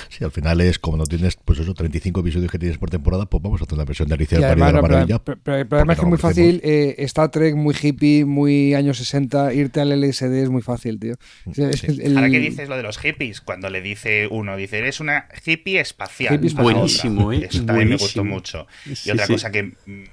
Sí, 0.09 0.25
al 0.25 0.31
final 0.31 0.61
es 0.61 0.79
como 0.79 0.97
no 0.97 1.05
tienes, 1.05 1.37
pues 1.45 1.59
eso, 1.59 1.75
35 1.75 2.21
episodios 2.21 2.51
que 2.51 2.59
tienes 2.59 2.79
por 2.79 2.91
temporada, 2.91 3.27
pues 3.27 3.43
vamos 3.43 3.61
a 3.61 3.65
hacer 3.65 3.75
una 3.75 3.85
versión 3.85 4.09
de 4.09 4.15
Alicia 4.15 4.39
del 4.39 4.49
País 4.49 4.67
de 4.67 4.73
la 4.73 4.83
Maravilla. 4.83 5.19
Pero, 5.19 5.67
además 5.71 5.99
es 5.99 6.05
muy 6.05 6.19
fácil, 6.19 6.61
eh, 6.65 6.95
Star 6.99 7.31
Trek 7.31 7.55
muy 7.55 7.75
hippie, 7.81 8.25
muy 8.25 8.75
años 8.75 8.99
60, 8.99 9.55
irte 9.55 9.81
al 9.81 9.91
LSD 10.01 10.43
es 10.43 10.51
muy 10.51 10.63
fácil, 10.63 10.99
tío. 10.99 11.15
Ahora 11.47 12.31
que 12.31 12.41
dices 12.41 12.69
lo 12.69 12.77
de 12.77 12.83
los 12.83 12.99
hippies, 12.99 13.41
cuando 13.41 13.71
le 13.71 13.81
dice 13.81 14.29
uno, 14.31 14.57
dice, 14.57 14.79
eres 14.79 15.01
una 15.01 15.29
hippie 15.45 15.81
espacial. 15.81 16.39
buenísimo, 16.55 17.33
¿eh? 17.33 17.49
Eso 17.51 17.65
también 17.65 17.89
me 17.89 17.97
gustó 17.97 18.25
mucho. 18.25 18.67
y 19.05 19.11
otra 19.11 19.27
cosa 19.27 19.51
que 19.51 19.63
mm, 19.63 20.05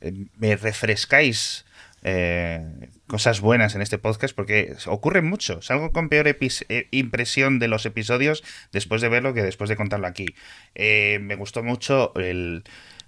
eh, 0.00 0.26
me 0.36 0.56
refrescáis 0.56 1.64
eh, 2.02 2.90
cosas 3.06 3.40
buenas 3.40 3.74
en 3.74 3.82
este 3.82 3.98
podcast 3.98 4.34
porque 4.34 4.74
ocurre 4.86 5.22
mucho. 5.22 5.62
Salgo 5.62 5.92
con 5.92 6.08
peor 6.08 6.26
eh, 6.28 6.88
impresión 6.90 7.58
de 7.58 7.68
los 7.68 7.86
episodios 7.86 8.42
después 8.72 9.00
de 9.00 9.08
verlo 9.08 9.34
que 9.34 9.42
después 9.42 9.70
de 9.70 9.76
contarlo 9.76 10.06
aquí. 10.06 10.26
Eh, 10.74 11.18
me 11.20 11.36
gustó 11.36 11.62
mucho 11.62 12.12
el, 12.16 12.64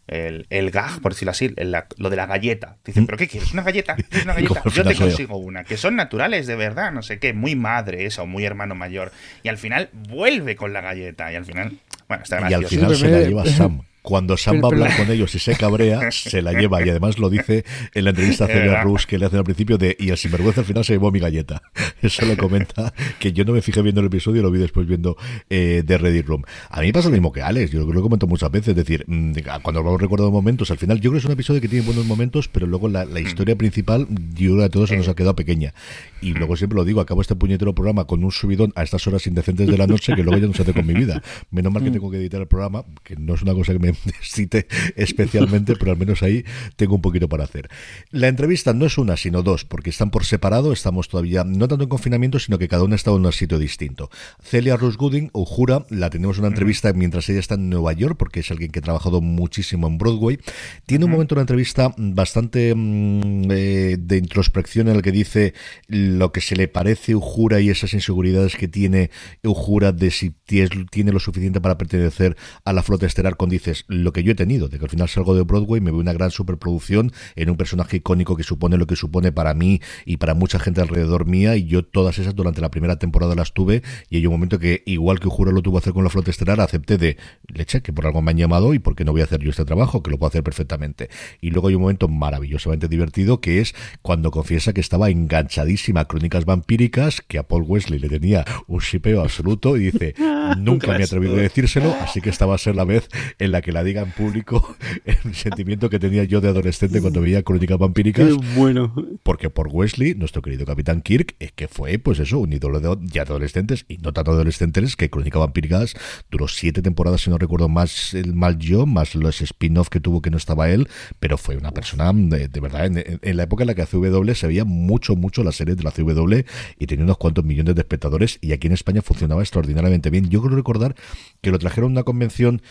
el, 0.07 0.71
gag, 0.71 1.01
por 1.01 1.13
decirlo 1.13 1.33
así, 1.33 1.55
lo 1.97 2.11
de 2.11 2.17
la 2.17 2.27
galleta. 2.27 2.77
Dicen, 2.85 3.07
¿pero 3.07 3.19
qué 3.19 3.27
quieres? 3.27 3.53
¿Una 3.53 3.63
galleta? 3.63 3.97
una 4.23 4.35
galleta? 4.35 4.63
Yo 4.73 4.85
te 4.85 4.95
consigo 4.95 5.39
una, 5.39 5.65
que 5.65 5.77
son 5.77 5.97
naturales 5.97 6.47
de 6.47 6.57
verdad, 6.57 6.93
no 6.93 7.03
sé 7.03 7.19
qué, 7.19 7.33
muy 7.33 7.57
madre 7.57 8.05
esa 8.05 8.23
o 8.23 8.27
muy 8.27 8.45
hermano 8.45 8.75
mayor. 8.75 9.11
Y 9.43 9.49
al 9.49 9.59
final 9.59 9.89
vuelve 9.93 10.55
con 10.55 10.73
la 10.73 10.81
galleta 10.81 11.33
y 11.33 11.37
al 11.37 11.45
final, 11.45 11.79
bueno, 12.09 12.23
está 12.23 12.41
gracioso. 12.41 12.61
Y 12.61 12.65
al 12.65 12.71
final 12.71 12.97
se 12.97 13.09
la 13.09 13.21
lleva 13.21 13.47
Sam. 13.47 13.83
Cuando 14.05 14.37
Sam 14.37 14.61
va 14.63 14.69
a 14.69 14.71
hablar 14.71 14.97
con 14.99 15.11
ellos 15.11 15.35
y 15.35 15.39
se 15.39 15.57
cabrea, 15.57 16.11
se 16.11 16.43
la 16.43 16.53
lleva. 16.53 16.85
Y 16.85 16.91
además 16.91 17.19
lo 17.19 17.31
dice 17.31 17.65
en 17.95 18.05
la 18.05 18.11
entrevista 18.11 18.45
a 18.45 18.49
Celia 18.49 18.83
Rus 18.83 19.07
que 19.07 19.17
le 19.17 19.25
hacen 19.25 19.39
al 19.39 19.45
principio 19.45 19.79
de 19.79 19.97
y 19.99 20.11
el 20.11 20.19
sinvergüenza 20.19 20.61
al 20.61 20.67
final 20.67 20.85
se 20.85 20.93
llevó 20.93 21.11
mi 21.11 21.21
galleta. 21.21 21.63
Eso 22.03 22.27
lo 22.27 22.37
comenta, 22.37 22.93
que 23.19 23.33
yo 23.33 23.47
no 23.47 23.55
me 23.55 23.63
fijé 23.63 23.81
viendo 23.81 24.03
el 24.03 24.09
episodio, 24.09 24.43
lo 24.43 24.51
vi 24.51 24.59
después 24.59 24.87
viendo 24.87 25.17
eh, 25.49 25.83
de 25.87 25.97
Reddit 25.97 26.27
Room. 26.27 26.43
A 26.69 26.83
mí 26.83 26.89
me 26.89 26.93
pasa 26.93 27.09
lo 27.09 27.13
mismo 27.13 27.33
que 27.33 27.41
Alex, 27.41 27.71
yo 27.71 27.87
lo 27.87 28.03
comento 28.03 28.27
muchas 28.27 28.51
veces, 28.51 28.69
es 28.69 28.77
decir, 28.77 29.05
mm, 29.07 29.33
cuando 29.63 29.83
vamos 29.83 29.99
recordando 29.99 30.31
momentos, 30.31 30.71
al 30.71 30.77
final 30.77 30.99
yo 31.01 31.09
creo 31.09 31.13
que 31.13 31.19
es 31.21 31.25
un 31.25 31.33
episodio 31.33 31.63
que 31.63 31.69
tiene 31.69 31.87
buenos 31.87 32.05
momentos, 32.05 32.49
pero 32.49 32.67
luego 32.67 32.89
la, 32.89 33.07
la 33.07 33.21
historia 33.21 33.57
principal, 33.57 34.07
yo 34.35 34.63
a 34.63 34.69
todos 34.69 34.91
se 34.91 34.99
nos 34.99 35.09
ha 35.09 35.15
quedado 35.15 35.35
pequeña. 35.35 35.73
Y 36.21 36.35
luego 36.35 36.57
siempre 36.57 36.77
lo 36.77 36.85
digo, 36.85 37.01
acabo 37.01 37.23
este 37.23 37.37
puñetero 37.37 37.75
programa 37.75 38.05
con 38.05 38.23
un 38.23 38.33
subidón 38.33 38.73
a 38.77 38.83
estas 38.83 39.07
horas 39.07 39.27
indecentes 39.27 39.67
de 39.67 39.79
la 39.79 39.87
noche 39.87 40.15
que 40.15 40.23
luego 40.23 40.39
ya 40.39 40.47
no 40.47 40.53
se 40.53 40.63
hace 40.63 40.75
con 40.75 40.87
mi 40.87 40.95
vida. 40.95 41.23
Menos 41.51 41.73
mal 41.73 41.83
que 41.83 41.91
tengo 41.91 42.11
que 42.11 42.19
editar 42.19 42.41
el 42.41 42.47
programa, 42.47 42.85
que 43.03 43.17
no 43.17 43.35
es 43.35 43.43
una 43.43 43.55
cosa 43.55 43.73
que 43.73 43.79
me 43.79 43.94
especialmente, 44.97 45.77
pero 45.77 45.93
al 45.93 45.99
menos 45.99 46.23
ahí 46.23 46.45
tengo 46.77 46.97
un 46.97 47.03
poquito 47.03 47.29
para 47.29 47.45
hacer. 47.45 47.69
La 48.11 48.29
entrevista 48.29 48.73
no 48.73 48.87
es 48.87 48.99
una, 48.99 49.17
sino 49.17 49.43
dos, 49.43 49.65
porque 49.65 49.91
están 49.91 50.11
por 50.11 50.25
separado, 50.25 50.73
estamos 50.73 51.09
todavía 51.09 51.45
no 51.45 51.69
tanto 51.69 51.85
en 51.85 51.89
confinamiento, 51.89 52.39
sino 52.39 52.59
que 52.59 52.69
cada 52.69 52.85
uno 52.85 52.95
está 52.95 53.11
en 53.11 53.25
un 53.25 53.33
sitio 53.33 53.59
distinto. 53.59 54.11
Celia 54.43 54.77
Rose 54.77 54.97
Gooding, 54.97 55.31
o 55.33 55.45
Jura, 55.45 55.85
la 55.91 56.11
tenemos 56.11 56.39
una 56.39 56.49
entrevista 56.49 56.93
mientras 56.93 57.29
ella 57.29 57.41
está 57.41 57.55
en 57.55 57.71
Nueva 57.71 57.93
York, 57.93 58.17
porque 58.19 58.41
es 58.41 58.51
alguien 58.51 58.71
que 58.71 58.81
ha 58.81 58.83
trabajado 58.83 59.21
muchísimo 59.21 59.87
en 59.87 59.99
Broadway. 59.99 60.39
Tiene 60.87 61.05
un 61.05 61.11
momento 61.11 61.35
una 61.35 61.43
entrevista 61.43 61.95
bastante 61.97 62.75
mm, 62.75 63.51
eh, 63.51 63.97
de 63.99 64.17
introspección 64.17 64.89
en 64.89 64.97
el 64.97 65.03
que 65.03 65.13
dice 65.13 65.55
lo 65.89 66.33
que 66.33 66.41
se 66.41 66.57
le 66.57 66.69
parece 66.69 67.15
Ujura 67.15 67.61
y 67.61 67.71
esas 67.71 67.95
inseguridades 67.95 68.57
que 68.57 68.69
tiene 68.69 69.11
Ujura 69.43 69.93
de 69.93 70.11
si 70.11 70.31
tiene 70.31 71.13
lo 71.13 71.21
suficiente 71.21 71.61
para 71.61 71.79
pertenecer 71.79 72.37
a 72.65 72.73
la 72.73 72.83
flota 72.83 73.07
estelar, 73.07 73.37
con 73.37 73.49
dices 73.49 73.84
lo 73.87 74.13
que 74.13 74.23
yo 74.23 74.33
he 74.33 74.35
tenido, 74.35 74.69
de 74.69 74.79
que 74.79 74.85
al 74.85 74.91
final 74.91 75.09
salgo 75.09 75.35
de 75.35 75.43
Broadway, 75.43 75.81
me 75.81 75.91
veo 75.91 76.01
una 76.01 76.13
gran 76.13 76.31
superproducción 76.31 77.13
en 77.37 77.51
un 77.51 77.57
personaje 77.57 77.99
icónico 77.99 78.37
que 78.37 78.43
supone 78.43 78.77
lo 78.77 78.87
que 78.87 78.97
supone 78.97 79.33
para 79.33 79.55
mí 79.55 79.81
y 80.05 80.17
para 80.17 80.35
mucha 80.35 80.59
gente 80.59 80.81
alrededor 80.81 81.27
mía, 81.27 81.57
y 81.57 81.67
yo 81.67 81.85
todas 81.85 82.19
esas 82.19 82.35
durante 82.35 82.61
la 82.61 82.71
primera 82.71 82.97
temporada 82.97 83.35
las 83.35 83.53
tuve, 83.53 83.83
y 84.09 84.17
hay 84.17 84.27
un 84.27 84.33
momento 84.33 84.59
que, 84.59 84.83
igual 84.87 85.21
que 85.21 85.29
Ujura 85.29 85.53
lo 85.53 85.63
tuvo 85.63 85.77
que 85.77 85.85
hacer 85.85 85.93
con 85.93 86.05
la 86.05 86.11
flota 86.11 86.31
estelar, 86.31 86.61
acepté 86.61 86.99
de 86.99 87.17
leche, 87.47 87.83
que 87.83 87.93
por 87.93 88.07
algo 88.07 88.23
me 88.23 88.31
han 88.31 88.39
llamado 88.39 88.75
y 88.75 88.79
porque 88.79 89.05
no 89.05 89.13
voy 89.13 89.21
a 89.21 89.25
hacer 89.25 89.41
yo 89.41 89.51
este 89.51 89.65
trabajo, 89.65 90.03
que 90.03 90.11
lo 90.11 90.19
puedo 90.19 90.29
hacer 90.29 90.43
perfectamente. 90.43 91.11
Y 91.41 91.51
luego 91.51 91.69
hay 91.69 91.75
un 91.75 91.83
momento 91.83 92.09
maravillosamente 92.09 92.89
divertido 92.89 93.41
que 93.41 93.61
es 93.61 93.75
cuando 94.03 94.31
confiesa 94.31 94.73
que 94.73 94.81
estaba 94.81 95.11
enganchadísima 95.11 96.01
a 96.01 96.05
crónicas 96.07 96.45
vampíricas, 96.45 97.21
que 97.21 97.39
a 97.39 97.47
Paul 97.47 97.65
Wesley 97.67 97.99
le 97.99 98.09
tenía 98.09 98.45
un 98.67 98.81
shipeo 98.81 99.23
absoluto, 99.23 99.77
y 99.77 99.91
dice, 99.91 100.15
nunca 100.59 100.93
me 100.93 101.01
he 101.01 101.05
atrevido 101.05 101.35
a 101.35 101.41
decírselo, 101.41 101.95
así 102.01 102.21
que 102.21 102.31
esta 102.31 102.47
va 102.47 102.55
a 102.55 102.59
ser 102.59 102.77
la 102.77 102.85
vez 102.85 103.09
en 103.39 103.53
la 103.53 103.61
que 103.61 103.74
la 103.75 103.85
diga 103.85 104.03
en 104.03 104.13
público 104.13 104.77
el 105.05 105.35
sentimiento 105.35 105.91
que 105.91 105.99
tenía 105.99 106.25
yo 106.25 106.41
de 106.41 106.49
adolescente 106.49 107.01
cuando 107.01 107.21
veía 107.21 107.43
Crónicas 107.43 107.77
Vampíricas. 107.77 108.31
bueno. 108.57 108.95
Porque 109.23 109.51
por 109.51 109.69
Wesley, 109.69 110.15
nuestro 110.15 110.43
querido 110.43 110.65
Capitán 110.65 111.03
Kirk, 111.03 111.35
es 111.41 111.53
que 111.53 111.69
fue, 111.69 111.99
pues 111.99 112.21
eso, 112.21 112.39
un 112.39 112.53
ídolo 112.53 112.81
de 112.81 113.21
adolescentes 113.21 113.85
y 113.89 113.99
no 113.99 114.13
tan 114.13 114.29
adolescentes, 114.29 114.97
que 114.97 115.11
Crónicas 115.11 115.41
Vampíricas 115.41 115.95
duró 116.31 116.47
siete 116.49 116.83
temporadas, 116.83 117.23
si 117.23 117.31
no 117.31 117.37
recuerdo 117.37 117.69
más 117.69 118.15
el 118.15 118.35
mal 118.35 118.59
yo, 118.59 118.87
más 118.87 119.15
los 119.15 119.43
spin-off 119.43 119.89
que 119.89 120.01
tuvo 120.01 120.23
que 120.23 120.31
no 120.31 120.37
estaba 120.37 120.71
él, 120.71 120.89
pero 121.19 121.37
fue 121.37 121.57
una 121.57 121.73
persona 121.73 122.13
de, 122.15 122.49
verdad, 122.61 122.87
en, 122.87 123.37
la 123.37 123.43
época 123.43 123.65
en 123.65 123.69
la 123.69 123.75
que 123.75 123.85
CW 123.85 124.35
se 124.35 124.47
veía 124.47 124.65
mucho, 124.65 125.17
mucho 125.17 125.43
la 125.43 125.53
serie 125.53 125.75
de 125.75 125.83
la 125.83 125.91
CW 125.91 126.45
y 126.79 126.87
tenía 126.87 127.05
unos 127.05 127.19
cuantos 127.19 127.45
millones 127.45 127.75
de 127.75 127.81
espectadores 127.81 128.39
y 128.41 128.53
aquí 128.53 128.69
en 128.69 128.73
España 128.73 129.03
funcionaba 129.03 129.43
extraordinariamente 129.43 130.11
bien. 130.11 130.29
Yo 130.29 130.41
creo 130.41 130.57
recordar 130.57 130.95
que 131.41 131.51
lo 131.51 131.59
trajeron 131.59 131.91
a 131.91 131.93
una 131.93 132.03
convención 132.05 132.63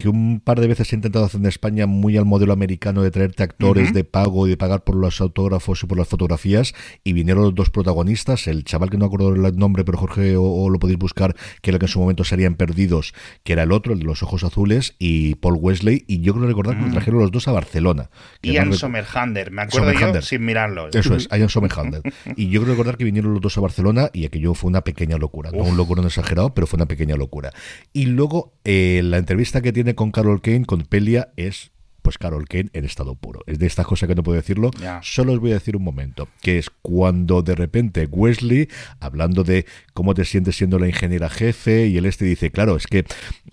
que 0.00 0.08
un 0.08 0.40
par 0.40 0.60
de 0.60 0.66
veces 0.66 0.92
ha 0.92 0.96
intentado 0.96 1.24
hacer 1.24 1.40
en 1.40 1.46
España 1.46 1.86
muy 1.86 2.16
al 2.16 2.24
modelo 2.24 2.52
americano 2.52 3.02
de 3.02 3.12
traerte 3.12 3.44
actores 3.44 3.92
de 3.94 4.02
pago 4.02 4.46
y 4.46 4.50
de 4.50 4.56
pagar 4.56 4.82
por 4.82 4.96
los 4.96 5.20
autógrafos 5.20 5.82
y 5.84 5.86
por 5.86 5.98
las 5.98 6.08
fotografías, 6.08 6.74
y 7.04 7.12
vinieron 7.12 7.44
los 7.44 7.54
dos 7.54 7.70
protagonistas, 7.70 8.48
el 8.48 8.64
chaval 8.64 8.90
que 8.90 8.98
no 8.98 9.04
acuerdo 9.04 9.34
el 9.34 9.56
nombre, 9.56 9.84
pero 9.84 9.98
Jorge 9.98 10.36
o, 10.36 10.68
lo 10.68 10.78
podéis 10.78 10.98
buscar, 10.98 11.36
que 11.62 11.70
era 11.70 11.78
que 11.78 11.84
en 11.84 11.90
su 11.90 12.00
momento 12.00 12.24
serían 12.24 12.56
perdidos, 12.56 13.14
que 13.44 13.52
era 13.52 13.62
el 13.62 13.72
otro, 13.72 13.92
el 13.92 14.00
de 14.00 14.06
los 14.06 14.22
ojos 14.22 14.42
azules, 14.42 14.96
y 14.98 15.36
Paul 15.36 15.58
Wesley, 15.60 16.04
y 16.08 16.20
yo 16.20 16.34
creo 16.34 16.46
recordar 16.46 16.76
que 16.76 16.86
mm. 16.86 16.92
trajeron 16.92 17.20
los 17.20 17.30
dos 17.30 17.46
a 17.46 17.52
Barcelona. 17.52 18.10
Ian 18.42 18.72
Sommerhander, 18.72 19.50
me 19.50 19.62
acuerdo 19.62 19.92
yo 19.92 20.22
sin 20.22 20.44
mirarlo. 20.44 20.88
Eso 20.92 21.14
es, 21.14 21.28
Ian 21.30 21.48
Sommerhander. 21.48 22.02
y 22.36 22.48
yo 22.48 22.62
creo 22.62 22.72
recordar 22.72 22.96
que 22.96 23.04
vinieron 23.04 23.32
los 23.32 23.40
dos 23.40 23.56
a 23.58 23.60
Barcelona 23.60 24.10
y 24.12 24.24
aquello 24.24 24.54
fue 24.54 24.68
una 24.68 24.80
pequeña 24.82 25.18
locura, 25.18 25.50
no 25.52 25.64
un 25.64 25.76
locura 25.76 26.02
exagerado, 26.02 26.54
pero 26.54 26.66
fue 26.66 26.78
una 26.78 26.86
pequeña 26.86 27.16
locura. 27.16 27.52
Y 27.92 28.06
luego 28.06 28.54
eh, 28.64 29.02
la 29.04 29.18
entrevista 29.18 29.60
que 29.60 29.72
tiene 29.72 29.89
con 29.94 30.10
Carol 30.10 30.40
Kane, 30.40 30.64
con 30.64 30.82
Pelia, 30.82 31.32
es 31.36 31.72
pues 32.02 32.18
Carol 32.18 32.46
Kane 32.48 32.70
en 32.72 32.84
estado 32.84 33.14
puro. 33.14 33.40
Es 33.46 33.58
de 33.58 33.66
estas 33.66 33.86
cosas 33.86 34.08
que 34.08 34.14
no 34.14 34.22
puedo 34.22 34.36
decirlo. 34.36 34.70
Solo 35.02 35.32
os 35.32 35.38
voy 35.38 35.50
a 35.50 35.54
decir 35.54 35.76
un 35.76 35.84
momento, 35.84 36.28
que 36.42 36.58
es 36.58 36.70
cuando 36.82 37.42
de 37.42 37.54
repente 37.54 38.06
Wesley, 38.10 38.68
hablando 39.00 39.44
de 39.44 39.66
cómo 39.92 40.14
te 40.14 40.24
sientes 40.24 40.56
siendo 40.56 40.78
la 40.78 40.88
ingeniera 40.88 41.28
jefe, 41.28 41.86
y 41.86 41.96
el 41.96 42.06
este 42.06 42.24
dice, 42.24 42.50
claro, 42.50 42.76
es 42.76 42.86
que 42.86 43.04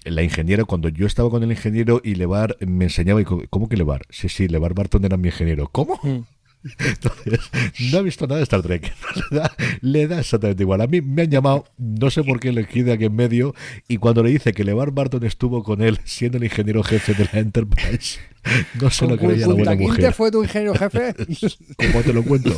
la 0.06 0.24
ingeniera, 0.24 0.64
cuando 0.66 0.90
yo 0.90 1.06
estaba 1.06 1.30
con 1.30 1.44
el 1.44 1.52
ingeniero 1.52 2.02
y 2.04 2.16
Levar 2.16 2.58
me 2.66 2.86
enseñaba, 2.86 3.22
y 3.22 3.26
¿cómo 3.26 3.70
que 3.70 3.78
Levar? 3.78 4.06
Sí, 4.10 4.30
sí, 4.30 4.48
Levar 4.48 4.74
Barton 4.74 5.06
era 5.06 5.18
mi 5.18 5.28
ingeniero. 5.28 5.68
¿Cómo? 5.72 6.00
Mm. 6.04 6.20
Entonces, 6.80 7.40
no 7.92 8.00
ha 8.00 8.02
visto 8.02 8.28
nada 8.28 8.38
de 8.38 8.44
Star 8.44 8.62
Trek. 8.62 8.94
Le 9.82 10.08
da, 10.08 10.20
exactamente 10.20 10.64
igual. 10.64 10.82
A 10.82 10.88
mí 10.88 11.02
me 11.02 11.24
han 11.24 11.30
llamado, 11.30 11.66
no 11.78 12.10
sé 12.10 12.24
por 12.24 12.40
qué 12.40 12.52
le 12.52 12.64
de 12.64 12.92
aquí 12.92 13.06
en 13.06 13.16
medio, 13.16 13.56
y 13.88 13.98
cuando 13.98 14.24
le 14.24 14.30
dice 14.30 14.54
que 14.54 14.64
LeVar 14.64 14.92
Barton 14.92 15.24
estuvo 15.24 15.64
con 15.64 15.82
él 15.82 16.00
siendo 16.04 16.38
el 16.38 16.44
ingeniero 16.44 16.84
jefe 16.84 17.14
de 17.14 17.28
la 17.32 17.40
Enterprise, 17.40 18.20
No 18.82 18.90
se 18.90 19.08
lo 19.08 19.18
creía 19.18 19.48
la 19.48 19.54
buena 19.54 19.76
mujer. 19.76 20.14
fue 20.14 20.32
tu 20.32 20.44
ingeniero 20.44 20.76
jefe? 20.76 21.14
¿Cómo 21.78 22.02
te 22.04 22.14
lo 22.14 22.24
cuento? 22.24 22.52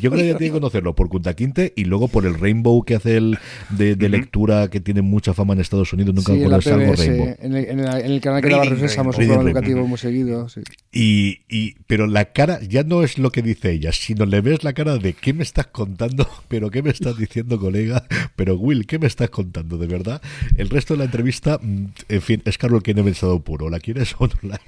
yo 0.00 0.10
creo 0.10 0.12
que 0.12 0.34
tiene 0.34 0.38
que 0.38 0.50
conocerlo 0.50 0.94
por 0.94 1.08
Kunta 1.08 1.34
Quinte 1.34 1.72
y 1.76 1.84
luego 1.84 2.08
por 2.08 2.26
el 2.26 2.38
Rainbow 2.38 2.84
que 2.84 2.94
hace 2.94 3.16
el 3.16 3.38
de, 3.70 3.96
lectura 4.08 4.68
que 4.68 4.80
tiene 4.80 5.02
mucha 5.02 5.34
fama 5.34 5.54
en 5.54 5.60
Estados 5.60 5.92
Unidos. 5.92 6.14
Nunca 6.14 6.32
sí, 6.34 6.42
algo 6.42 6.94
Rainbow. 6.94 7.36
En 7.40 7.54
el, 7.54 7.64
en, 7.66 7.80
el, 7.80 8.20
canal 8.20 8.42
que 8.42 8.48
daba 8.48 8.64
Resésamos, 8.64 9.16
un 9.18 9.26
programa 9.26 9.50
educativo 9.50 9.80
hemos 9.80 10.00
seguido. 10.00 10.46
Y, 10.92 11.40
y, 11.48 11.74
pero 11.86 12.06
la 12.06 12.32
cara 12.32 12.60
ya 12.60 12.82
no 12.82 13.02
es 13.02 13.18
lo 13.18 13.30
que 13.30 13.42
dice 13.42 13.72
ella, 13.72 13.92
sino 13.92 14.26
le 14.26 14.40
ves 14.40 14.64
la 14.64 14.72
cara 14.72 14.96
de 14.96 15.12
¿qué 15.12 15.32
me 15.32 15.42
estás 15.42 15.66
contando? 15.66 16.28
¿Pero 16.48 16.70
qué 16.70 16.82
me 16.82 16.90
estás 16.90 17.16
diciendo, 17.16 17.58
colega? 17.58 18.04
Pero 18.36 18.56
Will, 18.56 18.86
¿qué 18.86 18.98
me 18.98 19.06
estás 19.06 19.30
contando? 19.30 19.78
De 19.78 19.86
verdad. 19.86 20.22
El 20.56 20.70
resto 20.70 20.94
de 20.94 20.98
la 20.98 21.04
entrevista, 21.04 21.58
mm, 21.60 21.84
en 22.08 22.22
fin, 22.22 22.42
es 22.44 22.58
Carol 22.58 22.82
que 22.82 22.94
no 22.94 23.04
ha 23.04 23.10
estado 23.10 23.40
puro. 23.40 23.70
¿La 23.70 23.80
quieres 23.80 24.14
o 24.18 24.26
no 24.26 24.34
la 24.42 24.60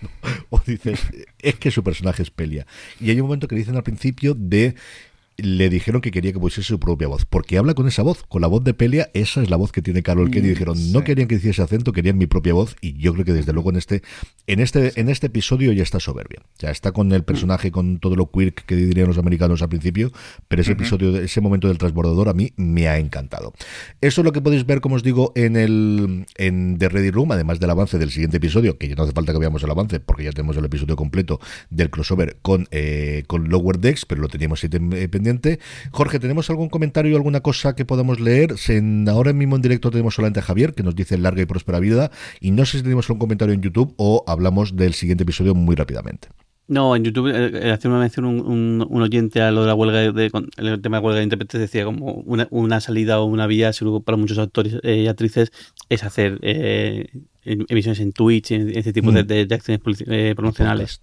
o 0.53 0.61
dices, 0.67 1.01
es 1.39 1.55
que 1.57 1.71
su 1.71 1.83
personaje 1.83 2.23
es 2.23 2.31
Pelia. 2.31 2.67
Y 3.01 3.11
hay 3.11 3.21
un 3.21 3.27
momento 3.27 3.49
que 3.49 3.57
dicen 3.57 3.77
al 3.77 3.83
principio 3.83 4.35
de 4.35 4.75
le 5.43 5.69
dijeron 5.69 6.01
que 6.01 6.11
quería 6.11 6.33
que 6.33 6.39
pusiese 6.39 6.69
su 6.69 6.81
propia 6.81 7.09
voz, 7.09 7.25
porque 7.25 7.59
habla 7.59 7.75
con 7.75 7.89
esa 7.89 8.03
voz, 8.03 8.25
con 8.29 8.43
la 8.43 8.49
voz 8.49 8.65
de 8.65 8.75
Pelia, 8.75 9.11
esa 9.15 9.43
es 9.43 9.51
la 9.51 9.57
voz 9.57 9.73
que 9.73 9.83
tiene 9.83 10.03
Carol 10.03 10.31
Kane 10.31 10.47
y 10.47 10.51
mm, 10.51 10.53
dijeron, 10.53 10.93
no 10.93 11.05
querían 11.05 11.29
que 11.29 11.37
hiciese 11.37 11.63
acento, 11.63 11.93
querían 11.93 12.19
mi 12.19 12.27
propia 12.27 12.55
voz 12.55 12.77
y 12.81 12.95
yo 12.99 13.13
creo 13.13 13.25
que 13.25 13.33
desde 13.33 13.53
luego 13.53 13.71
en 13.71 13.77
este 13.77 14.03
en 14.47 14.61
este 14.61 15.01
en 15.01 15.09
este 15.09 15.29
episodio 15.29 15.73
ya 15.73 15.83
está 15.83 16.01
soberbia. 16.01 16.43
Ya 16.59 16.71
está 16.71 16.93
con 16.93 17.13
el 17.13 17.25
personaje 17.25 17.71
con 17.71 17.99
todo 17.99 18.17
lo 18.17 18.31
queer 18.31 18.53
que 18.55 18.77
dirían 18.77 19.09
los 19.09 19.19
americanos 19.19 19.63
al 19.63 19.69
principio, 19.69 20.13
pero 20.49 20.63
ese 20.63 20.73
episodio 20.73 21.17
ese 21.21 21.41
momento 21.41 21.69
del 21.69 21.79
transbordador 21.79 22.29
a 22.29 22.35
mí 22.35 22.53
me 22.57 22.89
ha 22.89 22.99
encantado. 22.99 23.53
Eso 24.01 24.21
es 24.21 24.25
lo 24.25 24.33
que 24.33 24.41
podéis 24.41 24.67
ver 24.67 24.81
como 24.81 24.97
os 24.97 25.03
digo 25.03 25.33
en 25.35 25.57
el 25.57 26.27
en 26.37 26.79
The 26.79 26.89
Ready 26.89 27.11
Room, 27.11 27.33
además 27.33 27.61
del 27.61 27.71
avance 27.71 27.99
del 27.99 28.11
siguiente 28.11 28.39
episodio, 28.39 28.79
que 28.79 28.89
ya 28.89 28.95
no 28.95 29.05
hace 29.05 29.13
falta 29.13 29.33
que 29.33 29.39
veamos 29.39 29.63
el 29.63 29.71
avance 29.71 30.01
porque 30.01 30.25
ya 30.25 30.33
tenemos 30.33 30.57
el 30.57 30.65
episodio 30.65 30.97
completo 30.97 31.41
del 31.71 31.91
crossover 31.91 32.39
con 32.43 32.69
eh, 32.71 33.25
con 33.27 33.49
Lower 33.49 33.79
Decks, 33.79 34.07
pero 34.07 34.21
lo 34.21 34.29
teníamos 34.29 34.63
ahí 34.65 34.69
pendiente 34.69 35.30
Jorge, 35.91 36.19
¿tenemos 36.19 36.51
algún 36.51 36.69
comentario, 36.69 37.17
alguna 37.17 37.41
cosa 37.41 37.75
que 37.75 37.85
podamos 37.85 38.21
leer? 38.21 38.55
ahora 39.09 39.33
mismo 39.33 39.57
en 39.57 39.63
directo 39.63 39.91
tenemos 39.91 40.15
solamente 40.15 40.41
a 40.41 40.43
Javier, 40.43 40.75
que 40.75 40.83
nos 40.83 40.95
dice 40.95 41.19
larga 41.19 41.43
y 41.43 41.47
próspera 41.47 41.81
vida, 41.81 42.11
y 42.41 42.51
no 42.51 42.65
sé 42.65 42.79
si 42.79 42.83
tenemos 42.83 43.09
un 43.11 43.19
comentario 43.19 43.55
en 43.55 43.63
YouTube 43.63 43.95
o 43.97 44.25
hablamos 44.27 44.77
del 44.77 44.95
siguiente 44.95 45.23
episodio 45.23 45.55
muy 45.55 45.77
rápidamente. 45.77 46.29
No, 46.69 46.95
en 46.95 47.03
YouTube, 47.03 47.27
eh, 47.27 47.67
eh, 47.67 47.71
hace 47.73 47.89
una 47.89 47.99
mención 47.99 48.25
un, 48.27 49.03
oyente 49.03 49.43
a 49.43 49.51
lo 49.51 49.63
de 49.63 49.67
la 49.67 49.75
huelga, 49.75 50.13
de, 50.13 50.31
el 50.57 50.81
tema 50.81 50.99
de 50.99 51.05
huelga 51.05 51.19
de 51.19 51.25
intérpretes, 51.25 51.61
decía 51.61 51.85
como 51.85 52.13
una, 52.25 52.81
salida 52.81 53.19
o 53.19 53.25
una 53.25 53.49
vía, 53.49 53.73
seguro 53.73 54.01
para 54.01 54.17
muchos 54.17 54.39
actores 54.39 54.77
eh, 54.85 54.99
y 54.99 55.09
actrices, 55.09 55.51
es 55.89 56.05
hacer 56.05 56.39
emisiones 57.43 57.99
en 57.99 58.13
Twitch, 58.13 58.53
en, 58.53 58.69
este 58.77 58.93
tipo 58.93 59.11
de, 59.11 59.47
mm. 59.47 59.53
acciones 59.53 59.81
promocionales 60.37 61.03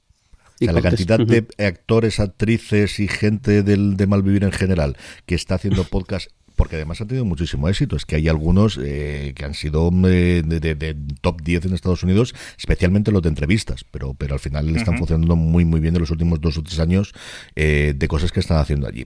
la 0.59 0.81
cantidad 0.81 1.19
de 1.19 1.47
actores, 1.59 2.19
actrices 2.19 2.99
y 2.99 3.07
gente 3.07 3.63
del, 3.63 3.97
de 3.97 4.07
Malvivir 4.07 4.43
en 4.43 4.51
general 4.51 4.97
que 5.25 5.35
está 5.35 5.55
haciendo 5.55 5.83
podcast 5.89 6.29
porque 6.57 6.75
además 6.75 6.99
han 6.99 7.07
tenido 7.07 7.23
muchísimo 7.23 7.69
éxito. 7.69 7.95
Es 7.95 8.05
que 8.05 8.17
hay 8.17 8.27
algunos 8.27 8.77
eh, 8.83 9.31
que 9.35 9.45
han 9.45 9.53
sido 9.53 9.89
eh, 10.07 10.41
de, 10.43 10.97
top 11.21 11.41
10 11.41 11.65
en 11.65 11.73
Estados 11.73 12.03
Unidos, 12.03 12.33
especialmente 12.57 13.11
los 13.11 13.21
de 13.21 13.29
entrevistas, 13.29 13.85
pero, 13.89 14.15
pero 14.15 14.33
al 14.33 14.39
final 14.39 14.75
están 14.75 14.97
funcionando 14.97 15.35
muy, 15.37 15.63
muy 15.63 15.79
bien 15.79 15.95
en 15.95 16.01
los 16.01 16.11
últimos 16.11 16.41
dos 16.41 16.57
o 16.57 16.63
tres 16.63 16.79
años 16.79 17.13
eh, 17.55 17.93
de 17.95 18.07
cosas 18.07 18.31
que 18.31 18.41
están 18.41 18.57
haciendo 18.57 18.87
allí. 18.87 19.05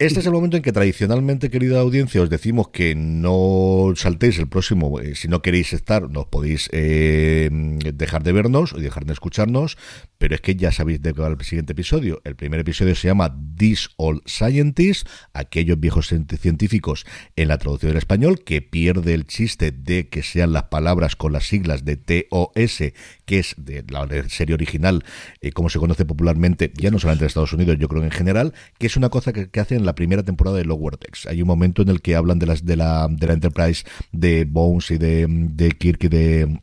Este 0.00 0.18
es 0.18 0.26
el 0.26 0.32
momento 0.32 0.56
en 0.56 0.64
que 0.64 0.72
tradicionalmente, 0.72 1.50
querida 1.50 1.78
audiencia, 1.78 2.20
os 2.20 2.28
decimos 2.28 2.70
que 2.70 2.96
no 2.96 3.92
saltéis 3.94 4.40
el 4.40 4.48
próximo. 4.48 4.98
Eh, 4.98 5.14
si 5.14 5.28
no 5.28 5.40
queréis 5.40 5.72
estar, 5.72 6.10
nos 6.10 6.26
podéis 6.26 6.68
eh, 6.72 7.48
dejar 7.94 8.24
de 8.24 8.32
vernos 8.32 8.72
o 8.72 8.78
dejar 8.78 9.04
de 9.04 9.12
escucharnos, 9.12 9.78
pero 10.18 10.34
es 10.34 10.40
que 10.40 10.56
ya 10.56 10.72
sabéis 10.72 11.00
de 11.00 11.14
qué 11.14 11.20
va 11.20 11.28
el 11.28 11.40
siguiente 11.42 11.74
episodio. 11.74 12.20
El 12.24 12.34
primer 12.34 12.58
episodio 12.58 12.96
se 12.96 13.06
llama 13.06 13.38
This 13.56 13.90
Old 13.96 14.22
Scientists, 14.26 15.08
aquellos 15.32 15.78
viejos 15.78 16.08
científicos 16.08 17.06
en 17.36 17.46
la 17.46 17.58
traducción 17.58 17.90
del 17.90 17.98
español, 17.98 18.42
que 18.42 18.62
pierde 18.62 19.14
el 19.14 19.28
chiste 19.28 19.70
de 19.70 20.08
que 20.08 20.24
sean 20.24 20.52
las 20.52 20.64
palabras 20.64 21.14
con 21.14 21.32
las 21.32 21.46
siglas 21.46 21.84
de 21.84 21.96
TOS, 21.98 22.82
que 23.26 23.38
es 23.38 23.54
de 23.58 23.84
la 23.88 24.08
serie 24.28 24.54
original, 24.54 25.04
eh, 25.40 25.52
como 25.52 25.70
se 25.70 25.78
conoce 25.78 26.04
popularmente, 26.04 26.72
ya 26.74 26.90
no 26.90 26.98
solamente 26.98 27.26
en 27.26 27.28
Estados 27.28 27.52
Unidos, 27.52 27.76
yo 27.78 27.86
creo 27.86 28.02
en 28.02 28.10
general, 28.10 28.54
que 28.78 28.88
es 28.88 28.96
una 28.96 29.08
cosa 29.08 29.32
que 29.32 29.60
hacen 29.60 29.83
la 29.84 29.94
primera 29.94 30.22
temporada 30.22 30.56
de 30.56 30.64
Lower 30.64 30.98
Decks. 30.98 31.26
Hay 31.26 31.42
un 31.42 31.48
momento 31.48 31.82
en 31.82 31.88
el 31.88 32.00
que 32.00 32.16
hablan 32.16 32.38
de 32.38 32.46
las 32.46 32.64
de 32.64 32.76
la, 32.76 33.08
de 33.10 33.26
la 33.26 33.32
Enterprise 33.32 33.84
de 34.12 34.44
Bones 34.44 34.90
y 34.90 34.98
de, 34.98 35.26
de 35.28 35.70
Kirk 35.72 36.04
y 36.04 36.08
de 36.08 36.60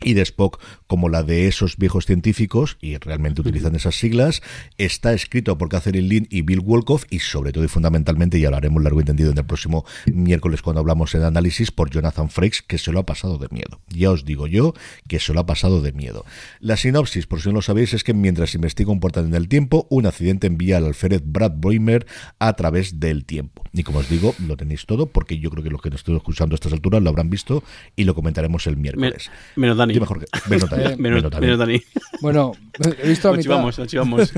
y 0.00 0.14
de 0.14 0.22
Spock 0.22 0.60
como 0.94 1.08
la 1.08 1.24
de 1.24 1.48
esos 1.48 1.76
viejos 1.76 2.06
científicos, 2.06 2.78
y 2.80 2.96
realmente 2.98 3.40
utilizan 3.40 3.74
esas 3.74 3.96
siglas. 3.96 4.42
Está 4.78 5.12
escrito 5.12 5.58
por 5.58 5.68
Catherine 5.68 6.06
Lynn 6.06 6.28
y 6.30 6.42
Bill 6.42 6.60
Wolkoff, 6.60 7.04
y 7.10 7.18
sobre 7.18 7.50
todo 7.50 7.64
y 7.64 7.68
fundamentalmente, 7.68 8.38
y 8.38 8.44
hablaremos 8.44 8.80
largo 8.80 9.00
y 9.00 9.02
entendido 9.02 9.32
en 9.32 9.38
el 9.38 9.44
próximo 9.44 9.84
miércoles 10.06 10.62
cuando 10.62 10.78
hablamos 10.78 11.12
en 11.16 11.24
análisis, 11.24 11.72
por 11.72 11.90
Jonathan 11.90 12.30
Frakes, 12.30 12.62
que 12.62 12.78
se 12.78 12.92
lo 12.92 13.00
ha 13.00 13.06
pasado 13.06 13.38
de 13.38 13.48
miedo. 13.50 13.80
Ya 13.88 14.12
os 14.12 14.24
digo 14.24 14.46
yo 14.46 14.72
que 15.08 15.18
se 15.18 15.34
lo 15.34 15.40
ha 15.40 15.46
pasado 15.46 15.82
de 15.82 15.90
miedo. 15.90 16.24
La 16.60 16.76
sinopsis, 16.76 17.26
por 17.26 17.40
si 17.40 17.48
no 17.48 17.54
lo 17.54 17.62
sabéis, 17.62 17.92
es 17.92 18.04
que 18.04 18.14
mientras 18.14 18.54
investiga 18.54 18.92
un 18.92 19.00
portal 19.00 19.26
en 19.26 19.34
el 19.34 19.48
tiempo, 19.48 19.88
un 19.90 20.06
accidente 20.06 20.46
envía 20.46 20.76
al 20.76 20.86
alférez 20.86 21.22
Brad 21.24 21.54
Boimer 21.56 22.06
a 22.38 22.52
través 22.52 23.00
del 23.00 23.24
tiempo. 23.24 23.64
Y 23.72 23.82
como 23.82 23.98
os 23.98 24.08
digo, 24.08 24.32
lo 24.46 24.56
tenéis 24.56 24.86
todo, 24.86 25.06
porque 25.06 25.40
yo 25.40 25.50
creo 25.50 25.64
que 25.64 25.70
los 25.70 25.82
que 25.82 25.90
nos 25.90 26.02
estoy 26.02 26.14
escuchando 26.14 26.54
a 26.54 26.56
estas 26.56 26.72
alturas 26.72 27.02
lo 27.02 27.10
habrán 27.10 27.30
visto 27.30 27.64
y 27.96 28.04
lo 28.04 28.14
comentaremos 28.14 28.68
el 28.68 28.76
miércoles. 28.76 29.30
Menos 29.56 29.76
Dani. 29.76 29.98
mejor 29.98 30.20
que, 30.20 30.26
menos 30.48 30.68
Dani. 30.70 30.83
Menos, 30.98 31.22
Dani. 31.58 31.82
Bueno, 32.20 32.52
he 33.02 33.08
visto 33.08 33.30
la 33.30 33.36
mitad. 33.36 33.50
Vamos, 33.56 33.76
vamos. 33.94 34.32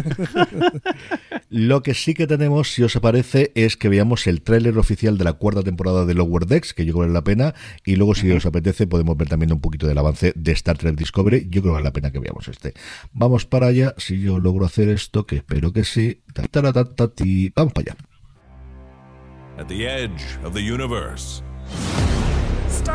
Lo 1.51 1.82
que 1.82 1.94
sí 1.94 2.14
que 2.14 2.26
tenemos, 2.26 2.72
si 2.72 2.82
os 2.82 2.94
parece, 3.01 3.53
es 3.55 3.76
que 3.76 3.88
veamos 3.88 4.26
el 4.26 4.42
tráiler 4.42 4.78
oficial 4.78 5.18
de 5.18 5.24
la 5.24 5.34
cuarta 5.34 5.62
temporada 5.62 6.05
de 6.05 6.14
Lower 6.14 6.47
Decks, 6.47 6.74
que 6.74 6.84
yo 6.84 6.92
creo 6.92 7.03
que 7.03 7.07
vale 7.07 7.14
la 7.14 7.24
pena, 7.24 7.55
y 7.84 7.97
luego 7.97 8.14
si 8.14 8.30
os 8.30 8.47
apetece 8.47 8.86
podemos 8.86 9.16
ver 9.16 9.28
también 9.28 9.53
un 9.53 9.61
poquito 9.61 9.86
del 9.86 9.99
avance 9.99 10.32
de 10.34 10.53
Star 10.53 10.78
Trek 10.78 10.97
Discovery. 10.97 11.49
Yo 11.51 11.62
creo 11.62 11.72
que 11.72 11.76
vale 11.76 11.84
la 11.84 11.92
pena 11.92 12.11
que 12.11 12.18
veamos 12.18 12.49
este. 12.49 12.74
Vamos 13.12 13.47
para 13.47 13.68
allá, 13.68 13.94
si 13.99 14.20
yo 14.20 14.38
logro 14.38 14.66
hacer 14.66 14.88
esto, 14.88 15.26
que 15.26 15.36
espero 15.36 15.72
que 15.72 15.84
sí. 15.84 16.22
Vamos 17.55 17.72
para 17.72 17.92
allá. 17.92 17.97
At 19.59 19.68
the 19.68 19.86
edge 19.86 20.38
of 20.44 20.53
the 20.53 20.61
universe. 20.61 21.42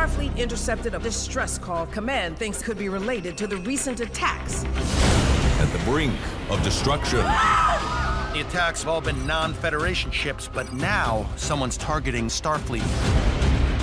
Starfleet 0.01 0.35
intercepted 0.35 0.95
a 0.95 0.99
distress 0.99 1.59
call 1.59 1.85
command 1.85 2.35
thinks 2.35 2.63
could 2.63 2.75
be 2.75 2.89
related 2.89 3.37
to 3.37 3.45
the 3.45 3.57
recent 3.57 3.99
attacks. 3.99 4.65
At 4.65 5.71
the 5.71 5.77
brink 5.85 6.15
of 6.49 6.59
destruction. 6.63 7.19
The 7.19 8.43
attacks 8.43 8.81
have 8.81 8.89
all 8.89 8.99
been 8.99 9.27
non 9.27 9.53
Federation 9.53 10.09
ships, 10.09 10.49
but 10.51 10.73
now 10.73 11.29
someone's 11.35 11.77
targeting 11.77 12.29
Starfleet. 12.29 12.81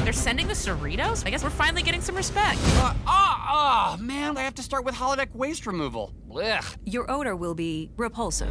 They're 0.03 0.13
sending 0.13 0.49
the 0.49 0.55
Cerritos? 0.55 1.25
I 1.25 1.31
guess 1.31 1.45
we're 1.45 1.51
finally 1.51 1.85
getting 1.85 2.01
some 2.01 2.17
respect. 2.17 2.59
Uh, 2.65 2.95
oh, 3.07 3.47
oh, 3.53 3.97
man, 4.01 4.37
I 4.37 4.41
have 4.41 4.57
to 4.57 4.63
start 4.65 4.85
with 4.85 4.97
holodeck 4.97 5.33
waste 5.37 5.69
removal. 5.69 6.13
Blech. 6.29 6.79
Your 6.85 7.09
odor 7.09 7.37
will 7.37 7.55
be 7.55 7.93
repulsive. 7.97 8.51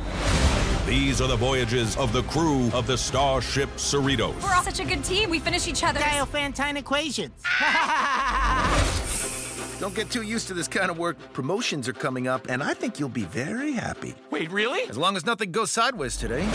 These 0.87 1.19
are 1.19 1.27
the 1.27 1.35
voyages 1.35 1.97
of 1.97 2.13
the 2.13 2.23
crew 2.23 2.71
of 2.71 2.87
the 2.87 2.97
Starship 2.97 3.69
Cerritos. 3.75 4.41
We're 4.41 4.53
all 4.53 4.63
such 4.63 4.79
a 4.79 4.85
good 4.85 5.03
team. 5.03 5.29
We 5.29 5.37
finish 5.37 5.67
each 5.67 5.83
other's 5.83 6.01
Diophantine 6.01 6.77
equations. 6.77 7.43
Don't 9.81 9.93
get 9.93 10.09
too 10.09 10.21
used 10.21 10.47
to 10.47 10.53
this 10.53 10.69
kind 10.69 10.89
of 10.89 10.97
work. 10.97 11.17
Promotions 11.33 11.89
are 11.89 11.93
coming 11.93 12.29
up, 12.29 12.47
and 12.47 12.63
I 12.63 12.73
think 12.73 13.01
you'll 13.01 13.09
be 13.09 13.25
very 13.25 13.73
happy. 13.73 14.15
Wait, 14.31 14.49
really? 14.49 14.89
As 14.89 14.97
long 14.97 15.17
as 15.17 15.25
nothing 15.25 15.51
goes 15.51 15.71
sideways 15.71 16.15
today. 16.15 16.47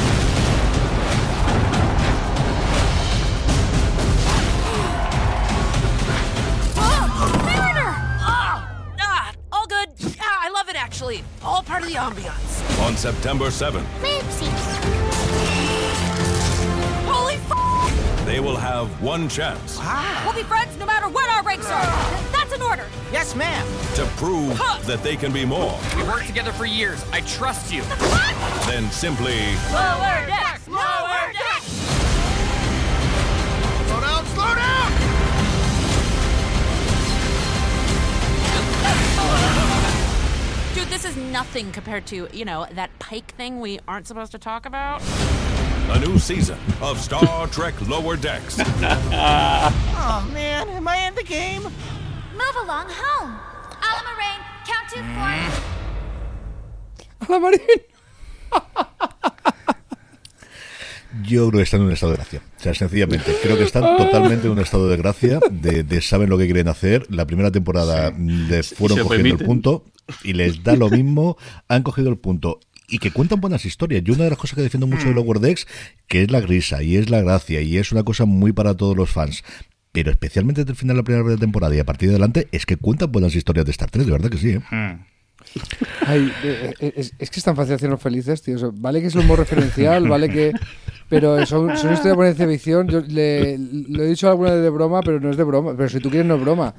Actually. 11.13 11.25
All 11.43 11.63
part 11.63 11.83
of 11.83 11.89
the 11.89 11.95
ambiance. 11.95 12.87
On 12.87 12.97
September 12.97 13.47
7th. 13.47 13.85
Holy 17.07 17.35
f! 17.35 18.27
They 18.27 18.41
will 18.41 18.57
have 18.57 18.89
one 19.03 19.29
chance. 19.29 19.79
Ah. 19.81 20.23
We'll 20.25 20.35
be 20.35 20.43
friends 20.43 20.77
no 20.79 20.87
matter 20.87 21.09
what 21.09 21.29
our 21.31 21.43
ranks 21.43 21.67
are. 21.67 21.85
That's 22.33 22.53
an 22.53 22.63
order. 22.63 22.87
Yes, 23.13 23.35
ma'am. 23.35 23.67
To 23.97 24.05
prove 24.17 24.57
huh. 24.57 24.81
that 24.87 25.03
they 25.03 25.17
can 25.17 25.33
be 25.33 25.45
more. 25.45 25.79
We've 25.97 26.07
worked 26.07 26.27
together 26.27 26.53
for 26.53 26.65
years. 26.65 27.05
I 27.13 27.21
trust 27.23 27.73
you. 27.73 27.83
Then 28.67 28.91
simply. 28.91 29.57
Lower 29.73 30.27
decks! 30.27 30.69
Lower 30.69 31.33
decks! 31.33 31.52
This 40.93 41.07
is 41.07 41.17
nothing 41.17 41.73
compared 41.73 42.05
to, 42.05 42.29
you 42.35 42.45
know, 42.45 42.67
that 42.73 42.91
Pike 42.99 43.35
thing 43.35 43.61
we 43.61 43.81
aren't 43.89 44.07
supposed 44.07 44.31
to 44.33 44.39
talk 44.39 44.67
about. 44.67 45.01
A 45.89 45.99
new 46.01 46.19
season 46.19 46.59
of 46.83 47.01
Star 47.01 47.47
Trek 47.47 47.73
Lower 47.89 48.15
Decks. 48.15 48.59
oh, 48.61 50.31
man, 50.35 50.69
am 50.69 50.87
I 50.87 51.07
in 51.09 51.15
the 51.15 51.23
game? 51.23 51.63
Move 51.63 52.57
along 52.63 52.89
home. 52.91 53.41
Alamarine, 53.81 54.43
count 54.67 54.91
to 54.91 54.99
four. 57.27 57.39
Alamarine. 57.41 58.87
Yo 61.25 61.49
creo 61.49 61.59
que 61.59 61.63
están 61.63 61.81
en 61.81 61.87
un 61.87 61.93
estado 61.93 62.13
de 62.13 62.19
gracia. 62.19 62.43
O 62.59 62.63
sea, 62.63 62.75
sencillamente, 62.75 63.33
creo 63.43 63.57
que 63.57 63.65
están 63.65 63.97
totalmente 63.97 64.47
en 64.47 64.53
un 64.53 64.59
estado 64.59 64.89
de 64.89 64.97
gracia, 64.97 65.41
de, 65.51 66.01
saben 66.01 66.31
lo 66.31 66.39
que 66.39 66.47
quieren 66.47 66.69
hacer. 66.69 67.07
La 67.11 67.27
primera 67.27 67.51
temporada 67.51 68.11
de 68.11 68.63
fueron 68.63 68.99
cogiendo 69.01 69.37
el 69.37 69.45
punto 69.45 69.85
y 70.25 70.33
les 70.33 70.63
da 70.63 70.77
lo 70.77 70.89
mismo, 70.91 71.37
han 71.69 71.83
cogido 71.83 72.09
el 72.09 72.19
punto 72.19 72.61
y 72.89 72.99
que 72.99 73.11
cuentan 73.11 73.41
buenas 73.41 73.65
historias. 73.65 74.03
Yo 74.05 74.15
una 74.15 74.25
de 74.25 74.31
las 74.31 74.39
cosas 74.39 74.57
que 74.57 74.63
defiendo 74.63 74.87
mucho 74.87 75.09
de 75.09 75.15
Lower 75.15 75.41
Decks, 75.41 75.67
que 76.09 76.23
es 76.23 76.31
la 76.31 76.41
grisa 76.41 76.83
y 76.83 76.97
es 76.97 77.11
la 77.11 77.23
gracia 77.23 77.61
y 77.61 77.79
es 77.79 77.93
una 77.93 78.03
cosa 78.03 78.25
muy 78.27 78.53
para 78.53 78.77
todos 78.77 78.97
los 78.97 79.11
fans. 79.11 79.45
Pero 79.93 80.11
especialmente 80.11 80.63
desde 80.63 80.73
el 80.73 80.77
final 80.77 80.97
de 80.97 81.01
la 81.01 81.05
primera 81.05 81.37
temporada 81.37 81.75
y 81.75 81.79
a 81.79 81.85
partir 81.85 82.09
de 82.09 82.15
adelante 82.15 82.49
es 82.53 82.67
que 82.67 82.77
cuentan 82.77 83.13
buenas 83.13 83.35
historias 83.35 83.67
de 83.67 83.73
Star 83.73 83.91
Trek, 83.91 84.07
de 84.07 84.13
verdad 84.13 84.31
que 84.31 84.39
sí. 84.39 84.51
¿eh? 84.51 84.61
Hmm. 84.71 85.05
Ay, 86.07 86.33
eh, 86.45 86.73
eh, 86.81 87.11
es, 87.19 87.31
que 87.31 87.41
es 87.41 87.45
tan 87.45 87.57
fácil 87.57 87.75
hacernos 87.75 88.01
felices, 88.01 88.43
tío. 88.43 88.73
vale 88.73 89.01
que 89.01 89.09
es 89.09 89.15
un 89.15 89.25
humor 89.25 89.39
referencial, 89.39 90.09
vale 90.09 90.29
que. 90.29 90.53
Pero 91.13 91.45
son, 91.45 91.77
son 91.77 91.91
de 91.91 91.97
ciencia 91.99 92.49
ficción. 92.49 92.89
Yo 92.89 93.01
le, 93.01 93.59
lo 93.59 94.03
he 94.03 94.07
dicho 94.07 94.29
alguna 94.29 94.53
vez 94.53 94.63
de 94.63 94.71
broma, 94.71 95.01
pero 95.03 95.21
no 95.21 95.31
es 95.31 95.37
de 95.37 95.45
broma. 95.45 95.75
Pero 95.77 95.89
si 95.89 96.01
tú 96.01 96.09
quieres, 96.09 96.27
no 96.27 96.37
es 96.37 96.41
broma. 96.41 96.75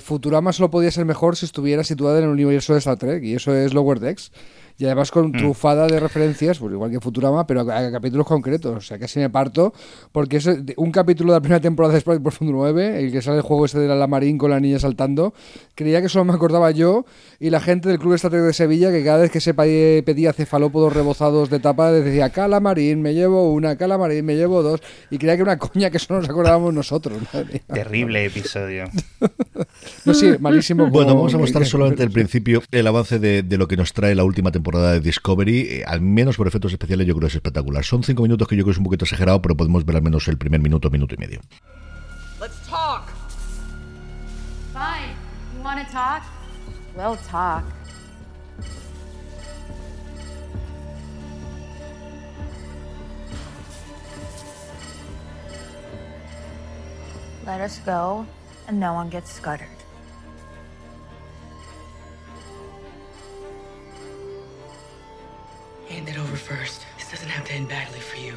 Futurama 0.00 0.52
solo 0.52 0.70
podía 0.70 0.90
ser 0.90 1.04
mejor 1.04 1.36
si 1.36 1.44
estuviera 1.44 1.82
situada 1.82 2.18
en 2.18 2.24
el 2.24 2.30
universo 2.30 2.72
de 2.72 2.78
Star 2.78 2.96
Trek, 2.96 3.22
y 3.24 3.34
eso 3.34 3.54
es 3.54 3.74
Lower 3.74 4.00
Decks 4.00 4.30
y 4.76 4.86
además 4.86 5.10
con 5.10 5.28
mm. 5.28 5.32
trufada 5.32 5.86
de 5.86 6.00
referencias, 6.00 6.58
pues 6.58 6.72
igual 6.72 6.90
que 6.90 7.00
Futurama, 7.00 7.46
pero 7.46 7.60
a, 7.60 7.90
capítulos 7.92 8.26
concretos. 8.26 8.76
O 8.76 8.80
sea, 8.80 8.98
casi 8.98 9.20
me 9.20 9.30
parto, 9.30 9.72
porque 10.10 10.38
es 10.38 10.48
un 10.76 10.90
capítulo 10.90 11.32
de 11.32 11.36
la 11.36 11.40
primera 11.40 11.60
temporada 11.60 11.94
de 11.94 12.00
Sprite 12.00 12.20
Profundo 12.20 12.52
9, 12.54 12.98
el 12.98 13.12
que 13.12 13.22
sale 13.22 13.36
el 13.36 13.42
juego 13.42 13.66
ese 13.66 13.78
de 13.78 13.86
la 13.86 13.94
Lamarín 13.94 14.36
con 14.36 14.50
la 14.50 14.58
niña 14.58 14.78
saltando. 14.78 15.32
Creía 15.76 16.02
que 16.02 16.08
solo 16.08 16.24
me 16.24 16.32
acordaba 16.32 16.72
yo 16.72 17.04
y 17.38 17.50
la 17.50 17.60
gente 17.60 17.88
del 17.88 17.98
Club 17.98 18.14
Estatal 18.14 18.44
de 18.44 18.52
Sevilla, 18.52 18.90
que 18.90 19.04
cada 19.04 19.18
vez 19.18 19.30
que 19.30 19.40
se 19.40 19.54
pedía 19.54 20.32
cefalópodos 20.32 20.92
rebozados 20.92 21.50
de 21.50 21.60
tapa, 21.60 21.92
decía 21.92 22.30
Calamarín, 22.30 23.00
me 23.00 23.14
llevo 23.14 23.52
una, 23.52 23.76
Calamarín, 23.76 24.24
me 24.24 24.34
llevo 24.34 24.62
dos, 24.62 24.80
y 25.10 25.18
creía 25.18 25.36
que 25.36 25.42
era 25.42 25.52
una 25.52 25.58
coña 25.58 25.90
que 25.90 26.00
solo 26.00 26.20
nos 26.20 26.28
acordábamos 26.28 26.74
nosotros. 26.74 27.18
Terrible 27.72 28.24
episodio. 28.24 28.86
no, 30.04 30.14
sí, 30.14 30.32
malísimo. 30.40 30.88
Bueno, 30.90 31.14
vamos 31.14 31.34
a 31.34 31.38
mostrar 31.38 31.64
solamente 31.64 32.02
el 32.02 32.10
principio, 32.10 32.62
el 32.72 32.86
avance 32.86 33.20
de, 33.20 33.42
de 33.42 33.56
lo 33.56 33.68
que 33.68 33.76
nos 33.76 33.92
trae 33.92 34.14
la 34.14 34.24
última 34.24 34.50
temporada 34.50 34.63
temporada 34.64 34.92
de 34.92 35.00
Discovery, 35.00 35.60
eh, 35.60 35.84
al 35.86 36.00
menos 36.00 36.38
por 36.38 36.48
efectos 36.48 36.72
especiales, 36.72 37.06
yo 37.06 37.14
creo 37.14 37.28
que 37.28 37.32
es 37.32 37.34
espectacular. 37.34 37.84
Son 37.84 38.02
cinco 38.02 38.22
minutos 38.22 38.48
que 38.48 38.56
yo 38.56 38.64
creo 38.64 38.72
que 38.72 38.76
es 38.76 38.78
un 38.78 38.84
poquito 38.84 39.04
exagerado, 39.04 39.42
pero 39.42 39.54
podemos 39.54 39.84
ver 39.84 39.96
al 39.96 40.02
menos 40.02 40.26
el 40.26 40.38
primer 40.38 40.60
minuto, 40.60 40.88
minuto 40.90 41.14
y 41.14 41.18
medio. 41.18 41.40
Let's 42.40 42.56
talk. 42.66 43.12
Fine. 44.72 45.14
You 45.54 45.62
want 45.62 45.86
to 45.86 45.92
talk? 45.92 46.22
We'll 46.96 47.18
talk. 47.30 47.64
Let 57.46 57.60
us 57.60 57.78
go, 57.84 58.24
and 58.66 58.80
no 58.80 58.94
one 58.94 59.10
gets 59.10 59.30
scuttered. 59.30 59.83
First. 66.44 66.84
This 66.98 67.10
doesn't 67.10 67.30
have 67.30 67.46
to 67.46 67.54
end 67.54 67.70
badly 67.70 68.00
for 68.00 68.18
you. 68.18 68.34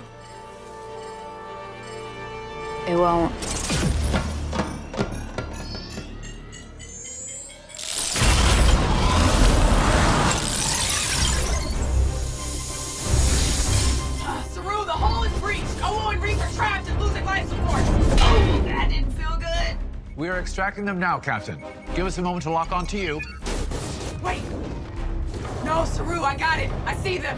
It 2.87 2.97
won't. 2.97 3.33
Uh, 14.23 14.43
Saru, 14.43 14.85
the 14.85 14.91
hole 14.93 15.23
is 15.23 15.39
breached! 15.39 15.65
Owo 15.81 16.13
and 16.13 16.23
Reef 16.23 16.41
are 16.41 16.53
trapped 16.53 16.87
and 16.87 17.01
losing 17.01 17.25
life 17.25 17.49
support! 17.49 17.81
Oh, 18.21 18.61
that 18.67 18.89
didn't 18.89 19.11
feel 19.11 19.35
good! 19.35 19.77
We 20.15 20.29
are 20.29 20.39
extracting 20.39 20.85
them 20.85 20.97
now, 20.97 21.19
Captain. 21.19 21.61
Give 21.93 22.05
us 22.05 22.17
a 22.19 22.21
moment 22.21 22.43
to 22.43 22.51
lock 22.51 22.71
onto 22.71 22.95
you. 22.95 23.19
Wait! 24.23 24.43
No, 25.65 25.83
Saru, 25.83 26.21
I 26.21 26.37
got 26.37 26.59
it. 26.59 26.71
I 26.85 26.95
see 26.95 27.17
them. 27.17 27.37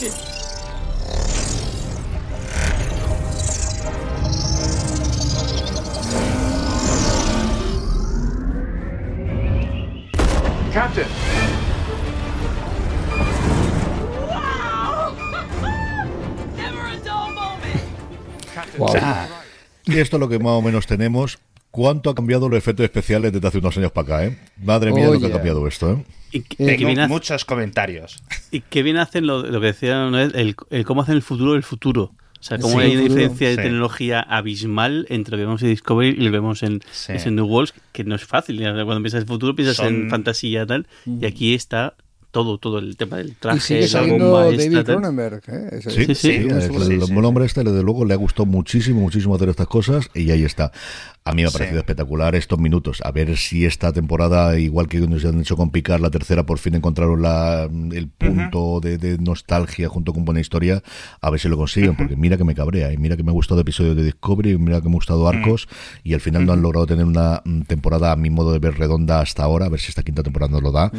Magnetization. 0.00 0.12
Captain! 10.72 11.08
Y 19.84 19.98
esto 19.98 20.16
es 20.16 20.20
lo 20.20 20.28
que 20.28 20.38
más 20.38 20.52
o 20.52 20.62
menos 20.62 20.86
tenemos. 20.86 21.38
¿Cuánto 21.70 22.10
ha 22.10 22.14
cambiado 22.14 22.48
los 22.48 22.58
efectos 22.58 22.84
especiales 22.84 23.32
desde 23.32 23.46
hace 23.46 23.58
unos 23.58 23.76
años 23.76 23.92
para 23.92 24.16
acá, 24.16 24.26
eh? 24.26 24.38
Madre 24.62 24.92
mía, 24.92 25.06
lo 25.06 25.20
que 25.20 25.26
ha 25.26 25.32
cambiado 25.32 25.66
esto, 25.66 25.92
¿eh? 25.92 26.04
Y, 26.32 26.40
Tengo 26.40 27.08
muchos 27.08 27.44
comentarios. 27.44 28.22
Y 28.50 28.62
qué 28.62 28.82
bien 28.82 28.96
hacen 28.96 29.26
lo, 29.26 29.42
que 29.42 29.66
decía 29.66 30.08
el, 30.08 30.56
el, 30.70 30.84
cómo 30.86 31.02
hacen 31.02 31.16
el 31.16 31.22
futuro 31.22 31.52
del 31.52 31.62
futuro. 31.62 32.12
O 32.40 32.42
sea, 32.42 32.58
cómo 32.58 32.78
hay 32.78 32.92
una 32.92 33.02
diferencia 33.02 33.50
de 33.50 33.56
tecnología 33.56 34.20
abismal 34.20 35.06
entre 35.10 35.32
lo 35.32 35.38
que 35.38 35.44
vemos 35.44 35.62
en 35.62 35.68
Discovery 35.68 36.10
y 36.10 36.20
lo 36.22 36.24
que 36.26 36.30
vemos 36.30 36.62
en, 36.62 36.80
New 37.34 37.46
Worlds, 37.46 37.74
que 37.92 38.04
no 38.04 38.14
es 38.14 38.24
fácil. 38.24 38.58
Cuando 38.58 39.02
piensas 39.02 39.18
en 39.18 39.22
el 39.22 39.26
futuro, 39.26 39.54
piensas 39.54 39.80
en 39.80 40.08
fantasía 40.08 40.64
tal, 40.64 40.86
y 41.04 41.26
aquí 41.26 41.54
está 41.54 41.94
todo, 42.38 42.58
todo 42.58 42.78
el 42.78 42.96
tema 42.96 43.16
del 43.16 43.34
traje, 43.34 43.84
y 43.84 43.88
la 43.88 44.02
bomba 44.02 44.44
David 44.44 44.84
Cronenberg, 44.84 45.42
¿eh? 45.48 45.80
sí, 45.82 46.04
sí, 46.06 46.14
sí, 46.14 46.30
el, 46.30 46.98
buen 47.12 47.24
hombre 47.24 47.46
este, 47.46 47.64
desde 47.64 47.82
luego, 47.82 48.04
le 48.04 48.14
ha 48.14 48.16
gustado 48.16 48.46
muchísimo, 48.46 49.00
muchísimo 49.00 49.34
hacer 49.34 49.48
estas 49.48 49.66
cosas 49.66 50.08
y 50.14 50.30
ahí 50.30 50.44
está. 50.44 50.70
A 51.24 51.32
mí 51.32 51.42
me 51.42 51.48
ha 51.48 51.50
parecido 51.50 51.80
espectacular 51.80 52.34
estos 52.36 52.58
minutos. 52.58 53.00
A 53.04 53.10
ver 53.10 53.36
si 53.36 53.66
esta 53.66 53.92
temporada, 53.92 54.58
igual 54.58 54.88
que 54.88 54.98
nos 55.00 55.24
han 55.24 55.40
hecho 55.40 55.56
con 55.56 55.70
Picar, 55.70 56.00
la 56.00 56.10
tercera 56.10 56.46
por 56.46 56.58
fin 56.58 56.76
encontraron 56.76 57.20
la, 57.20 57.64
el 57.64 58.08
punto 58.08 58.80
de, 58.80 59.18
nostalgia 59.18 59.88
junto 59.88 60.12
con 60.12 60.24
buena 60.24 60.40
historia, 60.40 60.82
a 61.20 61.30
ver 61.30 61.40
si 61.40 61.48
lo 61.48 61.56
consiguen, 61.56 61.96
porque 61.96 62.16
mira 62.16 62.36
que 62.36 62.44
me 62.44 62.54
cabrea, 62.54 62.92
y 62.92 62.98
mira 62.98 63.16
que 63.16 63.24
me 63.24 63.30
ha 63.30 63.34
gustado 63.34 63.60
episodios 63.60 63.96
de 63.96 64.04
Discovery, 64.04 64.52
y 64.52 64.58
mira 64.58 64.80
que 64.80 64.88
me 64.88 64.92
ha 64.92 64.94
gustado 64.94 65.28
Arcos, 65.28 65.68
y 66.04 66.14
al 66.14 66.20
final 66.20 66.46
no 66.46 66.52
han 66.52 66.62
logrado 66.62 66.86
tener 66.86 67.04
una 67.04 67.42
temporada, 67.66 68.12
a 68.12 68.16
mi 68.16 68.30
modo 68.30 68.52
de 68.52 68.60
ver, 68.60 68.78
redonda 68.78 69.20
hasta 69.20 69.42
ahora, 69.42 69.66
a 69.66 69.68
ver 69.68 69.80
si 69.80 69.88
esta 69.88 70.02
quinta 70.02 70.22
temporada 70.22 70.52
nos 70.52 70.62
lo 70.62 70.72
da. 70.72 70.92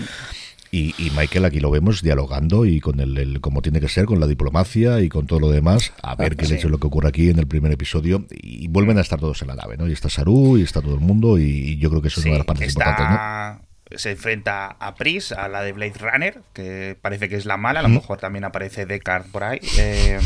Y, 0.71 0.93
Michael 1.15 1.45
aquí 1.45 1.59
lo 1.59 1.71
vemos 1.71 2.01
dialogando 2.01 2.65
y 2.65 2.79
con 2.79 2.99
el, 2.99 3.41
como 3.41 3.61
tiene 3.61 3.79
que 3.79 3.87
ser, 3.87 4.05
con 4.05 4.19
la 4.19 4.27
diplomacia 4.27 5.01
y 5.01 5.09
con 5.09 5.25
todo 5.25 5.39
lo 5.39 5.49
demás. 5.49 5.93
A 6.03 6.15
ver 6.15 6.35
qué 6.35 6.47
le 6.47 6.55
es 6.55 6.63
lo 6.65 6.77
que 6.77 6.87
ocurre 6.87 7.09
aquí 7.09 7.29
en 7.29 7.39
el 7.39 7.47
primer 7.47 7.71
episodio. 7.71 8.25
Y 8.29 8.67
vuelven 8.67 8.97
a 8.97 9.01
estar 9.01 9.19
todos 9.19 9.41
en 9.41 9.47
la 9.47 9.55
nave, 9.55 9.77
¿no? 9.77 9.87
Y 9.87 9.93
está 9.93 10.09
Saru 10.09 10.57
y 10.57 10.63
está 10.63 10.81
todo 10.81 10.93
el 10.93 11.01
mundo 11.01 11.39
y, 11.39 11.77
yo 11.77 11.89
creo 11.89 12.01
que 12.01 12.09
eso 12.09 12.19
es 12.19 12.25
una 12.25 12.33
de 12.33 12.39
las 12.39 12.47
partes 12.47 12.69
importantes, 12.69 13.09
¿no? 13.09 13.69
se 13.95 14.11
enfrenta 14.11 14.67
a 14.79 14.95
Pris, 14.95 15.31
a 15.31 15.47
la 15.47 15.63
de 15.63 15.71
Blade 15.71 15.93
Runner, 15.99 16.41
que 16.53 16.95
parece 17.01 17.27
que 17.27 17.35
es 17.35 17.45
la 17.45 17.57
mala, 17.57 17.79
a 17.79 17.83
lo 17.83 17.89
mejor 17.89 18.19
también 18.19 18.43
aparece 18.43 18.85
Deckard 18.85 19.25
por 19.31 19.43
ahí. 19.43 19.59
Eh, 19.77 20.19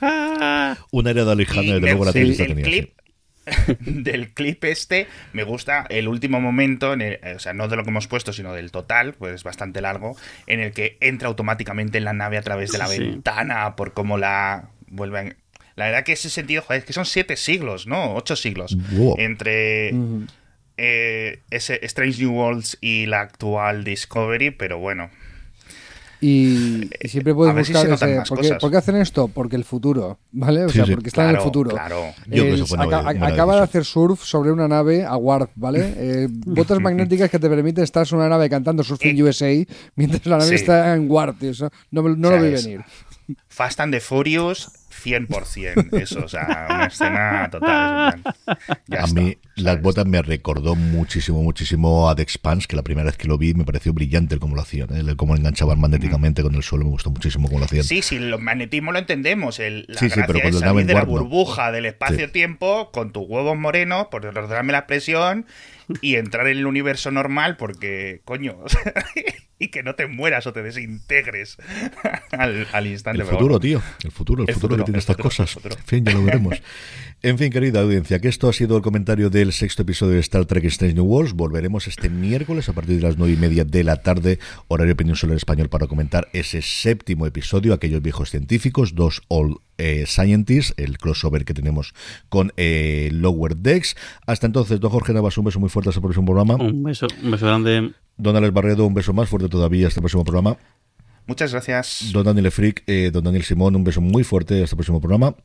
Una 0.92 1.10
heredad 1.10 1.36
lejana 1.36 1.74
de 1.74 1.80
luego 1.80 2.04
la 2.04 2.12
clip, 2.12 2.92
del 3.80 4.32
clip 4.32 4.64
este, 4.64 5.06
me 5.32 5.42
gusta 5.44 5.86
el 5.88 6.08
último 6.08 6.40
momento, 6.40 6.92
en 6.92 7.18
o 7.34 7.38
sea, 7.38 7.52
no 7.52 7.68
de 7.68 7.76
lo 7.76 7.84
que 7.84 7.90
hemos 7.90 8.06
puesto, 8.06 8.32
sino 8.32 8.52
del 8.52 8.70
total, 8.70 9.14
pues 9.14 9.44
bastante 9.44 9.80
largo, 9.80 10.16
en 10.46 10.60
el 10.60 10.72
que 10.72 10.96
entra 11.00 11.28
automáticamente 11.28 11.98
en 11.98 12.04
la 12.04 12.12
nave 12.12 12.38
a 12.38 12.42
través 12.42 12.72
de 12.72 12.78
la 12.78 12.88
ventana, 12.88 13.76
por 13.76 13.92
cómo 13.92 14.18
la 14.18 14.68
vuelven. 14.88 15.36
La 15.76 15.86
verdad 15.86 16.04
que 16.04 16.12
ese 16.12 16.30
sentido, 16.30 16.62
joder, 16.62 16.80
es 16.80 16.84
que 16.84 16.92
son 16.92 17.06
siete 17.06 17.36
siglos, 17.36 17.86
¿no? 17.86 18.14
Ocho 18.14 18.36
siglos. 18.36 18.76
Entre 19.16 19.94
eh, 20.76 21.40
ese 21.50 21.78
Strange 21.82 22.22
New 22.22 22.32
Worlds 22.32 22.78
y 22.80 23.06
la 23.06 23.20
actual 23.20 23.84
Discovery, 23.84 24.50
pero 24.50 24.78
bueno, 24.78 25.10
y, 26.20 26.90
siempre 27.08 27.34
puedes 27.34 27.54
buscar 27.54 27.90
ese, 27.90 28.22
¿por, 28.58 28.70
qué, 28.70 28.76
hacen 28.76 28.96
esto? 28.96 29.28
Porque 29.28 29.56
el 29.56 29.64
futuro, 29.64 30.18
¿vale? 30.32 30.64
O 30.64 30.68
sea, 30.68 30.84
porque 30.86 31.08
están 31.08 31.30
en 31.30 31.36
el 31.36 31.42
futuro. 31.42 31.70
Claro. 31.70 32.12
acaba 33.22 33.56
de 33.56 33.62
hacer 33.62 33.84
surf 33.84 34.22
sobre 34.22 34.52
una 34.52 34.68
nave 34.68 35.04
a 35.04 35.16
Warp, 35.16 35.50
¿vale? 35.54 35.80
Eh, 36.00 36.28
botas 36.30 36.80
magnéticas 36.80 37.30
que 37.30 37.38
te 37.38 37.48
permiten 37.48 37.84
estar 37.84 38.06
sobre 38.06 38.22
una 38.22 38.30
nave 38.30 38.48
cantando 38.48 38.82
Surfing 38.82 39.18
eh, 39.18 39.22
USA 39.22 39.66
mientras 39.96 40.24
la 40.26 40.38
nave 40.38 40.54
está 40.54 40.94
en 40.94 41.10
Warp. 41.10 41.42
Eso 41.42 41.70
no, 41.90 42.02
no 42.02 42.30
lo 42.30 42.42
vi 42.42 42.50
venir. 42.50 42.84
Fast 43.48 43.80
and 43.80 43.92
the 43.92 44.00
Furious 44.00 44.79
100% 44.90 46.00
eso, 46.00 46.24
o 46.24 46.28
sea, 46.28 46.66
una 46.68 46.86
escena 46.86 47.48
total. 47.50 48.22
a 48.98 49.06
mí 49.14 49.38
las 49.56 49.80
botas 49.80 50.06
me 50.06 50.20
recordó 50.22 50.74
muchísimo, 50.74 51.42
muchísimo 51.42 52.08
a 52.08 52.16
The 52.16 52.22
Expanse, 52.22 52.66
que 52.66 52.76
la 52.76 52.82
primera 52.82 53.06
vez 53.06 53.16
que 53.16 53.28
lo 53.28 53.38
vi 53.38 53.54
me 53.54 53.64
pareció 53.64 53.92
brillante 53.92 54.34
el 54.34 54.40
cómo 54.40 54.54
lo 54.54 54.62
hacían, 54.62 54.94
¿eh? 54.94 55.00
el 55.00 55.16
cómo 55.16 55.36
enganchaban 55.36 55.80
magnéticamente 55.80 56.42
con 56.42 56.54
el 56.54 56.62
suelo, 56.62 56.84
me 56.84 56.90
gustó 56.90 57.10
muchísimo 57.10 57.48
cómo 57.48 57.60
lo 57.60 57.66
hacían. 57.66 57.84
Sí, 57.84 58.02
sí, 58.02 58.16
el 58.16 58.38
magnetismo 58.38 58.92
lo 58.92 58.98
entendemos, 58.98 59.58
el, 59.58 59.86
la 59.88 59.98
sí, 59.98 60.10
sí, 60.10 60.20
pero 60.26 60.38
es 60.40 60.58
salir 60.58 60.86
de 60.86 60.94
la 60.94 61.04
burbuja 61.04 61.72
del 61.72 61.86
espacio-tiempo 61.86 62.90
con 62.92 63.12
tus 63.12 63.28
huevos 63.28 63.56
morenos, 63.56 64.08
por 64.08 64.22
perdonadme 64.22 64.72
la 64.72 64.78
expresión, 64.78 65.46
y 66.00 66.16
entrar 66.16 66.46
en 66.46 66.58
el 66.58 66.66
universo 66.66 67.10
normal 67.10 67.56
porque, 67.56 68.22
coño, 68.24 68.58
y 69.60 69.68
que 69.68 69.84
no 69.84 69.94
te 69.94 70.06
mueras 70.06 70.46
o 70.48 70.52
te 70.52 70.62
desintegres 70.62 71.58
al, 72.32 72.86
instante. 72.86 73.22
El 73.22 73.28
futuro, 73.28 73.60
tío, 73.60 73.80
el 74.02 74.10
futuro, 74.10 74.44
el, 74.48 74.52
futuro, 74.52 74.76
que 74.78 74.84
tiene 74.84 74.98
estas 74.98 75.18
cosas. 75.18 75.56
En 75.62 75.84
fin, 75.84 76.04
ya 76.04 76.12
lo 76.12 76.24
veremos. 76.24 76.60
En 77.22 77.36
fin, 77.36 77.52
querida 77.52 77.82
audiencia, 77.82 78.18
que 78.18 78.28
esto 78.28 78.48
ha 78.48 78.52
sido 78.54 78.78
el 78.78 78.82
comentario 78.82 79.28
del 79.28 79.52
sexto 79.52 79.82
episodio 79.82 80.14
de 80.14 80.20
Star 80.20 80.46
Trek 80.46 80.64
Strange 80.64 80.94
New 80.94 81.04
Worlds. 81.04 81.34
Volveremos 81.34 81.86
este 81.86 82.08
miércoles 82.08 82.70
a 82.70 82.72
partir 82.72 82.96
de 82.96 83.02
las 83.02 83.18
nueve 83.18 83.34
y 83.34 83.36
media 83.36 83.62
de 83.66 83.84
la 83.84 83.96
tarde, 83.96 84.38
horario 84.68 84.96
peninsular 84.96 85.36
español, 85.36 85.68
para 85.68 85.86
comentar 85.86 86.28
ese 86.32 86.62
séptimo 86.62 87.26
episodio, 87.26 87.74
aquellos 87.74 88.00
viejos 88.00 88.30
científicos, 88.30 88.94
dos 88.94 89.20
All 89.28 89.58
eh, 89.76 90.04
Scientists, 90.06 90.72
el 90.78 90.96
crossover 90.96 91.44
que 91.44 91.52
tenemos 91.52 91.92
con 92.30 92.54
eh, 92.56 93.10
Lower 93.12 93.54
Decks. 93.54 93.96
Hasta 94.26 94.46
entonces, 94.46 94.80
don 94.80 94.90
Jorge 94.90 95.12
Navas, 95.12 95.36
un 95.36 95.44
beso 95.44 95.60
muy 95.60 95.68
fuerte 95.68 95.90
hasta 95.90 95.98
el 95.98 96.04
próximo 96.04 96.24
programa. 96.24 96.54
Un 96.54 96.82
beso, 96.82 97.06
un 97.22 97.32
beso 97.32 97.44
grande. 97.44 97.92
Don 98.16 98.34
Alex 98.34 98.54
Barredo, 98.54 98.86
un 98.86 98.94
beso 98.94 99.12
más 99.12 99.28
fuerte 99.28 99.50
todavía 99.50 99.88
hasta 99.88 100.00
el 100.00 100.04
próximo 100.04 100.24
programa. 100.24 100.56
Muchas 101.26 101.52
gracias. 101.52 102.12
Don 102.14 102.24
Daniel 102.24 102.50
Frick, 102.50 102.82
eh, 102.86 103.10
don 103.12 103.22
Daniel 103.22 103.44
Simón, 103.44 103.76
un 103.76 103.84
beso 103.84 104.00
muy 104.00 104.24
fuerte 104.24 104.62
hasta 104.62 104.72
el 104.72 104.78
próximo 104.78 105.02
programa. 105.02 105.36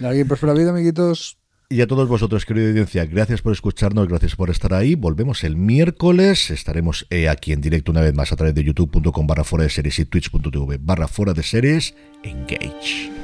Larga 0.00 0.20
y 0.20 0.24
próspera 0.24 0.54
vida, 0.54 0.70
amiguitos. 0.70 1.38
Y 1.68 1.82
a 1.82 1.86
todos 1.86 2.08
vosotros, 2.08 2.44
querida 2.44 2.70
audiencia, 2.70 3.04
gracias 3.04 3.42
por 3.42 3.52
escucharnos, 3.52 4.08
gracias 4.08 4.34
por 4.34 4.50
estar 4.50 4.74
ahí. 4.74 4.96
Volvemos 4.96 5.44
el 5.44 5.54
miércoles. 5.56 6.50
Estaremos 6.50 7.06
eh, 7.10 7.28
aquí 7.28 7.52
en 7.52 7.60
directo 7.60 7.92
una 7.92 8.00
vez 8.00 8.12
más 8.12 8.32
a 8.32 8.36
través 8.36 8.56
de 8.56 8.64
youtube.com 8.64 9.26
barra 9.26 9.44
fuera 9.44 9.62
de 9.62 9.70
series 9.70 10.00
y 10.00 10.04
twitch.tv 10.04 10.78
barra 10.80 11.06
fuera 11.06 11.32
de 11.32 11.44
series. 11.44 11.94
Engage. 12.24 13.19